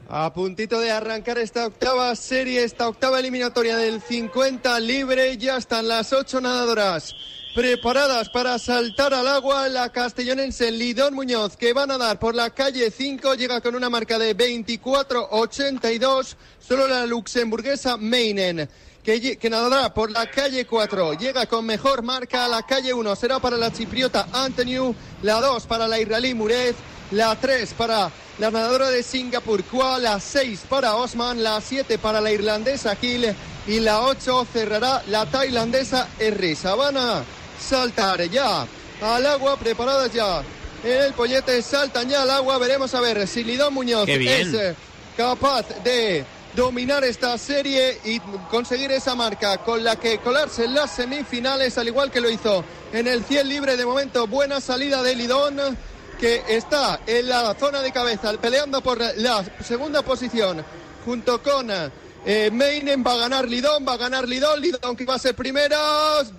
A 0.08 0.32
puntito 0.32 0.80
de 0.80 0.90
arrancar 0.90 1.38
esta 1.38 1.66
octava 1.66 2.14
serie, 2.16 2.64
esta 2.64 2.88
octava 2.88 3.20
eliminatoria 3.20 3.76
del 3.76 4.00
50 4.00 4.80
libre, 4.80 5.36
ya 5.36 5.56
están 5.56 5.86
las 5.86 6.12
ocho 6.12 6.40
nadadoras 6.40 7.14
preparadas 7.54 8.28
para 8.28 8.58
saltar 8.58 9.14
al 9.14 9.28
agua. 9.28 9.68
La 9.68 9.90
castellonense 9.90 10.70
Lidón 10.70 11.14
Muñoz, 11.14 11.56
que 11.56 11.72
va 11.72 11.84
a 11.84 11.86
nadar 11.86 12.18
por 12.18 12.34
la 12.34 12.50
calle 12.50 12.90
5, 12.90 13.34
llega 13.34 13.60
con 13.60 13.74
una 13.74 13.90
marca 13.90 14.18
de 14.18 14.36
24.82. 14.36 16.36
Solo 16.60 16.86
la 16.86 17.06
luxemburguesa 17.06 17.96
Meinen. 17.96 18.68
Que, 19.02 19.38
nadará 19.50 19.94
por 19.94 20.10
la 20.10 20.30
calle 20.30 20.66
4. 20.66 21.14
Llega 21.14 21.46
con 21.46 21.64
mejor 21.64 22.02
marca 22.02 22.44
a 22.44 22.48
la 22.48 22.62
calle 22.62 22.92
1. 22.92 23.16
Será 23.16 23.40
para 23.40 23.56
la 23.56 23.72
chipriota 23.72 24.28
Antoniu. 24.32 24.94
La 25.22 25.40
2 25.40 25.66
para 25.66 25.88
la 25.88 25.98
israelí 25.98 26.34
Murez. 26.34 26.76
La 27.10 27.34
3 27.34 27.74
para 27.74 28.10
la 28.38 28.50
nadadora 28.50 28.90
de 28.90 29.02
Singapur 29.02 29.64
Kwa. 29.64 29.98
La 29.98 30.20
6 30.20 30.64
para 30.68 30.96
Osman. 30.96 31.42
La 31.42 31.60
7 31.60 31.98
para 31.98 32.20
la 32.20 32.30
irlandesa 32.30 32.94
Gil. 32.94 33.34
Y 33.66 33.80
la 33.80 34.02
8 34.02 34.46
cerrará 34.52 35.02
la 35.08 35.26
tailandesa 35.26 36.06
Erris. 36.18 36.62
Van 36.62 36.96
a 36.96 37.24
saltar 37.60 38.22
ya 38.28 38.66
al 39.02 39.26
agua. 39.26 39.56
Preparadas 39.56 40.12
ya. 40.12 40.42
En 40.82 41.02
el 41.02 41.12
pollete 41.12 41.60
saltan 41.62 42.08
ya 42.08 42.22
al 42.22 42.30
agua. 42.30 42.58
Veremos 42.58 42.94
a 42.94 43.00
ver 43.00 43.26
si 43.28 43.44
Lidón 43.44 43.74
Muñoz 43.74 44.08
es 44.08 44.54
eh, 44.54 44.74
capaz 45.16 45.66
de 45.84 46.24
dominar 46.54 47.04
esta 47.04 47.36
serie 47.38 47.98
y 48.04 48.18
conseguir 48.50 48.90
esa 48.90 49.14
marca 49.14 49.58
con 49.58 49.84
la 49.84 49.96
que 49.96 50.18
colarse 50.18 50.64
en 50.64 50.74
las 50.74 50.90
semifinales, 50.90 51.78
al 51.78 51.88
igual 51.88 52.10
que 52.10 52.20
lo 52.20 52.28
hizo 52.30 52.64
en 52.92 53.06
el 53.06 53.24
100 53.24 53.48
libre 53.48 53.76
de 53.76 53.86
momento. 53.86 54.26
Buena 54.26 54.60
salida 54.60 55.02
de 55.02 55.14
Lidón, 55.14 55.60
que 56.18 56.42
está 56.48 57.00
en 57.06 57.28
la 57.28 57.54
zona 57.54 57.82
de 57.82 57.92
cabeza, 57.92 58.32
peleando 58.40 58.80
por 58.80 58.98
la 59.16 59.44
segunda 59.62 60.02
posición, 60.02 60.64
junto 61.04 61.42
con 61.42 61.70
eh, 62.24 62.50
Meinen. 62.52 63.04
Va 63.04 63.14
a 63.14 63.16
ganar 63.16 63.48
Lidón, 63.48 63.86
va 63.86 63.94
a 63.94 63.96
ganar 63.96 64.28
Lidón, 64.28 64.60
Lidón 64.60 64.96
que 64.96 65.04
va 65.04 65.14
a 65.14 65.18
ser 65.18 65.34
primera, 65.34 65.78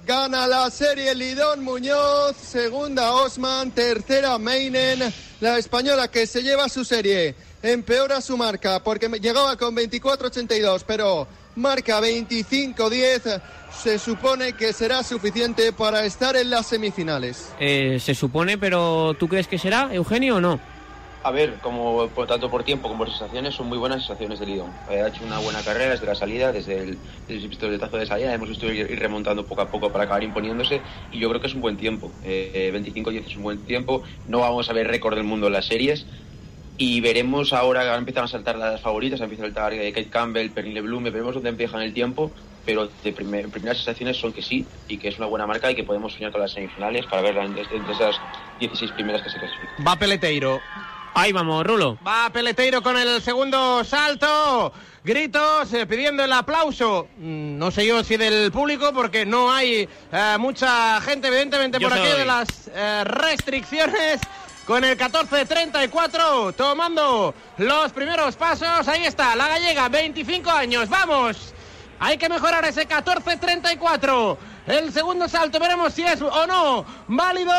gana 0.05 0.47
la 0.47 0.69
serie 0.69 1.13
Lidón 1.15 1.63
Muñoz, 1.63 2.35
segunda 2.37 3.13
Osman, 3.13 3.71
tercera 3.71 4.37
Meinen, 4.37 5.13
la 5.39 5.57
española 5.57 6.09
que 6.09 6.27
se 6.27 6.43
lleva 6.43 6.69
su 6.69 6.85
serie 6.85 7.35
empeora 7.63 8.21
su 8.21 8.37
marca 8.37 8.81
porque 8.83 9.07
llegaba 9.07 9.55
con 9.57 9.75
24.82, 9.75 10.83
pero 10.85 11.27
marca 11.55 11.99
25.10. 11.99 13.41
Se 13.71 13.97
supone 13.97 14.53
que 14.53 14.73
será 14.73 15.03
suficiente 15.03 15.71
para 15.71 16.05
estar 16.05 16.35
en 16.35 16.49
las 16.49 16.67
semifinales. 16.67 17.49
Eh, 17.59 17.99
se 17.99 18.13
supone, 18.13 18.57
pero 18.57 19.15
¿tú 19.17 19.27
crees 19.27 19.47
que 19.47 19.57
será, 19.57 19.89
Eugenio, 19.93 20.37
o 20.37 20.41
no? 20.41 20.59
A 21.23 21.31
ver, 21.31 21.59
como 21.61 22.07
por, 22.09 22.25
tanto 22.25 22.49
por 22.49 22.63
tiempo 22.63 22.87
como 22.87 22.99
por 22.99 23.09
sensaciones, 23.09 23.53
son 23.53 23.67
muy 23.67 23.77
buenas 23.77 23.99
sensaciones 23.99 24.39
de 24.39 24.47
Lidón. 24.47 24.71
Eh, 24.89 25.01
ha 25.01 25.07
hecho 25.07 25.23
una 25.23 25.37
buena 25.39 25.61
carrera 25.61 25.91
desde 25.91 26.07
la 26.07 26.15
salida, 26.15 26.51
desde 26.51 26.79
el, 26.79 26.97
desde 27.27 27.43
el 27.43 27.49
pistoletazo 27.49 27.97
de 27.97 28.05
salida. 28.07 28.33
Hemos 28.33 28.49
visto 28.49 28.65
ir, 28.65 28.89
ir, 28.89 28.99
remontando 28.99 29.45
poco 29.45 29.61
a 29.61 29.69
poco 29.69 29.91
para 29.91 30.05
acabar 30.05 30.23
imponiéndose 30.23 30.81
y 31.11 31.19
yo 31.19 31.29
creo 31.29 31.39
que 31.39 31.47
es 31.47 31.53
un 31.53 31.61
buen 31.61 31.77
tiempo. 31.77 32.11
Eh, 32.23 32.71
25-10 32.73 33.25
es 33.27 33.35
un 33.35 33.43
buen 33.43 33.59
tiempo. 33.65 34.01
No 34.27 34.39
vamos 34.39 34.69
a 34.69 34.73
ver 34.73 34.87
récord 34.87 35.15
del 35.15 35.23
mundo 35.23 35.47
en 35.47 35.53
las 35.53 35.67
series, 35.67 36.07
y 36.77 36.99
veremos 36.99 37.53
ahora, 37.53 37.81
ahora 37.81 37.97
empiezan 37.97 38.23
a 38.23 38.27
saltar 38.27 38.57
las 38.57 38.81
favoritas, 38.81 39.21
empieza 39.21 39.43
a 39.43 39.45
saltar 39.45 39.73
eh, 39.73 39.91
Kate 39.91 40.09
Campbell, 40.09 40.49
Pernille 40.49 40.81
Blume, 40.81 41.11
veremos 41.11 41.35
dónde 41.35 41.49
empiezan 41.49 41.83
el 41.83 41.93
tiempo, 41.93 42.31
pero 42.65 42.89
de 43.03 43.13
primer, 43.13 43.49
primeras 43.49 43.77
sensaciones 43.77 44.17
son 44.17 44.33
que 44.33 44.41
sí, 44.41 44.65
y 44.87 44.97
que 44.97 45.09
es 45.09 45.19
una 45.19 45.27
buena 45.27 45.45
marca 45.45 45.69
y 45.69 45.75
que 45.75 45.83
podemos 45.83 46.13
soñar 46.13 46.31
con 46.31 46.41
las 46.41 46.53
semifinales 46.53 47.05
para 47.05 47.21
verla 47.21 47.45
entre 47.45 47.63
esas 47.63 48.19
16 48.59 48.93
primeras 48.93 49.21
que 49.21 49.29
se 49.29 49.37
clasifican. 49.37 49.85
Va 49.85 49.95
Peleteiro. 49.95 50.59
Ahí 51.13 51.31
vamos, 51.33 51.65
Rulo. 51.65 51.97
Va 52.07 52.29
Peleteiro 52.31 52.81
con 52.81 52.97
el 52.97 53.21
segundo 53.21 53.83
salto. 53.83 54.71
Gritos 55.03 55.73
eh, 55.73 55.85
pidiendo 55.85 56.23
el 56.23 56.31
aplauso. 56.31 57.07
Mm, 57.17 57.57
No 57.57 57.69
sé 57.71 57.85
yo 57.85 58.03
si 58.03 58.17
del 58.17 58.51
público, 58.51 58.93
porque 58.93 59.25
no 59.25 59.51
hay 59.51 59.89
eh, 60.11 60.35
mucha 60.39 61.01
gente, 61.01 61.27
evidentemente, 61.27 61.79
Yo 61.79 61.89
por 61.89 61.97
aquí 61.97 62.07
de 62.07 62.25
las 62.25 62.47
eh, 62.73 63.03
restricciones. 63.05 64.21
Con 64.65 64.85
el 64.85 64.95
14-34, 64.95 66.53
tomando 66.55 67.33
los 67.57 67.91
primeros 67.91 68.35
pasos. 68.35 68.87
Ahí 68.87 69.03
está, 69.03 69.35
la 69.35 69.47
gallega, 69.47 69.89
25 69.89 70.49
años. 70.51 70.87
¡Vamos! 70.87 71.53
Hay 71.99 72.17
que 72.17 72.29
mejorar 72.29 72.63
ese 72.65 72.87
14-34. 72.87 74.37
El 74.67 74.93
segundo 74.93 75.27
salto, 75.27 75.59
veremos 75.59 75.91
si 75.91 76.03
es 76.03 76.21
o 76.21 76.45
no 76.45 76.85
válido. 77.07 77.51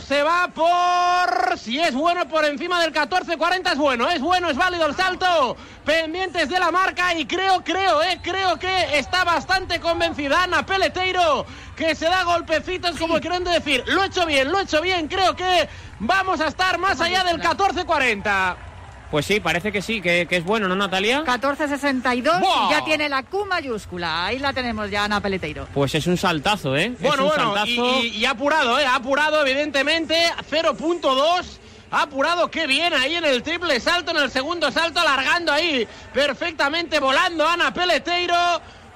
Se 0.00 0.22
va 0.22 0.48
por. 0.48 1.58
Si 1.58 1.78
es 1.78 1.94
bueno 1.94 2.26
por 2.26 2.44
encima 2.46 2.80
del 2.80 2.92
14-40, 2.92 3.72
es 3.72 3.78
bueno. 3.78 4.08
Es 4.08 4.20
bueno, 4.20 4.48
es 4.48 4.56
válido 4.56 4.86
el 4.86 4.96
salto. 4.96 5.56
Pendientes 5.84 6.48
de 6.48 6.58
la 6.58 6.70
marca 6.70 7.14
y 7.14 7.26
creo, 7.26 7.62
creo, 7.62 8.02
eh, 8.02 8.18
creo 8.22 8.58
que 8.58 8.98
está 8.98 9.24
bastante 9.24 9.78
convencida 9.78 10.44
Ana 10.44 10.64
Peleteiro. 10.64 11.44
Que 11.76 11.94
se 11.94 12.06
da 12.06 12.24
golpecitos 12.24 12.96
como 12.98 13.20
queriendo 13.20 13.50
decir, 13.50 13.84
lo 13.86 14.02
he 14.02 14.06
hecho 14.06 14.24
bien, 14.24 14.50
lo 14.50 14.58
he 14.58 14.62
hecho 14.62 14.80
bien. 14.80 15.06
Creo 15.06 15.36
que 15.36 15.68
vamos 15.98 16.40
a 16.40 16.48
estar 16.48 16.78
más 16.78 16.98
allá 17.02 17.24
del 17.24 17.42
14-40. 17.42 18.67
Pues 19.10 19.24
sí, 19.24 19.40
parece 19.40 19.72
que 19.72 19.80
sí, 19.80 20.02
que, 20.02 20.26
que 20.28 20.36
es 20.36 20.44
bueno, 20.44 20.68
¿no, 20.68 20.76
Natalia? 20.76 21.24
14.62 21.24 22.40
¡Buah! 22.40 22.66
y 22.66 22.70
ya 22.72 22.84
tiene 22.84 23.08
la 23.08 23.22
Q 23.22 23.46
mayúscula. 23.46 24.26
Ahí 24.26 24.38
la 24.38 24.52
tenemos 24.52 24.90
ya, 24.90 25.04
Ana 25.04 25.20
Peleteiro. 25.20 25.66
Pues 25.72 25.94
es 25.94 26.06
un 26.06 26.18
saltazo, 26.18 26.76
¿eh? 26.76 26.92
es 26.94 27.00
Bueno, 27.00 27.22
un 27.24 27.28
bueno, 27.30 27.54
saltazo. 27.54 28.02
y, 28.02 28.08
y- 28.08 28.26
apurado, 28.26 28.78
¿eh? 28.78 28.84
Ha 28.84 28.96
apurado, 28.96 29.40
evidentemente, 29.46 30.14
0.2. 30.50 31.58
Ha 31.90 32.02
apurado, 32.02 32.50
qué 32.50 32.66
bien 32.66 32.92
ahí 32.92 33.14
en 33.14 33.24
el 33.24 33.42
triple 33.42 33.80
salto, 33.80 34.10
en 34.10 34.18
el 34.18 34.30
segundo 34.30 34.70
salto, 34.70 35.00
alargando 35.00 35.52
ahí 35.52 35.88
perfectamente, 36.12 37.00
volando 37.00 37.48
Ana 37.48 37.72
Peleteiro. 37.72 38.36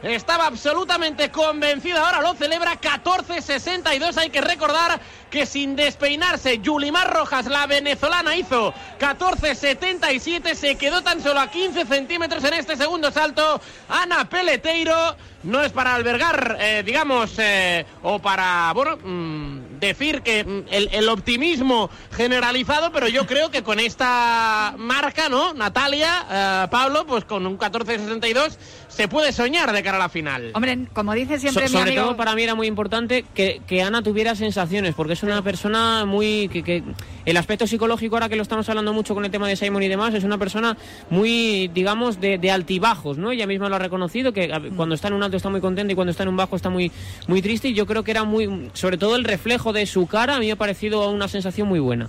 Estaba 0.03 0.47
absolutamente 0.47 1.31
convencida, 1.31 2.05
ahora 2.05 2.23
lo 2.23 2.35
celebra 2.35 2.81
14-62. 2.81 4.17
Hay 4.17 4.31
que 4.31 4.41
recordar 4.41 5.01
que 5.31 5.47
sin 5.47 5.77
despeinarse, 5.77 6.59
Yulimar 6.59 7.15
Rojas, 7.15 7.47
la 7.47 7.67
venezolana, 7.67 8.35
hizo 8.35 8.75
14-77. 8.99 10.55
Se 10.55 10.75
quedó 10.75 11.03
tan 11.03 11.23
solo 11.23 11.39
a 11.39 11.51
15 11.51 11.87
centímetros 11.87 12.43
en 12.43 12.55
este 12.55 12.77
segundo 12.77 13.13
salto. 13.13 13.61
Ana 13.89 14.29
Peleteiro 14.29 15.17
no 15.45 15.63
es 15.63 15.71
para 15.71 15.95
albergar, 15.95 16.57
eh, 16.59 16.83
digamos, 16.85 17.35
eh, 17.39 17.87
o 18.03 18.19
para, 18.19 18.73
bueno, 18.75 18.99
mm, 19.03 19.62
decir 19.87 20.23
que 20.23 20.45
mm, 20.45 20.63
el, 20.71 20.89
el 20.93 21.09
optimismo 21.09 21.91
generalizado, 22.17 22.93
pero 22.93 23.09
yo 23.09 23.27
creo 23.27 23.51
que 23.51 23.63
con 23.63 23.79
esta 23.81 24.75
marca, 24.79 25.29
¿no? 25.29 25.55
Natalia, 25.55 26.27
eh, 26.31 26.69
Pablo, 26.71 27.05
pues 27.07 27.25
con 27.25 27.47
un 27.47 27.59
14-62 27.59 28.57
se 28.89 29.09
puede 29.09 29.33
soñar 29.33 29.73
de 29.73 29.83
cara 29.83 29.97
a 29.97 30.01
la 30.01 30.09
final. 30.09 30.51
Hombre, 30.55 30.87
como 30.93 31.15
dice 31.15 31.35
So- 31.35 31.41
siempre 31.41 31.65
mi 31.65 31.69
sobre 31.71 31.83
amigo... 31.93 32.03
todo 32.05 32.17
para 32.17 32.35
mí 32.35 32.43
era 32.43 32.55
muy 32.55 32.67
importante 32.67 33.25
que, 33.35 33.63
que 33.67 33.83
Ana 33.83 34.03
tuviera 34.03 34.35
sensaciones, 34.35 34.95
porque 34.95 35.15
es 35.15 35.23
una 35.23 35.43
persona 35.43 36.05
muy... 36.05 36.49
Que, 36.49 36.63
que 36.63 36.83
el 37.25 37.37
aspecto 37.37 37.67
psicológico, 37.67 38.17
ahora 38.17 38.29
que 38.29 38.37
lo 38.37 38.43
estamos 38.43 38.69
hablando 38.69 38.93
mucho 38.93 39.15
con 39.15 39.25
el 39.25 39.31
tema 39.31 39.49
de 39.49 39.57
Simon 39.57 39.83
y 39.83 39.89
demás, 39.89 40.13
es 40.15 40.25
una 40.25 40.39
persona 40.39 40.77
muy, 41.09 41.69
digamos, 41.69 42.21
de, 42.21 42.37
de 42.39 42.51
altibajos, 42.51 43.17
¿no? 43.17 43.31
Ella 43.31 43.47
misma 43.47 43.69
lo 43.69 43.77
ha 43.77 43.79
reconocido, 43.79 44.33
que 44.33 44.53
a- 44.53 44.61
cuando 44.77 44.95
está 44.95 45.09
en 45.09 45.15
un 45.15 45.23
alto 45.23 45.37
está 45.37 45.49
muy 45.49 45.61
contenta 45.61 45.93
y 45.93 45.95
cuando 45.95 46.11
está 46.11 46.25
en 46.25 46.29
un 46.29 46.37
bajo 46.37 46.57
está 46.57 46.69
muy, 46.69 46.91
muy 47.29 47.41
triste, 47.41 47.69
y 47.69 47.75
yo 47.75 47.87
creo 47.87 48.03
que 48.05 48.11
era 48.11 48.25
muy... 48.25 48.71
Sobre 48.75 48.99
todo 48.99 49.17
el 49.17 49.25
reflejo 49.25 49.72
de 49.73 49.87
su 49.87 50.07
cara, 50.07 50.37
a 50.37 50.39
mí 50.41 50.47
me 50.47 50.53
ha 50.53 50.57
parecido 50.57 51.09
una 51.11 51.29
sensación 51.29 51.69
muy 51.69 51.81
buena. 51.81 52.09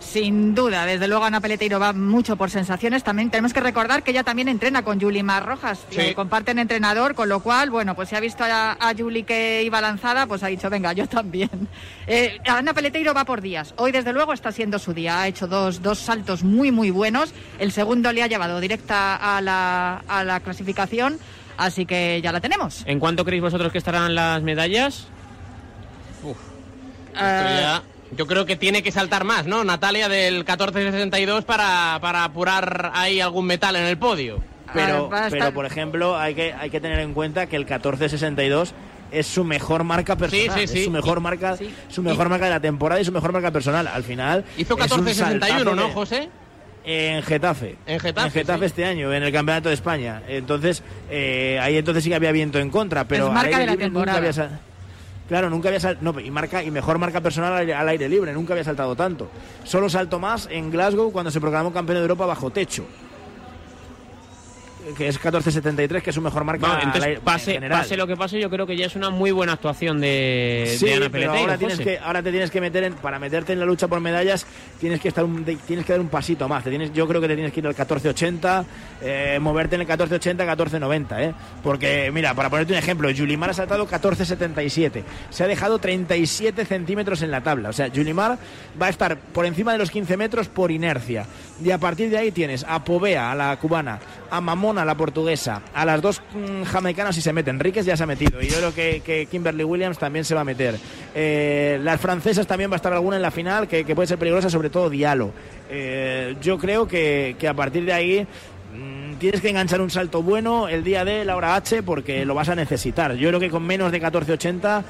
Sin 0.00 0.54
duda, 0.54 0.84
desde 0.84 1.08
luego 1.08 1.24
Ana 1.24 1.40
Peleteiro 1.40 1.80
va 1.80 1.92
mucho 1.92 2.36
por 2.36 2.50
sensaciones. 2.50 3.02
También 3.02 3.30
tenemos 3.30 3.52
que 3.54 3.60
recordar 3.60 4.02
que 4.02 4.10
ella 4.10 4.22
también 4.22 4.48
entrena 4.48 4.84
con 4.84 5.00
Juli 5.00 5.22
Mar 5.22 5.46
Rojas. 5.46 5.84
Sí. 5.90 5.98
Eh, 5.98 6.14
comparten 6.14 6.58
entrenador, 6.58 7.14
con 7.14 7.28
lo 7.28 7.40
cual, 7.40 7.70
bueno, 7.70 7.96
pues 7.96 8.10
si 8.10 8.14
ha 8.14 8.20
visto 8.20 8.44
a, 8.44 8.72
a 8.78 8.94
Juli 8.94 9.22
que 9.24 9.62
iba 9.64 9.80
lanzada, 9.80 10.26
pues 10.26 10.42
ha 10.42 10.48
dicho, 10.48 10.68
venga, 10.68 10.92
yo 10.92 11.08
también. 11.08 11.50
Eh, 12.06 12.38
Ana 12.46 12.74
Peleteiro 12.74 13.14
va 13.14 13.24
por 13.24 13.40
días. 13.40 13.72
Hoy, 13.78 13.90
desde 13.90 14.12
luego, 14.12 14.34
está 14.34 14.52
siendo 14.52 14.78
su 14.78 14.92
día. 14.92 15.22
Ha 15.22 15.26
hecho 15.28 15.46
dos, 15.46 15.80
dos 15.80 15.98
saltos 15.98 16.44
muy, 16.44 16.70
muy 16.70 16.90
buenos. 16.90 17.32
El 17.58 17.72
segundo 17.72 18.12
le 18.12 18.22
ha 18.22 18.26
llevado 18.26 18.60
directa 18.60 19.16
a 19.16 19.40
la, 19.40 20.04
a 20.06 20.22
la 20.22 20.40
clasificación. 20.40 21.18
Así 21.56 21.86
que 21.86 22.20
ya 22.22 22.30
la 22.30 22.40
tenemos. 22.40 22.82
¿En 22.86 23.00
cuánto 23.00 23.24
creéis 23.24 23.42
vosotros 23.42 23.72
que 23.72 23.78
estarán 23.78 24.14
las 24.14 24.42
medallas? 24.42 25.08
Esto 26.32 27.18
ya- 27.20 27.82
Yo 28.16 28.26
creo 28.26 28.46
que 28.46 28.54
tiene 28.56 28.82
que 28.82 28.92
saltar 28.92 29.24
más, 29.24 29.46
¿no? 29.46 29.64
Natalia 29.64 30.08
del 30.08 30.44
14-62 30.44 31.44
para, 31.44 31.98
para 32.00 32.24
apurar 32.24 32.92
ahí 32.94 33.20
algún 33.20 33.46
metal 33.46 33.74
en 33.76 33.84
el 33.84 33.98
podio. 33.98 34.40
Pero, 34.72 35.08
pero 35.30 35.52
por 35.52 35.66
ejemplo, 35.66 36.16
hay 36.18 36.34
que, 36.34 36.52
hay 36.52 36.70
que 36.70 36.80
tener 36.80 36.98
en 37.00 37.14
cuenta 37.14 37.46
que 37.46 37.56
el 37.56 37.62
1462 37.62 38.74
es 39.12 39.26
su 39.26 39.44
mejor 39.44 39.84
marca 39.84 40.16
personal. 40.16 40.60
Sí, 40.60 40.66
sí, 40.66 40.66
sí. 40.66 40.78
Es 40.80 40.84
su 40.86 40.90
mejor 40.90 41.20
marca, 41.20 41.56
su 41.88 42.02
mejor 42.02 42.28
marca 42.28 42.46
de 42.46 42.50
la 42.52 42.60
temporada 42.60 43.00
y 43.00 43.04
su 43.04 43.12
mejor 43.12 43.32
marca 43.32 43.50
personal. 43.50 43.86
Al 43.86 44.02
final. 44.02 44.44
Hizo 44.56 44.76
es 44.78 44.92
un 44.92 45.04
14.61, 45.06 45.14
saltazo 45.14 45.74
¿no, 45.74 45.88
José? 45.90 46.28
En 46.84 47.22
Getafe. 47.22 47.76
En 47.86 47.98
Getafe, 48.00 48.42
sí. 48.58 48.64
este 48.64 48.84
año, 48.84 49.12
en 49.12 49.22
el 49.22 49.32
Campeonato 49.32 49.68
de 49.70 49.74
España. 49.74 50.22
Entonces, 50.28 50.82
eh, 51.10 51.58
ahí 51.62 51.76
entonces 51.78 52.04
sí 52.04 52.10
que 52.10 52.16
había 52.16 52.32
viento 52.32 52.58
en 52.58 52.68
contra, 52.70 53.04
pero 53.04 53.28
Es 53.28 53.32
marca 53.32 53.58
de 53.58 53.66
la 53.66 53.76
temporada. 53.76 54.18
había 54.18 54.32
Claro, 55.28 55.48
nunca 55.48 55.68
había 55.68 55.80
sal- 55.80 55.98
no, 56.02 56.18
y 56.20 56.30
marca 56.30 56.62
y 56.62 56.70
mejor 56.70 56.98
marca 56.98 57.20
personal 57.20 57.54
al 57.54 57.72
al 57.72 57.88
aire 57.88 58.08
libre, 58.08 58.32
nunca 58.34 58.52
había 58.52 58.64
saltado 58.64 58.94
tanto. 58.94 59.30
Solo 59.64 59.88
saltó 59.88 60.18
más 60.18 60.48
en 60.50 60.70
Glasgow 60.70 61.10
cuando 61.12 61.30
se 61.30 61.40
proclamó 61.40 61.72
campeón 61.72 61.96
de 61.96 62.02
Europa 62.02 62.26
bajo 62.26 62.50
techo. 62.50 62.84
Que 64.96 65.08
es 65.08 65.20
14.73, 65.20 66.02
que 66.02 66.10
es 66.10 66.14
su 66.14 66.20
mejor 66.20 66.44
marca 66.44 66.66
Bueno, 66.66 66.82
entonces, 66.82 67.02
aire- 67.04 67.18
en 67.18 67.70
pase, 67.70 67.96
lo 67.96 68.06
que 68.06 68.16
pase, 68.16 68.38
yo 68.38 68.50
creo 68.50 68.66
que 68.66 68.76
ya 68.76 68.86
es 68.86 68.96
una 68.96 69.10
muy 69.10 69.30
buena 69.32 69.54
actuación 69.54 70.00
de, 70.00 70.76
Sí, 70.78 70.86
de 70.86 70.92
Ana 70.94 71.00
pero 71.10 71.12
Peleteiro, 71.12 71.40
ahora, 71.40 71.58
tienes 71.58 71.78
que, 71.80 71.98
ahora 71.98 72.22
te 72.22 72.30
tienes 72.30 72.50
que 72.50 72.60
meter 72.60 72.84
en, 72.84 72.94
para 72.94 73.18
meterte 73.18 73.52
en 73.54 73.60
la 73.60 73.64
lucha 73.66 73.88
por 73.88 74.00
medallas 74.00 74.46
tienes 74.78 75.00
que 75.00 75.08
estar 75.08 75.24
un, 75.24 75.44
tienes 75.44 75.86
que 75.86 75.92
dar 75.92 76.00
un 76.00 76.08
pasito 76.08 76.48
más. 76.48 76.62
Te 76.64 76.70
tienes, 76.70 76.92
yo 76.92 77.08
creo 77.08 77.20
que 77.20 77.28
te 77.28 77.34
tienes 77.34 77.52
que 77.52 77.60
ir 77.60 77.66
al 77.66 77.74
14.80, 77.74 78.64
eh, 79.02 79.38
moverte 79.40 79.76
en 79.76 79.80
el 79.82 79.86
14.80, 79.86 80.36
14.90, 80.46 81.20
¿eh? 81.22 81.34
Porque, 81.62 82.10
mira, 82.12 82.34
para 82.34 82.50
ponerte 82.50 82.72
un 82.72 82.78
ejemplo, 82.78 83.08
Yulimar 83.10 83.50
ha 83.50 83.54
saltado 83.54 83.86
14.77. 83.88 85.02
Se 85.30 85.44
ha 85.44 85.46
dejado 85.46 85.78
37 85.78 86.64
centímetros 86.64 87.22
en 87.22 87.30
la 87.30 87.42
tabla. 87.42 87.70
O 87.70 87.72
sea, 87.72 87.86
Yulimar 87.88 88.38
va 88.80 88.86
a 88.86 88.90
estar 88.90 89.16
por 89.18 89.46
encima 89.46 89.72
de 89.72 89.78
los 89.78 89.90
15 89.90 90.16
metros 90.16 90.48
por 90.48 90.70
inercia. 90.70 91.26
Y 91.64 91.70
a 91.70 91.78
partir 91.78 92.10
de 92.10 92.18
ahí 92.18 92.32
tienes 92.32 92.64
a 92.68 92.84
Povea, 92.84 93.30
a 93.30 93.34
la 93.34 93.56
cubana, 93.58 93.98
a 94.36 94.40
Mamona, 94.40 94.84
la 94.84 94.96
portuguesa, 94.96 95.62
a 95.72 95.84
las 95.84 96.02
dos 96.02 96.20
mm, 96.34 96.64
jamaicanas 96.64 97.16
y 97.16 97.20
se 97.20 97.32
meten. 97.32 97.56
Enríquez 97.56 97.86
ya 97.86 97.96
se 97.96 98.02
ha 98.02 98.06
metido 98.06 98.42
y 98.42 98.48
yo 98.48 98.56
creo 98.58 98.74
que, 98.74 99.02
que 99.04 99.26
Kimberly 99.26 99.64
Williams 99.64 99.98
también 99.98 100.24
se 100.24 100.34
va 100.34 100.40
a 100.40 100.44
meter. 100.44 100.76
Eh, 101.14 101.78
las 101.82 102.00
francesas 102.00 102.46
también 102.46 102.70
va 102.70 102.74
a 102.74 102.76
estar 102.76 102.92
alguna 102.92 103.16
en 103.16 103.22
la 103.22 103.30
final 103.30 103.68
que, 103.68 103.84
que 103.84 103.94
puede 103.94 104.08
ser 104.08 104.18
peligrosa, 104.18 104.50
sobre 104.50 104.70
todo 104.70 104.90
Diallo. 104.90 105.30
Eh, 105.70 106.36
yo 106.42 106.58
creo 106.58 106.88
que, 106.88 107.36
que 107.38 107.46
a 107.46 107.54
partir 107.54 107.84
de 107.84 107.92
ahí 107.92 108.26
mm, 108.74 109.14
tienes 109.14 109.40
que 109.40 109.50
enganchar 109.50 109.80
un 109.80 109.90
salto 109.90 110.22
bueno 110.22 110.68
el 110.68 110.82
día 110.82 111.04
de 111.04 111.24
la 111.24 111.36
hora 111.36 111.54
H 111.54 111.82
porque 111.82 112.24
lo 112.24 112.34
vas 112.34 112.48
a 112.48 112.54
necesitar. 112.54 113.14
Yo 113.14 113.28
creo 113.28 113.40
que 113.40 113.50
con 113.50 113.62
menos 113.62 113.92
de 113.92 114.02
14.80 114.02 114.82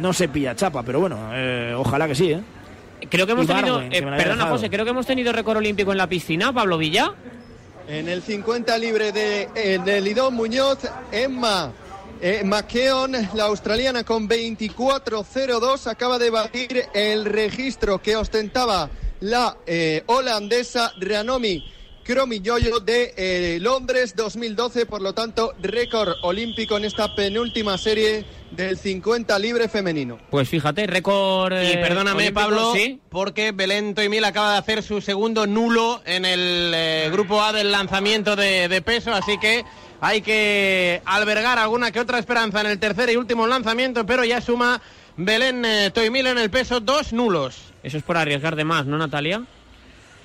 no 0.00 0.12
se 0.12 0.28
pilla 0.28 0.54
chapa, 0.54 0.82
pero 0.82 1.00
bueno, 1.00 1.30
eh, 1.32 1.74
ojalá 1.76 2.06
que 2.06 2.14
sí, 2.14 2.32
¿eh? 2.32 2.40
Creo 3.10 3.26
que 3.26 3.32
hemos 3.32 3.46
tenido, 3.46 3.78
que 3.78 3.98
eh, 3.98 4.02
perdona 4.02 4.16
dejado. 4.16 4.50
José, 4.52 4.70
creo 4.70 4.84
que 4.84 4.90
hemos 4.90 5.06
tenido 5.06 5.32
récord 5.32 5.58
olímpico 5.58 5.92
en 5.92 5.98
la 5.98 6.08
piscina, 6.08 6.52
Pablo 6.52 6.78
Villa. 6.78 7.12
En 7.88 8.08
el 8.08 8.20
50 8.22 8.76
libre 8.78 9.12
de, 9.12 9.48
eh, 9.54 9.78
de 9.84 10.00
Lidón 10.00 10.34
Muñoz, 10.34 10.78
Emma 11.12 11.72
eh, 12.20 12.42
McKeon, 12.44 13.12
la 13.34 13.44
australiana 13.44 14.02
con 14.02 14.28
24.02, 14.28 15.86
acaba 15.86 16.18
de 16.18 16.30
batir 16.30 16.84
el 16.94 17.24
registro 17.24 18.02
que 18.02 18.16
ostentaba 18.16 18.90
la 19.20 19.58
eh, 19.66 20.02
holandesa 20.06 20.92
Ranomi 20.98 21.62
Kromilloyo 22.06 22.78
de 22.78 23.14
eh, 23.16 23.58
Londres 23.60 24.14
2012, 24.14 24.86
por 24.86 25.02
lo 25.02 25.12
tanto, 25.12 25.54
récord 25.60 26.14
olímpico 26.22 26.76
en 26.76 26.84
esta 26.84 27.14
penúltima 27.16 27.76
serie 27.78 28.24
del 28.56 28.76
50 28.78 29.38
libre 29.38 29.68
femenino. 29.68 30.18
Pues 30.30 30.48
fíjate, 30.48 30.86
récord. 30.86 31.52
Y 31.52 31.72
eh, 31.72 31.78
perdóname, 31.78 32.24
olímpico, 32.24 32.40
Pablo, 32.40 32.72
Sí. 32.74 33.00
porque 33.10 33.52
Belén 33.52 33.94
Toimil 33.94 34.24
acaba 34.24 34.52
de 34.52 34.58
hacer 34.58 34.82
su 34.82 35.00
segundo 35.00 35.46
nulo 35.46 36.02
en 36.04 36.24
el 36.24 36.72
eh, 36.74 37.08
grupo 37.12 37.42
A 37.42 37.52
del 37.52 37.70
lanzamiento 37.72 38.36
de, 38.36 38.68
de 38.68 38.82
peso, 38.82 39.12
así 39.12 39.38
que 39.38 39.64
hay 40.00 40.20
que 40.22 41.00
albergar 41.04 41.58
alguna 41.58 41.90
que 41.90 42.00
otra 42.00 42.18
esperanza 42.18 42.60
en 42.60 42.66
el 42.66 42.78
tercer 42.78 43.10
y 43.10 43.16
último 43.16 43.46
lanzamiento, 43.46 44.04
pero 44.06 44.24
ya 44.24 44.40
suma 44.40 44.80
Belén 45.16 45.64
eh, 45.64 45.90
Toimil 45.92 46.26
en 46.26 46.38
el 46.38 46.50
peso 46.50 46.80
dos 46.80 47.12
nulos. 47.12 47.56
Eso 47.82 47.96
es 47.98 48.02
por 48.02 48.16
arriesgar 48.16 48.56
de 48.56 48.64
más, 48.64 48.86
¿no, 48.86 48.98
Natalia? 48.98 49.42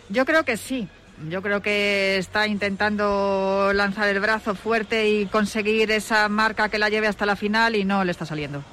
Yo 0.09 0.25
creo 0.25 0.43
que 0.43 0.57
sí. 0.57 0.87
Yo 1.29 1.41
creo 1.41 1.61
que 1.61 2.17
está 2.17 2.47
intentando 2.47 3.71
lanzar 3.73 4.07
el 4.09 4.19
brazo 4.19 4.55
fuerte 4.55 5.09
y 5.09 5.25
conseguir 5.27 5.91
esa 5.91 6.27
marca 6.29 6.69
que 6.69 6.79
la 6.79 6.89
lleve 6.89 7.07
hasta 7.07 7.25
la 7.25 7.35
final 7.35 7.75
y 7.75 7.83
no 7.85 8.03
le 8.03 8.11
está 8.11 8.25
saliendo. 8.25 8.63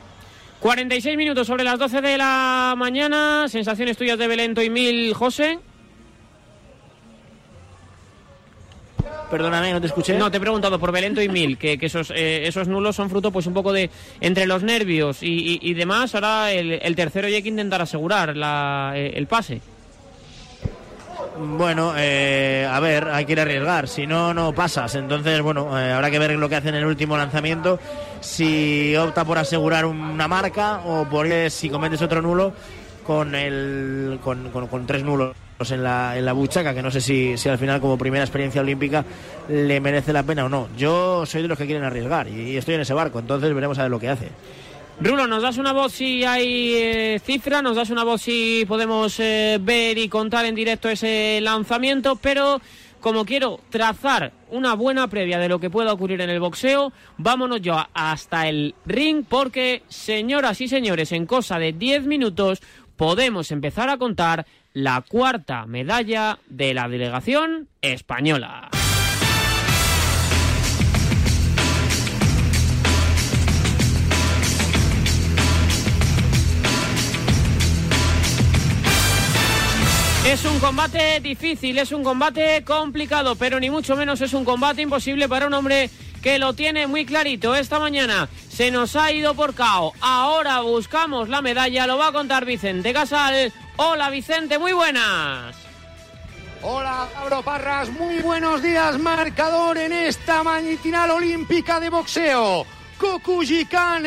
46 0.61 1.17
minutos 1.17 1.47
sobre 1.47 1.63
las 1.65 1.79
12 1.79 2.01
de 2.01 2.17
la 2.19 2.75
mañana. 2.77 3.47
Sensaciones 3.49 3.97
tuyas 3.97 4.19
de 4.19 4.27
Belén 4.27 4.55
y 4.65 4.71
Mil, 4.71 5.15
José. 5.15 5.59
Perdóname, 9.31 9.73
no 9.73 9.81
te 9.81 9.87
escuché. 9.89 10.17
No, 10.17 10.31
te 10.31 10.39
he 10.39 10.41
preguntado 10.41 10.79
por 10.81 10.91
Belento 10.91 11.21
y 11.21 11.29
Mil, 11.29 11.59
que, 11.59 11.77
que 11.79 11.87
esos, 11.87 12.11
eh, 12.15 12.47
esos 12.49 12.67
nulos 12.67 12.97
son 12.97 13.11
fruto 13.11 13.31
pues 13.31 13.47
un 13.47 13.53
poco 13.53 13.73
de 13.75 13.91
entre 14.21 14.47
los 14.47 14.63
nervios 14.63 15.23
y, 15.23 15.29
y- 15.29 15.59
y 15.61 15.75
demás. 15.75 16.15
Ahora 16.15 16.51
el, 16.51 16.73
el 16.73 16.97
tercero 16.97 17.29
ya 17.29 17.37
hay 17.37 17.43
que 17.43 17.51
intentar 17.51 17.83
asegurar 17.83 18.35
la, 18.37 18.93
eh, 18.97 19.13
el 19.17 19.27
pase. 19.27 19.61
Bueno, 21.41 21.93
eh, 21.97 22.67
a 22.71 22.81
ver, 22.81 23.09
hay 23.09 23.25
que 23.25 23.33
ir 23.33 23.39
a 23.39 23.43
arriesgar. 23.43 23.87
Si 23.89 24.07
no, 24.07 24.35
no 24.35 24.53
pasas. 24.53 24.95
Entonces, 24.97 25.41
bueno, 25.41 25.79
eh, 25.79 25.93
habrá 25.93 26.11
que 26.11 26.19
ver 26.19 26.33
lo 26.33 26.49
que 26.49 26.57
hace 26.57 26.69
en 26.71 26.75
el 26.75 26.85
último 26.85 27.17
lanzamiento. 27.17 27.79
Si 28.21 28.97
opta 28.97 29.25
por 29.25 29.39
asegurar 29.39 29.87
una 29.87 30.27
marca 30.27 30.81
o 30.85 31.05
por 31.05 31.27
si 31.51 31.69
cometes 31.71 32.03
otro 32.03 32.21
nulo 32.23 32.53
con 33.07 33.35
el 33.35 34.19
con, 34.23 34.51
con- 34.51 34.67
con 34.67 34.87
tres 34.87 35.03
nulos 35.05 35.33
en 35.71 35.83
la, 35.83 36.17
en 36.19 36.25
la 36.25 36.33
buchaca, 36.33 36.75
que 36.75 36.83
no 36.83 36.91
sé 36.91 37.01
si, 37.01 37.35
al 37.49 37.59
final 37.59 37.81
como 37.81 37.97
primera 37.97 38.23
experiencia 38.25 38.61
olímpica 38.61 39.05
le 39.49 39.81
merece 39.81 40.13
la 40.13 40.23
pena 40.25 40.45
o 40.45 40.49
no. 40.49 40.69
Yo 40.77 41.25
soy 41.25 41.43
de 41.43 41.49
los 41.49 41.57
que 41.57 41.67
quieren 41.67 41.85
arriesgar 41.85 42.29
y 42.29 42.57
estoy 42.57 42.75
en 42.75 42.83
ese 42.83 42.95
barco, 42.95 43.19
entonces 43.19 43.53
veremos 43.55 43.79
a 43.79 43.83
ver 43.83 43.91
lo 43.91 43.99
que 43.99 44.09
hace. 44.09 44.29
Rulo, 45.01 45.29
¿nos 45.29 45.43
das 45.43 45.59
una 45.59 45.73
voz 45.73 45.93
si 45.93 46.25
hay 46.25 46.75
eh, 46.75 47.21
cifra? 47.25 47.63
¿Nos 47.63 47.77
das 47.77 47.91
una 47.91 48.03
voz 48.03 48.21
si 48.23 48.65
podemos 48.67 49.21
eh, 49.21 49.59
ver 49.61 49.97
y 49.97 50.09
contar 50.09 50.45
en 50.45 50.57
directo 50.57 50.89
ese 50.89 51.39
lanzamiento? 51.41 52.17
Pero 52.17 52.61
como 53.01 53.25
quiero 53.25 53.61
trazar 53.71 54.33
una 54.51 54.75
buena 54.75 55.07
previa 55.07 55.39
de 55.39 55.49
lo 55.49 55.61
que 55.61 55.71
pueda 55.71 55.93
ocurrir 55.93 56.21
en 56.21 56.31
el 56.31 56.41
boxeo, 56.41 56.93
vámonos 57.17 57.63
yo 57.63 57.77
hasta 57.95 58.49
el 58.49 58.75
ring 58.87 59.25
porque, 59.29 59.85
señoras 59.89 60.61
y 60.61 60.67
señores, 60.67 61.13
en 61.13 61.27
cosa 61.27 61.61
de 61.61 61.73
10 61.73 62.07
minutos 62.07 62.61
podemos 62.97 63.53
empezar 63.53 63.91
a 63.91 63.99
contar 63.99 64.47
la 64.73 65.05
cuarta 65.09 65.65
medalla 65.67 66.41
de 66.49 66.75
la 66.75 66.89
delegación 66.89 67.69
española. 67.83 68.69
Es 80.29 80.45
un 80.45 80.61
combate 80.61 81.21
difícil, 81.21 81.79
es 81.79 81.91
un 81.91 82.05
combate 82.05 82.63
complicado, 82.63 83.35
pero 83.35 83.59
ni 83.59 83.71
mucho 83.71 83.97
menos 83.97 84.21
es 84.21 84.35
un 84.35 84.45
combate 84.45 84.83
imposible 84.83 85.27
para 85.27 85.47
un 85.47 85.55
hombre 85.55 85.89
que 86.23 86.39
lo 86.39 86.53
tiene 86.53 86.87
muy 86.87 87.07
clarito. 87.07 87.55
Esta 87.55 87.79
mañana 87.79 88.29
se 88.51 88.71
nos 88.71 88.95
ha 88.95 89.11
ido 89.11 89.33
por 89.33 89.55
KO. 89.55 89.95
Ahora 90.03 90.61
buscamos 90.61 91.31
la 91.31 91.41
medalla, 91.41 91.87
lo 91.87 91.97
va 91.97 92.09
a 92.09 92.13
contar 92.13 92.45
Vicente 92.45 92.93
Casal. 92.93 93.51
Hola 93.77 94.11
Vicente, 94.11 94.59
muy 94.59 94.73
buenas. 94.73 95.57
Hola, 96.61 97.09
Pablo 97.15 97.41
Parras, 97.41 97.89
muy 97.89 98.19
buenos 98.19 98.63
días, 98.63 98.99
marcador 98.99 99.79
en 99.79 99.95
esta 99.95 100.43
mañitinal 100.43 101.11
olímpica 101.11 101.81
de 101.81 101.89
boxeo. 101.89 102.67
Kokujikan, 102.99 104.05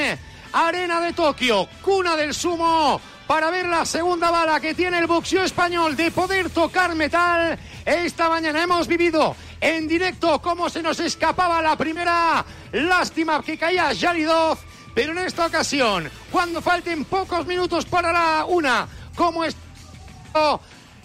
Arena 0.53 1.01
de 1.01 1.13
Tokio, 1.13 1.67
cuna 1.81 2.15
del 2.15 2.35
sumo, 2.35 3.01
para 3.31 3.49
ver 3.49 3.65
la 3.65 3.85
segunda 3.85 4.29
bala 4.29 4.59
que 4.59 4.73
tiene 4.73 4.99
el 4.99 5.07
boxeo 5.07 5.45
español 5.45 5.95
de 5.95 6.11
poder 6.11 6.49
tocar 6.49 6.93
metal. 6.95 7.57
Esta 7.85 8.27
mañana 8.27 8.61
hemos 8.61 8.89
vivido 8.89 9.37
en 9.61 9.87
directo 9.87 10.41
cómo 10.41 10.69
se 10.69 10.83
nos 10.83 10.99
escapaba 10.99 11.61
la 11.61 11.77
primera. 11.77 12.43
Lástima 12.73 13.41
que 13.41 13.57
caía 13.57 13.93
Yaridov, 13.93 14.57
pero 14.93 15.13
en 15.13 15.19
esta 15.19 15.45
ocasión, 15.45 16.11
cuando 16.29 16.61
falten 16.61 17.05
pocos 17.05 17.47
minutos 17.47 17.85
para 17.85 18.11
la 18.11 18.43
una, 18.43 18.85
como 19.15 19.45
es 19.45 19.55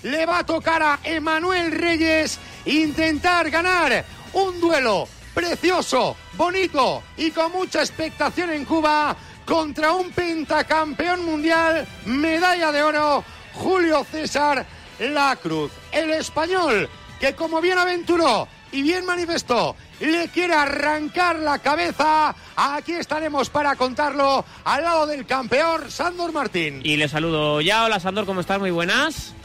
le 0.02 0.26
va 0.26 0.40
a 0.40 0.44
tocar 0.46 0.82
a 0.82 0.98
Emanuel 1.04 1.70
Reyes 1.70 2.40
intentar 2.64 3.50
ganar 3.50 4.04
un 4.32 4.60
duelo 4.60 5.06
precioso, 5.32 6.16
bonito 6.32 7.04
y 7.18 7.30
con 7.30 7.52
mucha 7.52 7.82
expectación 7.82 8.50
en 8.50 8.64
Cuba 8.64 9.16
contra 9.46 9.92
un 9.92 10.10
pentacampeón 10.10 11.24
mundial, 11.24 11.86
medalla 12.04 12.72
de 12.72 12.82
oro, 12.82 13.24
Julio 13.54 14.04
César 14.04 14.66
La 14.98 15.36
Cruz. 15.36 15.70
El 15.92 16.10
español 16.10 16.90
que 17.20 17.34
como 17.34 17.60
bien 17.60 17.78
aventuró 17.78 18.48
y 18.72 18.82
bien 18.82 19.06
manifestó, 19.06 19.76
le 20.00 20.28
quiere 20.28 20.52
arrancar 20.52 21.38
la 21.38 21.60
cabeza. 21.60 22.34
Aquí 22.56 22.92
estaremos 22.92 23.48
para 23.48 23.76
contarlo 23.76 24.44
al 24.64 24.82
lado 24.82 25.06
del 25.06 25.24
campeón 25.24 25.90
Sandor 25.90 26.32
Martín. 26.32 26.80
Y 26.84 26.96
le 26.96 27.08
saludo 27.08 27.60
ya. 27.60 27.84
Hola 27.84 28.00
Sandor, 28.00 28.26
¿cómo 28.26 28.40
estás? 28.40 28.58
Muy 28.58 28.72
buenas. 28.72 29.35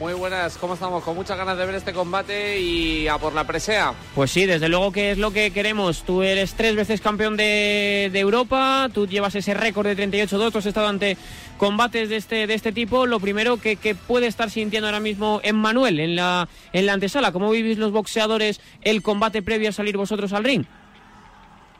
Muy 0.00 0.14
buenas, 0.14 0.56
¿cómo 0.56 0.72
estamos? 0.72 1.04
Con 1.04 1.14
muchas 1.14 1.36
ganas 1.36 1.58
de 1.58 1.66
ver 1.66 1.74
este 1.74 1.92
combate 1.92 2.58
y 2.58 3.06
a 3.06 3.18
por 3.18 3.34
la 3.34 3.44
presea. 3.46 3.92
Pues 4.14 4.30
sí, 4.30 4.46
desde 4.46 4.70
luego 4.70 4.92
que 4.92 5.10
es 5.10 5.18
lo 5.18 5.30
que 5.30 5.50
queremos. 5.50 6.04
Tú 6.04 6.22
eres 6.22 6.54
tres 6.54 6.74
veces 6.74 7.02
campeón 7.02 7.36
de, 7.36 8.08
de 8.10 8.18
Europa, 8.18 8.88
tú 8.94 9.06
llevas 9.06 9.34
ese 9.34 9.52
récord 9.52 9.86
de 9.86 9.98
38-2, 9.98 10.52
tú 10.52 10.58
has 10.58 10.64
estado 10.64 10.88
ante 10.88 11.18
combates 11.58 12.08
de 12.08 12.16
este, 12.16 12.46
de 12.46 12.54
este 12.54 12.72
tipo. 12.72 13.04
Lo 13.04 13.20
primero 13.20 13.58
que, 13.58 13.76
que 13.76 13.94
puede 13.94 14.26
estar 14.26 14.48
sintiendo 14.48 14.86
ahora 14.88 15.00
mismo 15.00 15.40
Emmanuel 15.42 16.00
en 16.00 16.16
la, 16.16 16.48
en 16.72 16.86
la 16.86 16.94
antesala, 16.94 17.30
¿cómo 17.30 17.50
vivís 17.50 17.76
los 17.76 17.92
boxeadores 17.92 18.62
el 18.80 19.02
combate 19.02 19.42
previo 19.42 19.68
a 19.68 19.72
salir 19.72 19.98
vosotros 19.98 20.32
al 20.32 20.44
ring? 20.44 20.64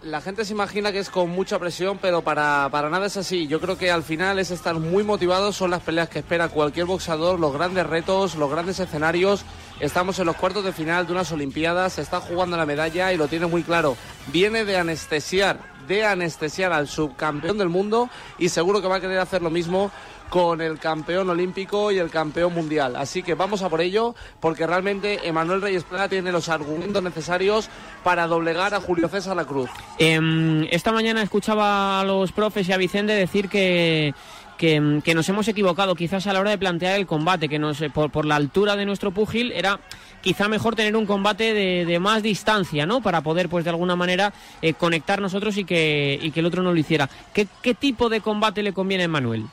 La 0.03 0.22
gente 0.22 0.46
se 0.46 0.55
imagina 0.55 0.92
que 0.92 0.98
es 0.98 1.11
con 1.11 1.28
mucha 1.28 1.59
presión, 1.59 1.98
pero 2.01 2.22
para, 2.22 2.66
para 2.72 2.88
nada 2.88 3.05
es 3.05 3.18
así. 3.18 3.46
Yo 3.46 3.61
creo 3.61 3.76
que 3.76 3.90
al 3.90 4.03
final 4.03 4.38
es 4.38 4.51
estar 4.51 4.74
muy 4.76 5.05
motivados, 5.05 5.57
son 5.57 5.70
las 5.70 5.82
peleas 5.82 6.09
que 6.09 6.20
espera 6.20 6.48
cualquier 6.48 6.86
boxeador, 6.86 7.38
los 7.38 7.53
grandes 7.53 7.86
retos, 7.86 8.34
los 8.36 8.51
grandes 8.51 8.80
escenarios. 8.80 9.44
Estamos 9.78 10.18
en 10.18 10.24
los 10.24 10.36
cuartos 10.36 10.64
de 10.64 10.72
final 10.72 11.07
de 11.07 11.12
unas 11.12 11.30
Olimpiadas, 11.32 11.92
se 11.92 12.01
está 12.01 12.18
jugando 12.18 12.57
la 12.57 12.64
medalla 12.64 13.12
y 13.12 13.18
lo 13.18 13.28
tiene 13.28 13.44
muy 13.44 13.62
claro. 13.62 13.94
Viene 14.28 14.64
de 14.64 14.78
anestesiar, 14.78 15.59
de 15.86 16.07
anestesiar 16.07 16.72
al 16.72 16.88
subcampeón 16.88 17.59
del 17.59 17.68
mundo 17.68 18.09
y 18.38 18.48
seguro 18.48 18.80
que 18.80 18.88
va 18.88 18.96
a 18.96 19.01
querer 19.03 19.18
hacer 19.18 19.42
lo 19.42 19.51
mismo 19.51 19.90
con 20.31 20.61
el 20.61 20.78
campeón 20.78 21.28
olímpico 21.28 21.91
y 21.91 21.99
el 21.99 22.09
campeón 22.09 22.55
mundial. 22.55 22.97
Así 22.97 23.22
que 23.22 23.35
vamos 23.35 23.62
a 23.62 23.68
por 23.68 23.81
ello, 23.81 24.14
porque 24.39 24.66
realmente 24.66 25.28
Emanuel 25.28 25.61
Reyes 25.61 25.85
Plata 25.85 26.09
tiene 26.09 26.33
los 26.33 26.49
argumentos 26.49 27.03
necesarios 27.03 27.68
para 28.05 28.26
doblegar 28.28 28.72
a 28.72 28.81
Julio 28.81 29.09
César 29.09 29.37
La 29.37 29.45
Cruz. 29.45 29.68
Em, 29.99 30.66
esta 30.70 30.93
mañana 30.93 31.20
escuchaba 31.20 32.01
a 32.01 32.05
los 32.05 32.33
profes 32.33 32.68
y 32.68 32.72
a 32.72 32.76
Vicente 32.76 33.12
decir 33.12 33.49
que, 33.49 34.14
que, 34.57 34.81
nos 35.14 35.28
hemos 35.28 35.49
equivocado 35.49 35.97
quizás 35.97 36.26
a 36.26 36.33
la 36.33 36.41
hora 36.41 36.51
de 36.51 36.59
plantear 36.59 36.99
el 36.99 37.07
combate, 37.07 37.49
que 37.49 37.59
nos, 37.59 37.83
por, 37.93 38.11
por 38.11 38.24
la 38.24 38.37
altura 38.37 38.76
de 38.76 38.87
nuestro 38.87 39.11
púgil 39.11 39.51
era 39.53 39.81
quizá 40.20 40.49
mejor 40.49 40.76
tener 40.76 40.97
un 40.97 41.07
combate 41.07 41.55
de, 41.55 41.85
de 41.85 41.99
más 41.99 42.22
distancia, 42.22 42.87
¿no? 42.87 43.01
Para 43.01 43.22
poder, 43.22 43.49
pues 43.49 43.64
de 43.64 43.70
alguna 43.70 43.97
manera, 43.97 44.33
eh, 44.62 44.74
conectar 44.74 45.20
nosotros 45.20 45.57
y 45.57 45.64
que, 45.64 46.18
y 46.22 46.31
que 46.31 46.41
el 46.41 46.47
otro 46.47 46.62
no 46.62 46.72
lo 46.72 46.78
hiciera. 46.78 47.09
¿Qué, 47.33 47.49
¿Qué 47.62 47.74
tipo 47.74 48.09
de 48.09 48.20
combate 48.20 48.62
le 48.62 48.72
conviene 48.72 49.05
a 49.05 49.07
Emanuel? 49.07 49.47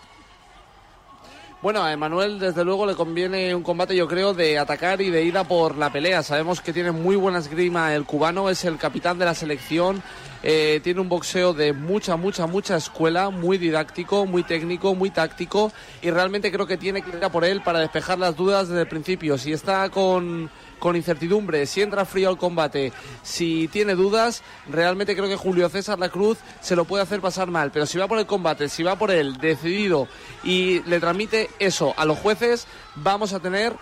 Bueno, 1.68 1.84
a 1.84 1.92
Emanuel 1.92 2.40
desde 2.40 2.64
luego 2.64 2.86
le 2.86 2.96
conviene 2.96 3.54
un 3.54 3.62
combate 3.62 3.94
yo 3.94 4.08
creo 4.08 4.34
de 4.34 4.58
atacar 4.58 5.02
y 5.02 5.10
de 5.10 5.26
ir 5.26 5.38
a 5.38 5.44
por 5.44 5.78
la 5.78 5.92
pelea. 5.92 6.24
Sabemos 6.24 6.62
que 6.62 6.72
tiene 6.72 6.94
muy 6.94 7.18
buena 7.18 7.40
esgrima 7.40 7.94
el 7.94 8.06
cubano, 8.06 8.50
es 8.50 8.64
el 8.64 8.78
capitán 8.78 9.20
de 9.20 9.26
la 9.26 9.36
selección, 9.36 10.02
eh, 10.44 10.80
tiene 10.82 11.02
un 11.02 11.10
boxeo 11.10 11.54
de 11.54 11.74
mucha, 11.74 12.16
mucha, 12.16 12.48
mucha 12.48 12.78
escuela, 12.78 13.32
muy 13.32 13.58
didáctico, 13.58 14.26
muy 14.26 14.44
técnico, 14.44 14.96
muy 14.96 15.10
táctico 15.10 15.74
y 16.02 16.10
realmente 16.10 16.54
creo 16.54 16.68
que 16.68 16.78
tiene 16.78 17.02
que 17.02 17.10
ir 17.10 17.26
a 17.26 17.34
por 17.34 17.44
él 17.44 17.62
para 17.62 17.80
despejar 17.80 18.18
las 18.18 18.38
dudas 18.38 18.70
desde 18.70 18.84
el 18.84 18.88
principio. 18.88 19.38
Si 19.38 19.52
está 19.52 19.90
con 19.90 20.50
con 20.80 20.96
incertidumbre, 20.96 21.66
si 21.66 21.82
entra 21.82 22.06
frío 22.06 22.30
al 22.30 22.38
combate, 22.38 22.92
si 23.24 23.68
tiene 23.68 23.96
dudas, 23.96 24.44
realmente 24.70 25.16
creo 25.16 25.28
que 25.28 25.36
Julio 25.36 25.70
César 25.70 26.00
La 26.00 26.10
Cruz 26.10 26.38
se 26.62 26.76
lo 26.76 26.86
puede 26.86 27.04
hacer 27.04 27.22
pasar 27.22 27.50
mal. 27.50 27.72
Pero 27.72 27.86
si 27.86 27.98
va 27.98 28.08
por 28.08 28.20
el 28.20 28.26
combate, 28.26 28.70
si 28.70 28.84
va 28.84 28.98
por 28.98 29.12
él 29.12 29.38
decidido 29.38 30.08
y 30.44 30.82
le 30.84 31.00
transmite 31.00 31.50
eso 31.60 31.94
a 31.98 32.06
los 32.06 32.18
jueces, 32.18 32.68
vamos 32.96 33.34
a 33.34 33.40
tener 33.40 33.74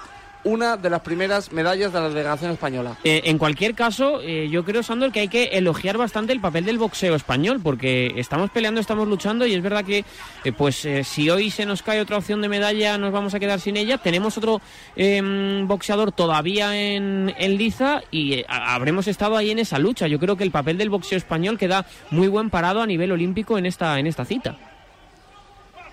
una 0.45 0.77
de 0.77 0.89
las 0.89 1.01
primeras 1.01 1.51
medallas 1.51 1.91
de 1.91 1.99
la 1.99 2.07
delegación 2.07 2.51
española. 2.51 2.95
Eh, 3.03 3.23
en 3.25 3.37
cualquier 3.37 3.75
caso, 3.75 4.21
eh, 4.21 4.47
yo 4.49 4.63
creo, 4.63 4.81
Sandor, 4.83 5.11
que 5.11 5.19
hay 5.19 5.27
que 5.27 5.43
elogiar 5.53 5.97
bastante 5.97 6.31
el 6.31 6.39
papel 6.39 6.63
del 6.63 6.77
boxeo 6.77 7.15
español, 7.15 7.59
porque 7.61 8.13
estamos 8.15 8.49
peleando, 8.51 8.79
estamos 8.79 9.07
luchando 9.07 9.45
y 9.45 9.53
es 9.53 9.61
verdad 9.61 9.83
que, 9.83 10.05
eh, 10.43 10.51
pues, 10.53 10.85
eh, 10.85 11.03
si 11.03 11.29
hoy 11.29 11.49
se 11.51 11.65
nos 11.65 11.81
cae 11.81 11.99
otra 11.99 12.17
opción 12.17 12.41
de 12.41 12.47
medalla, 12.47 12.97
nos 12.97 13.11
vamos 13.11 13.33
a 13.33 13.39
quedar 13.39 13.59
sin 13.59 13.75
ella. 13.75 13.97
Tenemos 13.97 14.37
otro 14.37 14.61
em, 14.95 15.67
boxeador 15.67 16.11
todavía 16.11 16.77
en, 16.79 17.33
en 17.37 17.57
liza 17.57 18.01
y 18.11 18.43
ha- 18.47 18.75
habremos 18.75 19.07
estado 19.07 19.35
ahí 19.37 19.51
en 19.51 19.59
esa 19.59 19.79
lucha. 19.79 20.07
Yo 20.07 20.19
creo 20.19 20.37
que 20.37 20.43
el 20.43 20.51
papel 20.51 20.77
del 20.77 20.89
boxeo 20.89 21.17
español 21.17 21.57
queda 21.57 21.85
muy 22.11 22.27
buen 22.27 22.49
parado 22.49 22.81
a 22.81 22.85
nivel 22.87 23.11
olímpico 23.11 23.57
en 23.57 23.65
esta, 23.65 23.99
en 23.99 24.07
esta 24.07 24.25
cita. 24.25 24.55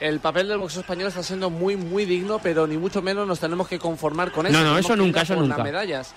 El 0.03 0.19
papel 0.19 0.49
del 0.49 0.59
boxeo 0.59 0.81
español 0.81 1.09
está 1.09 1.23
siendo 1.23 1.49
muy, 1.49 1.77
muy 1.77 2.05
digno, 2.05 2.41
pero 2.43 2.67
ni 2.67 2.77
mucho 2.77 3.01
menos 3.03 3.27
nos 3.27 3.39
tenemos 3.39 3.69
que 3.69 3.79
conformar 3.79 4.33
con 4.33 4.47
eso. 4.47 4.59
No, 4.59 4.65
no, 4.65 4.77
eso 4.77 4.97
nunca, 4.97 5.23
eso 5.23 5.37
nunca. 5.37 5.59
Las 5.59 5.65
medallas. 5.65 6.15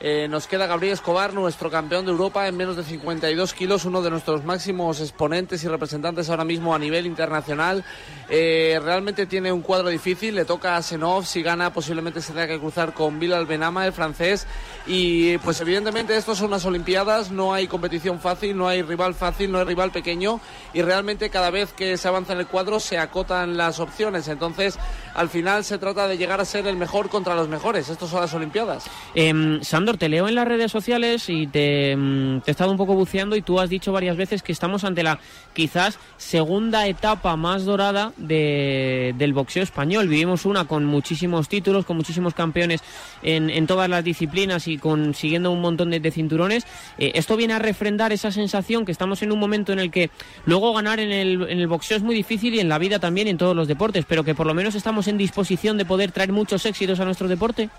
Eh, 0.00 0.26
nos 0.28 0.46
queda 0.46 0.66
Gabriel 0.66 0.92
Escobar, 0.92 1.32
nuestro 1.32 1.70
campeón 1.70 2.04
de 2.04 2.10
Europa 2.10 2.46
en 2.48 2.56
menos 2.56 2.76
de 2.76 2.82
52 2.82 3.54
kilos, 3.54 3.84
uno 3.84 4.02
de 4.02 4.10
nuestros 4.10 4.44
máximos 4.44 5.00
exponentes 5.00 5.62
y 5.64 5.68
representantes 5.68 6.28
ahora 6.28 6.44
mismo 6.44 6.74
a 6.74 6.78
nivel 6.78 7.06
internacional. 7.06 7.84
Eh, 8.28 8.80
realmente 8.82 9.26
tiene 9.26 9.52
un 9.52 9.62
cuadro 9.62 9.88
difícil, 9.88 10.34
le 10.34 10.44
toca 10.44 10.76
a 10.76 10.82
Senov, 10.82 11.24
si 11.24 11.42
gana 11.42 11.72
posiblemente 11.72 12.20
se 12.20 12.32
tenga 12.32 12.48
que 12.48 12.58
cruzar 12.58 12.92
con 12.92 13.20
Bilal 13.20 13.46
Benama, 13.46 13.86
el 13.86 13.92
francés. 13.92 14.46
Y 14.86 15.38
pues 15.38 15.60
evidentemente 15.60 16.16
esto 16.16 16.34
son 16.34 16.48
unas 16.48 16.64
Olimpiadas, 16.64 17.30
no 17.30 17.54
hay 17.54 17.66
competición 17.66 18.20
fácil, 18.20 18.56
no 18.56 18.68
hay 18.68 18.82
rival 18.82 19.14
fácil, 19.14 19.52
no 19.52 19.58
hay 19.58 19.64
rival 19.64 19.92
pequeño 19.92 20.40
y 20.72 20.82
realmente 20.82 21.30
cada 21.30 21.50
vez 21.50 21.72
que 21.72 21.96
se 21.96 22.08
avanza 22.08 22.32
en 22.32 22.40
el 22.40 22.46
cuadro 22.46 22.80
se 22.80 22.98
acotan 22.98 23.56
las 23.56 23.80
opciones. 23.80 24.28
Entonces 24.28 24.78
al 25.14 25.28
final 25.28 25.64
se 25.64 25.78
trata 25.78 26.08
de 26.08 26.18
llegar 26.18 26.40
a 26.40 26.44
ser 26.44 26.66
el 26.66 26.76
mejor 26.76 27.08
contra 27.08 27.34
los 27.34 27.48
mejores. 27.48 27.88
Estos 27.88 28.10
son 28.10 28.20
las 28.20 28.34
Olimpiadas. 28.34 28.84
Em, 29.14 29.62
te 29.96 30.08
leo 30.08 30.28
en 30.28 30.34
las 30.34 30.46
redes 30.48 30.70
sociales 30.72 31.28
y 31.28 31.46
te, 31.46 31.92
em, 31.92 32.40
te 32.40 32.50
he 32.50 32.52
estado 32.52 32.70
un 32.70 32.76
poco 32.76 32.94
buceando 32.94 33.36
y 33.36 33.42
tú 33.42 33.60
has 33.60 33.70
dicho 33.70 33.92
varias 33.92 34.16
veces 34.16 34.42
que 34.42 34.52
estamos 34.52 34.84
ante 34.84 35.02
la 35.02 35.18
quizás 35.52 35.98
segunda 36.16 36.86
etapa 36.86 37.36
más 37.36 37.64
dorada 37.64 38.12
de- 38.16 39.14
del 39.18 39.32
boxeo 39.32 39.62
español. 39.62 40.08
Vivimos 40.08 40.44
una 40.44 40.64
con 40.66 40.84
muchísimos 40.84 41.48
títulos, 41.48 41.84
con 41.84 41.96
muchísimos 41.96 42.34
campeones 42.34 42.82
en, 43.22 43.66
todas 43.66 43.88
las 43.88 44.04
disciplinas 44.04 44.68
y 44.68 44.78
consiguiendo 44.78 45.50
un 45.50 45.60
montón 45.60 45.90
de, 45.90 46.00
de 46.00 46.10
cinturones. 46.10 46.66
Eh, 46.98 47.12
esto 47.14 47.36
viene 47.36 47.54
a 47.54 47.58
refrendar 47.58 48.12
esa 48.12 48.30
sensación 48.30 48.84
que 48.84 48.92
estamos 48.92 49.22
en 49.22 49.32
un 49.32 49.38
momento 49.38 49.72
en 49.72 49.78
el 49.78 49.90
que 49.90 50.10
luego 50.44 50.72
ganar 50.74 51.00
en 51.00 51.10
el, 51.12 51.42
en 51.48 51.58
el 51.60 51.66
boxeo 51.66 51.96
es 51.96 52.02
muy 52.02 52.14
difícil 52.14 52.54
y 52.54 52.60
en 52.60 52.68
la 52.68 52.78
vida 52.78 52.98
también 52.98 53.26
y 53.26 53.30
en 53.30 53.38
todos 53.38 53.56
los 53.56 53.68
deportes, 53.68 54.04
pero 54.06 54.24
que 54.24 54.34
por 54.34 54.46
lo 54.46 54.54
menos 54.54 54.74
estamos 54.74 55.08
en 55.08 55.16
disposición 55.18 55.78
de 55.78 55.84
poder 55.84 56.12
traer 56.12 56.32
muchos 56.32 56.66
éxitos 56.66 57.00
a 57.00 57.04
nuestro 57.04 57.28
deporte. 57.28 57.70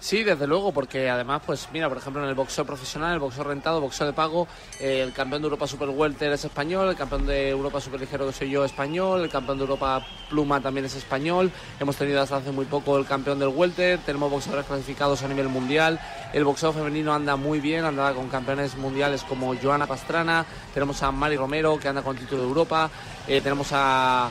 Sí, 0.00 0.24
desde 0.24 0.46
luego, 0.46 0.72
porque 0.72 1.10
además, 1.10 1.42
pues 1.44 1.68
mira, 1.74 1.86
por 1.90 1.98
ejemplo, 1.98 2.22
en 2.22 2.30
el 2.30 2.34
boxeo 2.34 2.64
profesional, 2.64 3.12
el 3.12 3.18
boxeo 3.18 3.44
rentado, 3.44 3.82
boxeo 3.82 4.06
de 4.06 4.14
pago, 4.14 4.48
eh, 4.80 5.02
el 5.02 5.12
campeón 5.12 5.42
de 5.42 5.46
Europa 5.46 5.66
Super 5.66 5.90
Welter 5.90 6.32
es 6.32 6.42
español, 6.42 6.88
el 6.88 6.96
campeón 6.96 7.26
de 7.26 7.50
Europa 7.50 7.82
Super 7.82 8.00
Ligero 8.00 8.26
que 8.26 8.32
soy 8.32 8.48
yo 8.48 8.64
español, 8.64 9.22
el 9.22 9.28
campeón 9.28 9.58
de 9.58 9.64
Europa 9.64 10.02
Pluma 10.30 10.58
también 10.62 10.86
es 10.86 10.94
español, 10.94 11.52
hemos 11.78 11.96
tenido 11.96 12.22
hasta 12.22 12.36
hace 12.36 12.50
muy 12.50 12.64
poco 12.64 12.96
el 12.96 13.04
campeón 13.04 13.38
del 13.38 13.48
Welter, 13.48 13.98
tenemos 13.98 14.30
boxeadores 14.30 14.64
clasificados 14.64 15.22
a 15.22 15.28
nivel 15.28 15.50
mundial, 15.50 16.00
el 16.32 16.44
boxeo 16.44 16.72
femenino 16.72 17.12
anda 17.12 17.36
muy 17.36 17.60
bien, 17.60 17.84
anda 17.84 18.14
con 18.14 18.30
campeones 18.30 18.78
mundiales 18.78 19.22
como 19.22 19.54
Joana 19.54 19.86
Pastrana, 19.86 20.46
tenemos 20.72 21.02
a 21.02 21.12
Mari 21.12 21.36
Romero 21.36 21.78
que 21.78 21.88
anda 21.88 22.00
con 22.00 22.16
título 22.16 22.40
de 22.40 22.48
Europa, 22.48 22.90
eh, 23.28 23.42
tenemos 23.42 23.68
a 23.72 24.30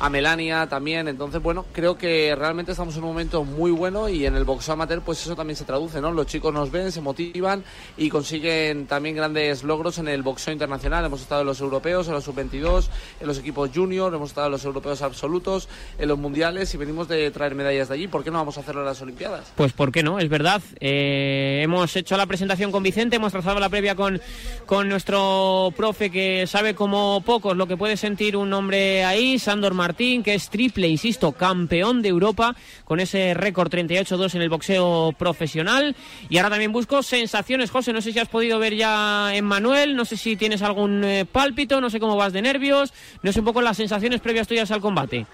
a 0.00 0.10
Melania 0.10 0.66
también. 0.68 1.08
Entonces, 1.08 1.42
bueno, 1.42 1.64
creo 1.72 1.98
que 1.98 2.34
realmente 2.36 2.72
estamos 2.72 2.96
en 2.96 3.02
un 3.02 3.10
momento 3.10 3.44
muy 3.44 3.70
bueno 3.70 4.08
y 4.08 4.26
en 4.26 4.36
el 4.36 4.44
boxeo 4.44 4.74
amateur, 4.74 5.02
pues 5.02 5.20
eso 5.22 5.34
también 5.34 5.56
se 5.56 5.64
traduce, 5.64 6.00
¿no? 6.00 6.12
Los 6.12 6.26
chicos 6.26 6.52
nos 6.52 6.70
ven, 6.70 6.92
se 6.92 7.00
motivan 7.00 7.64
y 7.96 8.08
consiguen 8.08 8.86
también 8.86 9.16
grandes 9.16 9.64
logros 9.64 9.98
en 9.98 10.08
el 10.08 10.22
boxeo 10.22 10.52
internacional. 10.52 11.04
Hemos 11.04 11.20
estado 11.20 11.40
en 11.42 11.46
los 11.46 11.60
europeos, 11.60 12.06
en 12.08 12.14
los 12.14 12.24
sub-22, 12.24 12.88
en 13.20 13.26
los 13.26 13.38
equipos 13.38 13.70
junior, 13.74 14.14
hemos 14.14 14.30
estado 14.30 14.46
en 14.46 14.52
los 14.52 14.64
europeos 14.64 15.02
absolutos, 15.02 15.68
en 15.98 16.08
los 16.08 16.18
mundiales 16.18 16.72
y 16.74 16.76
venimos 16.76 17.08
de 17.08 17.30
traer 17.30 17.54
medallas 17.54 17.88
de 17.88 17.94
allí. 17.94 18.08
¿Por 18.08 18.24
qué 18.24 18.30
no 18.30 18.38
vamos 18.38 18.56
a 18.56 18.60
hacerlo 18.60 18.82
en 18.82 18.86
las 18.86 19.00
Olimpiadas? 19.02 19.52
Pues 19.56 19.72
¿por 19.72 19.92
qué 19.92 20.02
no? 20.02 20.18
Es 20.18 20.28
verdad. 20.28 20.62
Eh, 20.80 21.60
hemos 21.62 21.94
hecho 21.96 22.16
la 22.16 22.26
presentación 22.26 22.70
con 22.70 22.82
Vicente, 22.82 23.16
hemos 23.16 23.32
trazado 23.32 23.58
la 23.60 23.68
previa 23.68 23.94
con, 23.94 24.20
con 24.66 24.88
nuestro 24.88 25.72
profe 25.76 26.10
que 26.10 26.46
sabe 26.46 26.74
como 26.74 27.22
pocos 27.24 27.56
lo 27.56 27.66
que 27.66 27.76
puede 27.76 27.96
sentir 27.96 28.36
un 28.36 28.52
hombre 28.52 29.04
ahí, 29.04 29.38
Sandor 29.38 29.74
Martín, 29.88 30.22
que 30.22 30.34
es 30.34 30.50
triple, 30.50 30.86
insisto, 30.86 31.32
campeón 31.32 32.02
de 32.02 32.10
Europa 32.10 32.54
con 32.84 33.00
ese 33.00 33.32
récord 33.32 33.72
38-2 33.72 34.34
en 34.34 34.42
el 34.42 34.50
boxeo 34.50 35.14
profesional. 35.18 35.96
Y 36.28 36.36
ahora 36.36 36.50
también 36.50 36.72
busco 36.72 37.02
sensaciones, 37.02 37.70
José. 37.70 37.94
No 37.94 38.02
sé 38.02 38.12
si 38.12 38.18
has 38.18 38.28
podido 38.28 38.58
ver 38.58 38.74
ya 38.74 39.34
en 39.34 39.46
Manuel, 39.46 39.96
no 39.96 40.04
sé 40.04 40.18
si 40.18 40.36
tienes 40.36 40.60
algún 40.60 41.02
eh, 41.04 41.24
pálpito, 41.24 41.80
no 41.80 41.88
sé 41.88 42.00
cómo 42.00 42.16
vas 42.16 42.34
de 42.34 42.42
nervios, 42.42 42.92
no 43.22 43.32
sé 43.32 43.38
un 43.38 43.46
poco 43.46 43.62
las 43.62 43.78
sensaciones 43.78 44.20
previas 44.20 44.46
tuyas 44.46 44.70
al 44.70 44.82
combate. 44.82 45.24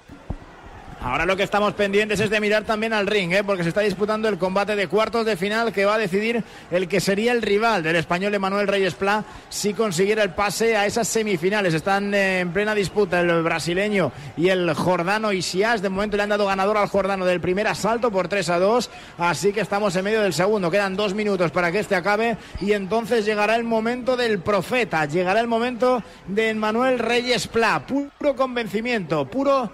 Ahora 1.05 1.27
lo 1.27 1.37
que 1.37 1.43
estamos 1.43 1.75
pendientes 1.75 2.19
es 2.19 2.31
de 2.31 2.41
mirar 2.41 2.65
también 2.65 2.95
al 2.95 3.07
ring, 3.07 3.31
¿eh? 3.31 3.45
porque 3.45 3.63
se 3.63 3.69
está 3.69 3.83
disputando 3.83 4.27
el 4.27 4.39
combate 4.39 4.75
de 4.75 4.89
cuartos 4.89 5.27
de 5.27 5.37
final 5.37 5.71
que 5.71 5.85
va 5.85 5.97
a 5.97 5.99
decidir 5.99 6.43
el 6.71 6.89
que 6.89 6.99
sería 6.99 7.33
el 7.33 7.43
rival 7.43 7.83
del 7.83 7.97
español 7.97 8.33
Emanuel 8.33 8.67
Reyes 8.67 8.95
Pla 8.95 9.23
si 9.51 9.75
consiguiera 9.75 10.23
el 10.23 10.31
pase 10.31 10.79
a 10.79 10.87
esas 10.87 11.07
semifinales. 11.07 11.75
Están 11.75 12.15
eh, 12.15 12.41
en 12.41 12.55
plena 12.55 12.75
disputa 12.75 13.21
el 13.21 13.43
brasileño 13.43 14.13
y 14.39 14.49
el 14.49 14.73
jordano 14.73 15.31
Isias. 15.31 15.83
De 15.83 15.91
momento 15.91 16.17
le 16.17 16.23
han 16.23 16.31
dado 16.31 16.47
ganador 16.47 16.79
al 16.79 16.89
jordano 16.89 17.27
del 17.27 17.39
primer 17.39 17.67
asalto 17.67 18.11
por 18.11 18.29
3 18.29 18.49
a 18.49 18.59
2, 18.59 18.91
así 19.19 19.53
que 19.53 19.61
estamos 19.61 19.95
en 19.97 20.05
medio 20.05 20.23
del 20.23 20.33
segundo. 20.33 20.71
Quedan 20.71 20.97
dos 20.97 21.13
minutos 21.13 21.51
para 21.51 21.71
que 21.71 21.81
este 21.81 21.97
acabe 21.97 22.39
y 22.63 22.73
entonces 22.73 23.27
llegará 23.27 23.57
el 23.57 23.65
momento 23.65 24.17
del 24.17 24.39
profeta, 24.39 25.05
llegará 25.05 25.41
el 25.41 25.49
momento 25.49 26.03
de 26.29 26.49
Emanuel 26.49 26.99
Reyes 26.99 27.47
Pla. 27.47 27.85
Puro 27.87 28.35
convencimiento, 28.35 29.27
puro 29.27 29.71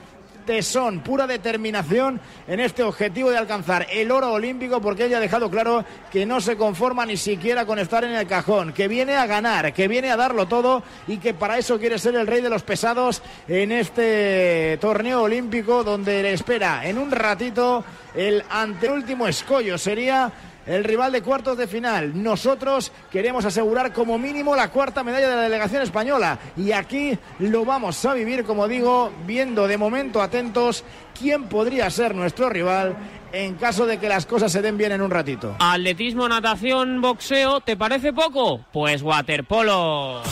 tesón, 0.51 0.98
pura 0.98 1.28
determinación 1.28 2.20
en 2.48 2.59
este 2.59 2.82
objetivo 2.82 3.30
de 3.30 3.38
alcanzar 3.38 3.86
el 3.88 4.11
oro 4.11 4.32
olímpico 4.32 4.80
porque 4.80 5.05
ella 5.05 5.18
ha 5.18 5.20
dejado 5.20 5.48
claro 5.48 5.84
que 6.11 6.26
no 6.26 6.40
se 6.40 6.57
conforma 6.57 7.07
ni 7.07 7.16
siquiera 7.16 7.66
con 7.66 7.78
estar 7.78 8.03
en 8.03 8.11
el 8.11 8.26
cajón, 8.26 8.72
que 8.72 8.88
viene 8.88 9.14
a 9.14 9.26
ganar, 9.26 9.72
que 9.72 9.86
viene 9.86 10.11
a 10.11 10.16
darlo 10.16 10.46
todo 10.46 10.82
y 11.07 11.18
que 11.18 11.34
para 11.34 11.57
eso 11.57 11.78
quiere 11.78 12.01
ser 12.01 12.16
el 12.16 12.26
rey 12.26 12.42
de 12.42 12.51
los 12.51 12.64
pesados 12.64 13.22
en 13.46 13.70
este 13.70 14.76
torneo 14.80 15.22
olímpico 15.22 15.84
donde 15.84 16.20
le 16.20 16.32
espera 16.32 16.84
en 16.84 16.98
un 16.98 17.12
ratito 17.12 17.84
el 18.16 18.42
anteúltimo 18.51 19.28
escollo. 19.28 19.78
Sería 19.78 20.32
el 20.66 20.84
rival 20.84 21.12
de 21.12 21.22
cuartos 21.22 21.56
de 21.56 21.66
final. 21.66 22.22
Nosotros 22.22 22.92
queremos 23.11 23.44
asegurar 23.44 23.92
como 23.92 24.18
mínimo 24.18 24.54
la 24.56 24.70
cuarta 24.70 25.04
medalla 25.04 25.28
de 25.28 25.36
la 25.36 25.42
delegación 25.42 25.82
española. 25.82 26.38
Y 26.56 26.72
aquí 26.72 27.18
lo 27.38 27.64
vamos 27.64 28.04
a 28.04 28.14
vivir, 28.14 28.44
como 28.44 28.68
digo, 28.68 29.11
viendo 29.26 29.66
de 29.66 29.78
momento 29.78 30.22
atentos 30.22 30.84
quién 31.18 31.44
podría 31.44 31.90
ser 31.90 32.14
nuestro 32.14 32.48
rival 32.48 32.96
en 33.32 33.54
caso 33.54 33.86
de 33.86 33.98
que 33.98 34.08
las 34.08 34.26
cosas 34.26 34.50
se 34.50 34.62
den 34.62 34.76
bien 34.76 34.92
en 34.92 35.02
un 35.02 35.11
ratito. 35.11 35.56
Atletismo, 35.58 36.28
natación, 36.28 37.00
boxeo, 37.00 37.61
¿te 37.61 37.76
parece 37.76 38.12
poco? 38.12 38.64
Pues 38.72 39.02
waterpolo. 39.02 40.22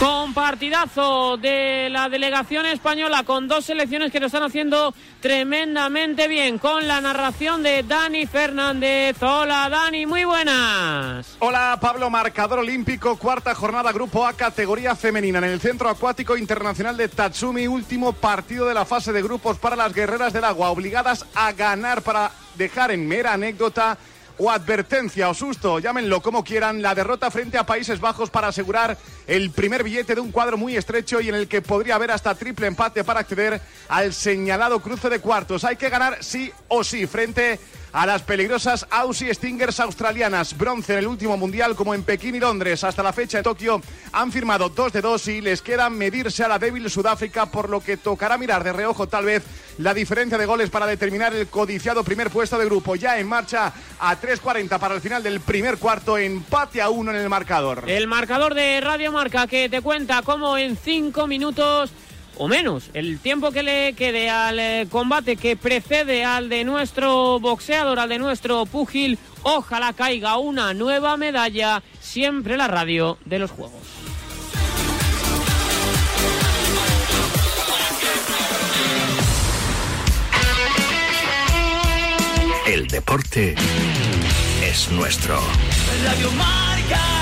Con 0.00 0.32
partidazo 0.32 1.36
de 1.36 1.90
la 1.90 2.08
delegación 2.08 2.64
española, 2.64 3.22
con 3.22 3.48
dos 3.48 3.66
selecciones 3.66 4.10
que 4.10 4.18
lo 4.18 4.28
están 4.28 4.42
haciendo 4.42 4.94
tremendamente 5.20 6.26
bien, 6.26 6.56
con 6.56 6.88
la 6.88 7.02
narración 7.02 7.62
de 7.62 7.82
Dani 7.82 8.24
Fernández. 8.24 9.22
Hola 9.22 9.68
Dani, 9.68 10.06
muy 10.06 10.24
buenas. 10.24 11.36
Hola 11.40 11.76
Pablo, 11.78 12.08
marcador 12.08 12.60
olímpico, 12.60 13.18
cuarta 13.18 13.54
jornada 13.54 13.92
Grupo 13.92 14.26
A, 14.26 14.32
categoría 14.32 14.96
femenina 14.96 15.36
en 15.36 15.44
el 15.44 15.60
Centro 15.60 15.90
Acuático 15.90 16.34
Internacional 16.34 16.96
de 16.96 17.08
Tatsumi, 17.08 17.66
último 17.66 18.14
partido 18.14 18.64
de 18.64 18.72
la 18.72 18.86
fase 18.86 19.12
de 19.12 19.20
grupos 19.20 19.58
para 19.58 19.76
las 19.76 19.92
guerreras 19.92 20.32
del 20.32 20.44
agua, 20.44 20.70
obligadas 20.70 21.26
a 21.34 21.52
ganar 21.52 22.00
para 22.00 22.30
dejar 22.56 22.90
en 22.90 23.06
mera 23.06 23.34
anécdota 23.34 23.98
o 24.40 24.50
advertencia 24.50 25.28
o 25.28 25.34
susto, 25.34 25.78
llámenlo 25.78 26.22
como 26.22 26.42
quieran, 26.42 26.80
la 26.80 26.94
derrota 26.94 27.30
frente 27.30 27.58
a 27.58 27.66
Países 27.66 28.00
Bajos 28.00 28.30
para 28.30 28.48
asegurar 28.48 28.96
el 29.30 29.52
primer 29.52 29.84
billete 29.84 30.16
de 30.16 30.20
un 30.20 30.32
cuadro 30.32 30.58
muy 30.58 30.76
estrecho 30.76 31.20
y 31.20 31.28
en 31.28 31.36
el 31.36 31.46
que 31.46 31.62
podría 31.62 31.94
haber 31.94 32.10
hasta 32.10 32.34
triple 32.34 32.66
empate 32.66 33.04
para 33.04 33.20
acceder 33.20 33.60
al 33.88 34.12
señalado 34.12 34.80
cruce 34.80 35.08
de 35.08 35.20
cuartos. 35.20 35.62
Hay 35.62 35.76
que 35.76 35.88
ganar 35.88 36.18
sí 36.20 36.50
o 36.66 36.82
sí 36.82 37.06
frente 37.06 37.60
a 37.92 38.06
las 38.06 38.22
peligrosas 38.22 38.86
Aussie 38.90 39.34
Stingers 39.34 39.80
australianas. 39.80 40.56
Bronce 40.56 40.92
en 40.92 41.00
el 41.00 41.06
último 41.06 41.36
mundial 41.36 41.74
como 41.74 41.94
en 41.94 42.02
Pekín 42.02 42.34
y 42.34 42.40
Londres. 42.40 42.84
Hasta 42.84 43.02
la 43.02 43.12
fecha 43.12 43.38
de 43.38 43.44
Tokio 43.44 43.80
han 44.12 44.32
firmado 44.32 44.68
dos 44.68 44.92
de 44.92 45.00
dos 45.00 45.26
y 45.28 45.40
les 45.40 45.62
queda 45.62 45.90
medirse 45.90 46.44
a 46.44 46.48
la 46.48 46.58
débil 46.58 46.90
Sudáfrica, 46.90 47.46
por 47.46 47.68
lo 47.68 47.80
que 47.80 47.96
tocará 47.96 48.38
mirar 48.38 48.64
de 48.64 48.72
reojo 48.72 49.08
tal 49.08 49.24
vez 49.24 49.42
la 49.78 49.94
diferencia 49.94 50.36
de 50.38 50.46
goles 50.46 50.70
para 50.70 50.86
determinar 50.86 51.34
el 51.34 51.46
codiciado 51.46 52.04
primer 52.04 52.30
puesto 52.30 52.58
de 52.58 52.64
grupo. 52.64 52.96
Ya 52.96 53.18
en 53.18 53.26
marcha 53.26 53.72
a 53.98 54.20
3.40 54.20 54.78
para 54.78 54.94
el 54.94 55.00
final 55.00 55.22
del 55.22 55.40
primer 55.40 55.78
cuarto, 55.78 56.18
empate 56.18 56.82
a 56.82 56.90
uno 56.90 57.10
en 57.10 57.16
el 57.18 57.28
marcador. 57.28 57.84
El 57.86 58.06
marcador 58.06 58.54
de 58.54 58.80
Radio 58.80 59.12
Marca 59.20 59.46
que 59.46 59.68
te 59.68 59.82
cuenta 59.82 60.22
cómo 60.22 60.56
en 60.56 60.78
cinco 60.78 61.26
minutos 61.26 61.90
o 62.38 62.48
menos 62.48 62.88
el 62.94 63.18
tiempo 63.18 63.50
que 63.50 63.62
le 63.62 63.92
quede 63.92 64.30
al 64.30 64.58
eh, 64.58 64.86
combate 64.90 65.36
que 65.36 65.58
precede 65.58 66.24
al 66.24 66.48
de 66.48 66.64
nuestro 66.64 67.38
boxeador, 67.38 67.98
al 67.98 68.08
de 68.08 68.18
nuestro 68.18 68.64
púgil, 68.64 69.18
ojalá 69.42 69.92
caiga 69.92 70.38
una 70.38 70.72
nueva 70.72 71.18
medalla, 71.18 71.82
siempre 72.00 72.56
la 72.56 72.66
radio 72.66 73.18
de 73.26 73.40
los 73.40 73.50
Juegos. 73.50 73.82
El 82.66 82.86
deporte 82.86 83.54
es 84.62 84.90
nuestro. 84.92 85.38
Radio 86.06 86.30
Marca. 86.32 87.19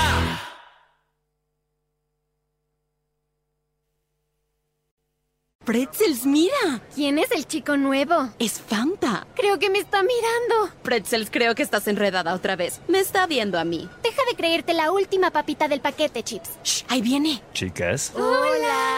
Pretzels, 5.69 6.25
mira. 6.25 6.81
¿Quién 6.95 7.19
es 7.19 7.29
el 7.29 7.45
chico 7.45 7.77
nuevo? 7.77 8.29
Es 8.39 8.59
Fanta. 8.59 9.27
Creo 9.35 9.59
que 9.59 9.69
me 9.69 9.77
está 9.77 10.01
mirando. 10.01 10.75
Pretzels, 10.81 11.29
creo 11.29 11.53
que 11.53 11.61
estás 11.61 11.87
enredada 11.87 12.33
otra 12.33 12.55
vez. 12.55 12.81
Me 12.87 12.99
está 12.99 13.27
viendo 13.27 13.59
a 13.59 13.65
mí. 13.65 13.87
Deja 14.01 14.23
de 14.27 14.35
creerte 14.35 14.73
la 14.73 14.91
última 14.91 15.29
papita 15.29 15.67
del 15.67 15.79
paquete, 15.79 16.23
Chips. 16.23 16.49
Shh, 16.63 16.85
ahí 16.87 17.03
viene. 17.03 17.43
Chicas. 17.53 18.13
Hola. 18.15 18.88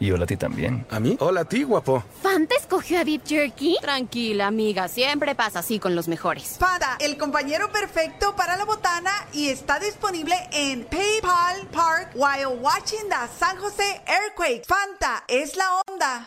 Y 0.00 0.10
hola 0.10 0.24
a 0.24 0.26
ti 0.26 0.36
también. 0.36 0.86
¿A 0.90 1.00
mí? 1.00 1.16
Hola 1.20 1.42
a 1.42 1.44
ti, 1.44 1.62
guapo. 1.62 2.04
¿Fanta 2.22 2.54
escogió 2.56 3.00
a 3.00 3.04
Beef 3.04 3.22
Jerky? 3.26 3.76
Tranquila, 3.80 4.46
amiga. 4.46 4.88
Siempre 4.88 5.34
pasa 5.34 5.60
así 5.60 5.78
con 5.78 5.94
los 5.94 6.08
mejores. 6.08 6.56
Fanta, 6.58 6.96
el 7.00 7.16
compañero 7.16 7.70
perfecto 7.70 8.34
para 8.36 8.56
la 8.56 8.64
botana 8.64 9.12
y 9.32 9.48
está 9.48 9.78
disponible 9.78 10.34
en 10.52 10.84
PayPal 10.84 11.66
Park 11.72 12.10
while 12.14 12.58
watching 12.60 13.08
the 13.08 13.28
San 13.38 13.56
Jose 13.58 14.02
Earthquake. 14.06 14.64
Fanta 14.66 15.24
es 15.28 15.56
la 15.56 15.80
onda. 15.88 16.26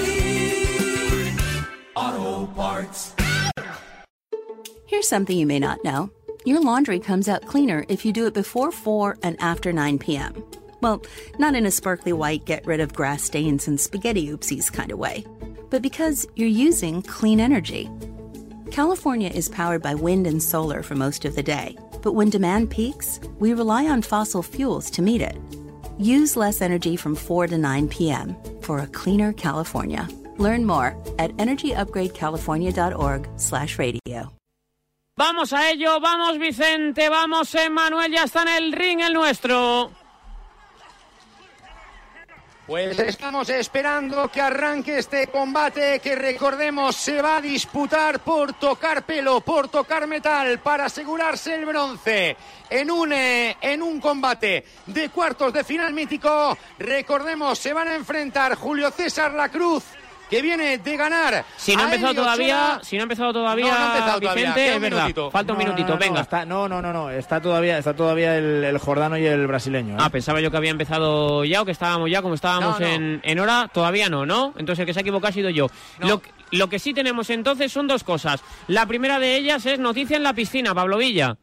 Here's 5.01 5.09
something 5.09 5.35
you 5.35 5.47
may 5.47 5.57
not 5.57 5.83
know 5.83 6.11
your 6.45 6.61
laundry 6.61 6.99
comes 6.99 7.27
out 7.27 7.47
cleaner 7.47 7.83
if 7.89 8.05
you 8.05 8.13
do 8.13 8.27
it 8.27 8.35
before 8.35 8.71
4 8.71 9.17
and 9.23 9.35
after 9.41 9.73
9 9.73 9.97
p.m. 9.97 10.43
Well, 10.79 11.01
not 11.39 11.55
in 11.55 11.65
a 11.65 11.71
sparkly 11.71 12.13
white, 12.13 12.45
get 12.45 12.67
rid 12.67 12.79
of 12.79 12.93
grass 12.93 13.23
stains 13.23 13.67
and 13.67 13.79
spaghetti 13.79 14.29
oopsies 14.29 14.71
kind 14.71 14.91
of 14.91 14.99
way, 14.99 15.25
but 15.71 15.81
because 15.81 16.27
you're 16.35 16.47
using 16.47 17.01
clean 17.01 17.39
energy. 17.39 17.89
California 18.69 19.31
is 19.33 19.49
powered 19.49 19.81
by 19.81 19.95
wind 19.95 20.27
and 20.27 20.43
solar 20.43 20.83
for 20.83 20.93
most 20.93 21.25
of 21.25 21.35
the 21.35 21.41
day, 21.41 21.75
but 22.03 22.13
when 22.13 22.29
demand 22.29 22.69
peaks, 22.69 23.19
we 23.39 23.55
rely 23.55 23.87
on 23.87 24.03
fossil 24.03 24.43
fuels 24.43 24.91
to 24.91 25.01
meet 25.01 25.21
it. 25.21 25.35
Use 25.97 26.37
less 26.37 26.61
energy 26.61 26.95
from 26.95 27.15
4 27.15 27.47
to 27.47 27.57
9 27.57 27.87
p.m. 27.87 28.35
for 28.61 28.77
a 28.77 28.85
cleaner 28.85 29.33
California. 29.33 30.07
Learn 30.37 30.63
more 30.63 30.95
at 31.17 31.35
energyupgradecalifornia.org/radio. 31.37 34.31
Vamos 35.23 35.53
a 35.53 35.69
ello, 35.69 35.99
vamos 35.99 36.39
Vicente, 36.39 37.07
vamos 37.07 37.53
Emanuel, 37.53 38.11
ya 38.11 38.23
está 38.23 38.41
en 38.41 38.47
el 38.47 38.71
ring 38.71 39.01
el 39.01 39.13
nuestro. 39.13 39.91
Pues 42.65 42.97
estamos 42.97 43.47
esperando 43.49 44.29
que 44.29 44.41
arranque 44.41 44.97
este 44.97 45.27
combate 45.27 45.99
que 45.99 46.15
recordemos 46.15 46.95
se 46.95 47.21
va 47.21 47.37
a 47.37 47.41
disputar 47.41 48.21
por 48.21 48.53
tocar 48.53 49.03
pelo, 49.03 49.41
por 49.41 49.67
tocar 49.67 50.07
metal, 50.07 50.57
para 50.57 50.85
asegurarse 50.85 51.53
el 51.53 51.67
bronce 51.67 52.35
en 52.67 52.89
un, 52.89 53.13
eh, 53.13 53.57
en 53.61 53.83
un 53.83 54.01
combate 54.01 54.65
de 54.87 55.09
cuartos 55.09 55.53
de 55.53 55.63
final 55.63 55.93
mítico. 55.93 56.57
Recordemos, 56.79 57.59
se 57.59 57.73
van 57.73 57.89
a 57.89 57.95
enfrentar 57.95 58.55
Julio 58.55 58.89
César 58.89 59.33
La 59.33 59.49
Cruz 59.49 59.83
que 60.31 60.41
viene 60.41 60.77
de 60.79 60.97
ganar. 60.97 61.45
Si 61.57 61.75
no 61.75 61.81
ha 61.83 61.85
empezado 61.85 62.15
todavía, 62.15 62.79
si 62.81 62.95
no 62.95 63.01
ha 63.01 63.03
empezado 63.03 63.33
todavía, 63.33 63.65
No, 63.65 63.71
no 63.71 63.77
ha 63.85 63.87
empezado 63.97 64.19
todavía, 64.21 64.41
Vicente, 64.45 64.63
queda 64.65 64.75
es 64.75 64.81
verdad. 64.81 64.97
minutito. 65.03 65.29
Falta 65.31 65.53
un 65.53 65.59
No, 65.59 65.63
minutito, 65.65 65.87
no, 65.89 65.93
no, 65.93 65.99
venga. 65.99 66.21
está- 66.21 66.45
no, 66.45 66.67
no, 66.69 66.81
no, 66.81 66.93
no, 66.93 67.11
está 67.11 67.41
todavía, 67.41 67.77
está 67.77 67.93
todavía 67.93 68.37
el, 68.37 68.63
el 68.63 68.77
jordano 68.79 69.17
y 69.17 69.25
el 69.27 69.45
brasileño. 69.45 69.95
¿eh? 69.95 69.99
Ah, 69.99 70.09
pensaba 70.09 70.39
yo 70.41 70.49
que 70.49 70.57
había 70.57 70.71
empezado 70.71 71.43
ya 71.43 71.61
o 71.61 71.65
que 71.65 71.71
estábamos 71.71 72.09
ya, 72.09 72.21
como 72.21 72.33
estábamos. 72.35 72.79
En, 72.79 73.19
en 73.23 73.39
hora, 73.39 73.69
todavía 73.73 74.09
no, 74.09 74.25
¿no? 74.25 74.53
Entonces 74.57 74.79
el 74.79 74.85
que 74.85 74.93
se 74.93 74.99
ha 74.99 75.01
equivocado 75.01 75.29
ha 75.29 75.33
sido 75.33 75.49
yo. 75.49 75.67
Lo, 75.99 76.21
lo 76.51 76.69
que 76.69 76.79
sí 76.79 76.93
tenemos 76.93 77.29
entonces 77.29 77.71
son 77.71 77.87
dos 77.87 78.03
cosas. 78.05 78.41
La 78.67 78.85
primera 78.85 79.19
de 79.19 79.35
ellas 79.35 79.65
es 79.65 79.79
noticia 79.79 80.15
en 80.17 80.23
la 80.23 80.33
piscina, 80.33 80.73
Pablo 80.73 80.97
Villa. 80.97 81.35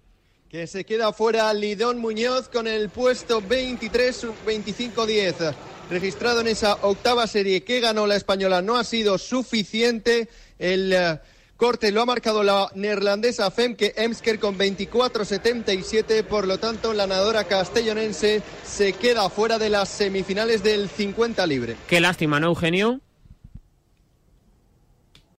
Que 0.51 0.67
se 0.67 0.85
queda 0.85 1.13
fuera 1.13 1.53
Lidón 1.53 1.99
Muñoz 1.99 2.49
con 2.49 2.67
el 2.67 2.89
puesto 2.89 3.43
23, 3.43 4.17
sub 4.17 4.35
25-10. 4.47 5.55
Registrado 5.91 6.41
en 6.41 6.47
esa 6.47 6.77
octava 6.81 7.27
serie 7.27 7.65
que 7.65 7.81
ganó 7.81 8.07
la 8.07 8.17
española 8.17 8.63
no 8.63 8.79
ha 8.79 8.85
sido 8.85 9.19
suficiente. 9.19 10.31
El 10.59 10.95
eh, 10.95 11.21
corte 11.59 11.93
lo 11.93 12.01
ha 12.01 12.07
marcado 12.07 12.43
la 12.43 12.71
neerlandesa 12.75 13.51
Femke 13.51 13.93
Emsker 13.99 14.39
con 14.39 14.57
24-77. 14.57 16.25
Por 16.25 16.47
lo 16.47 16.57
tanto, 16.57 16.95
la 16.95 17.07
nadadora 17.07 17.45
castellonense 17.45 18.41
se 18.65 18.95
queda 18.95 19.29
fuera 19.29 19.59
de 19.59 19.69
las 19.69 19.91
semifinales 19.91 20.63
del 20.63 20.89
50 20.89 21.47
libre. 21.47 21.77
Qué 21.87 22.01
lástima, 22.01 22.41
¿no, 22.41 22.47
Eugenio? 22.47 23.03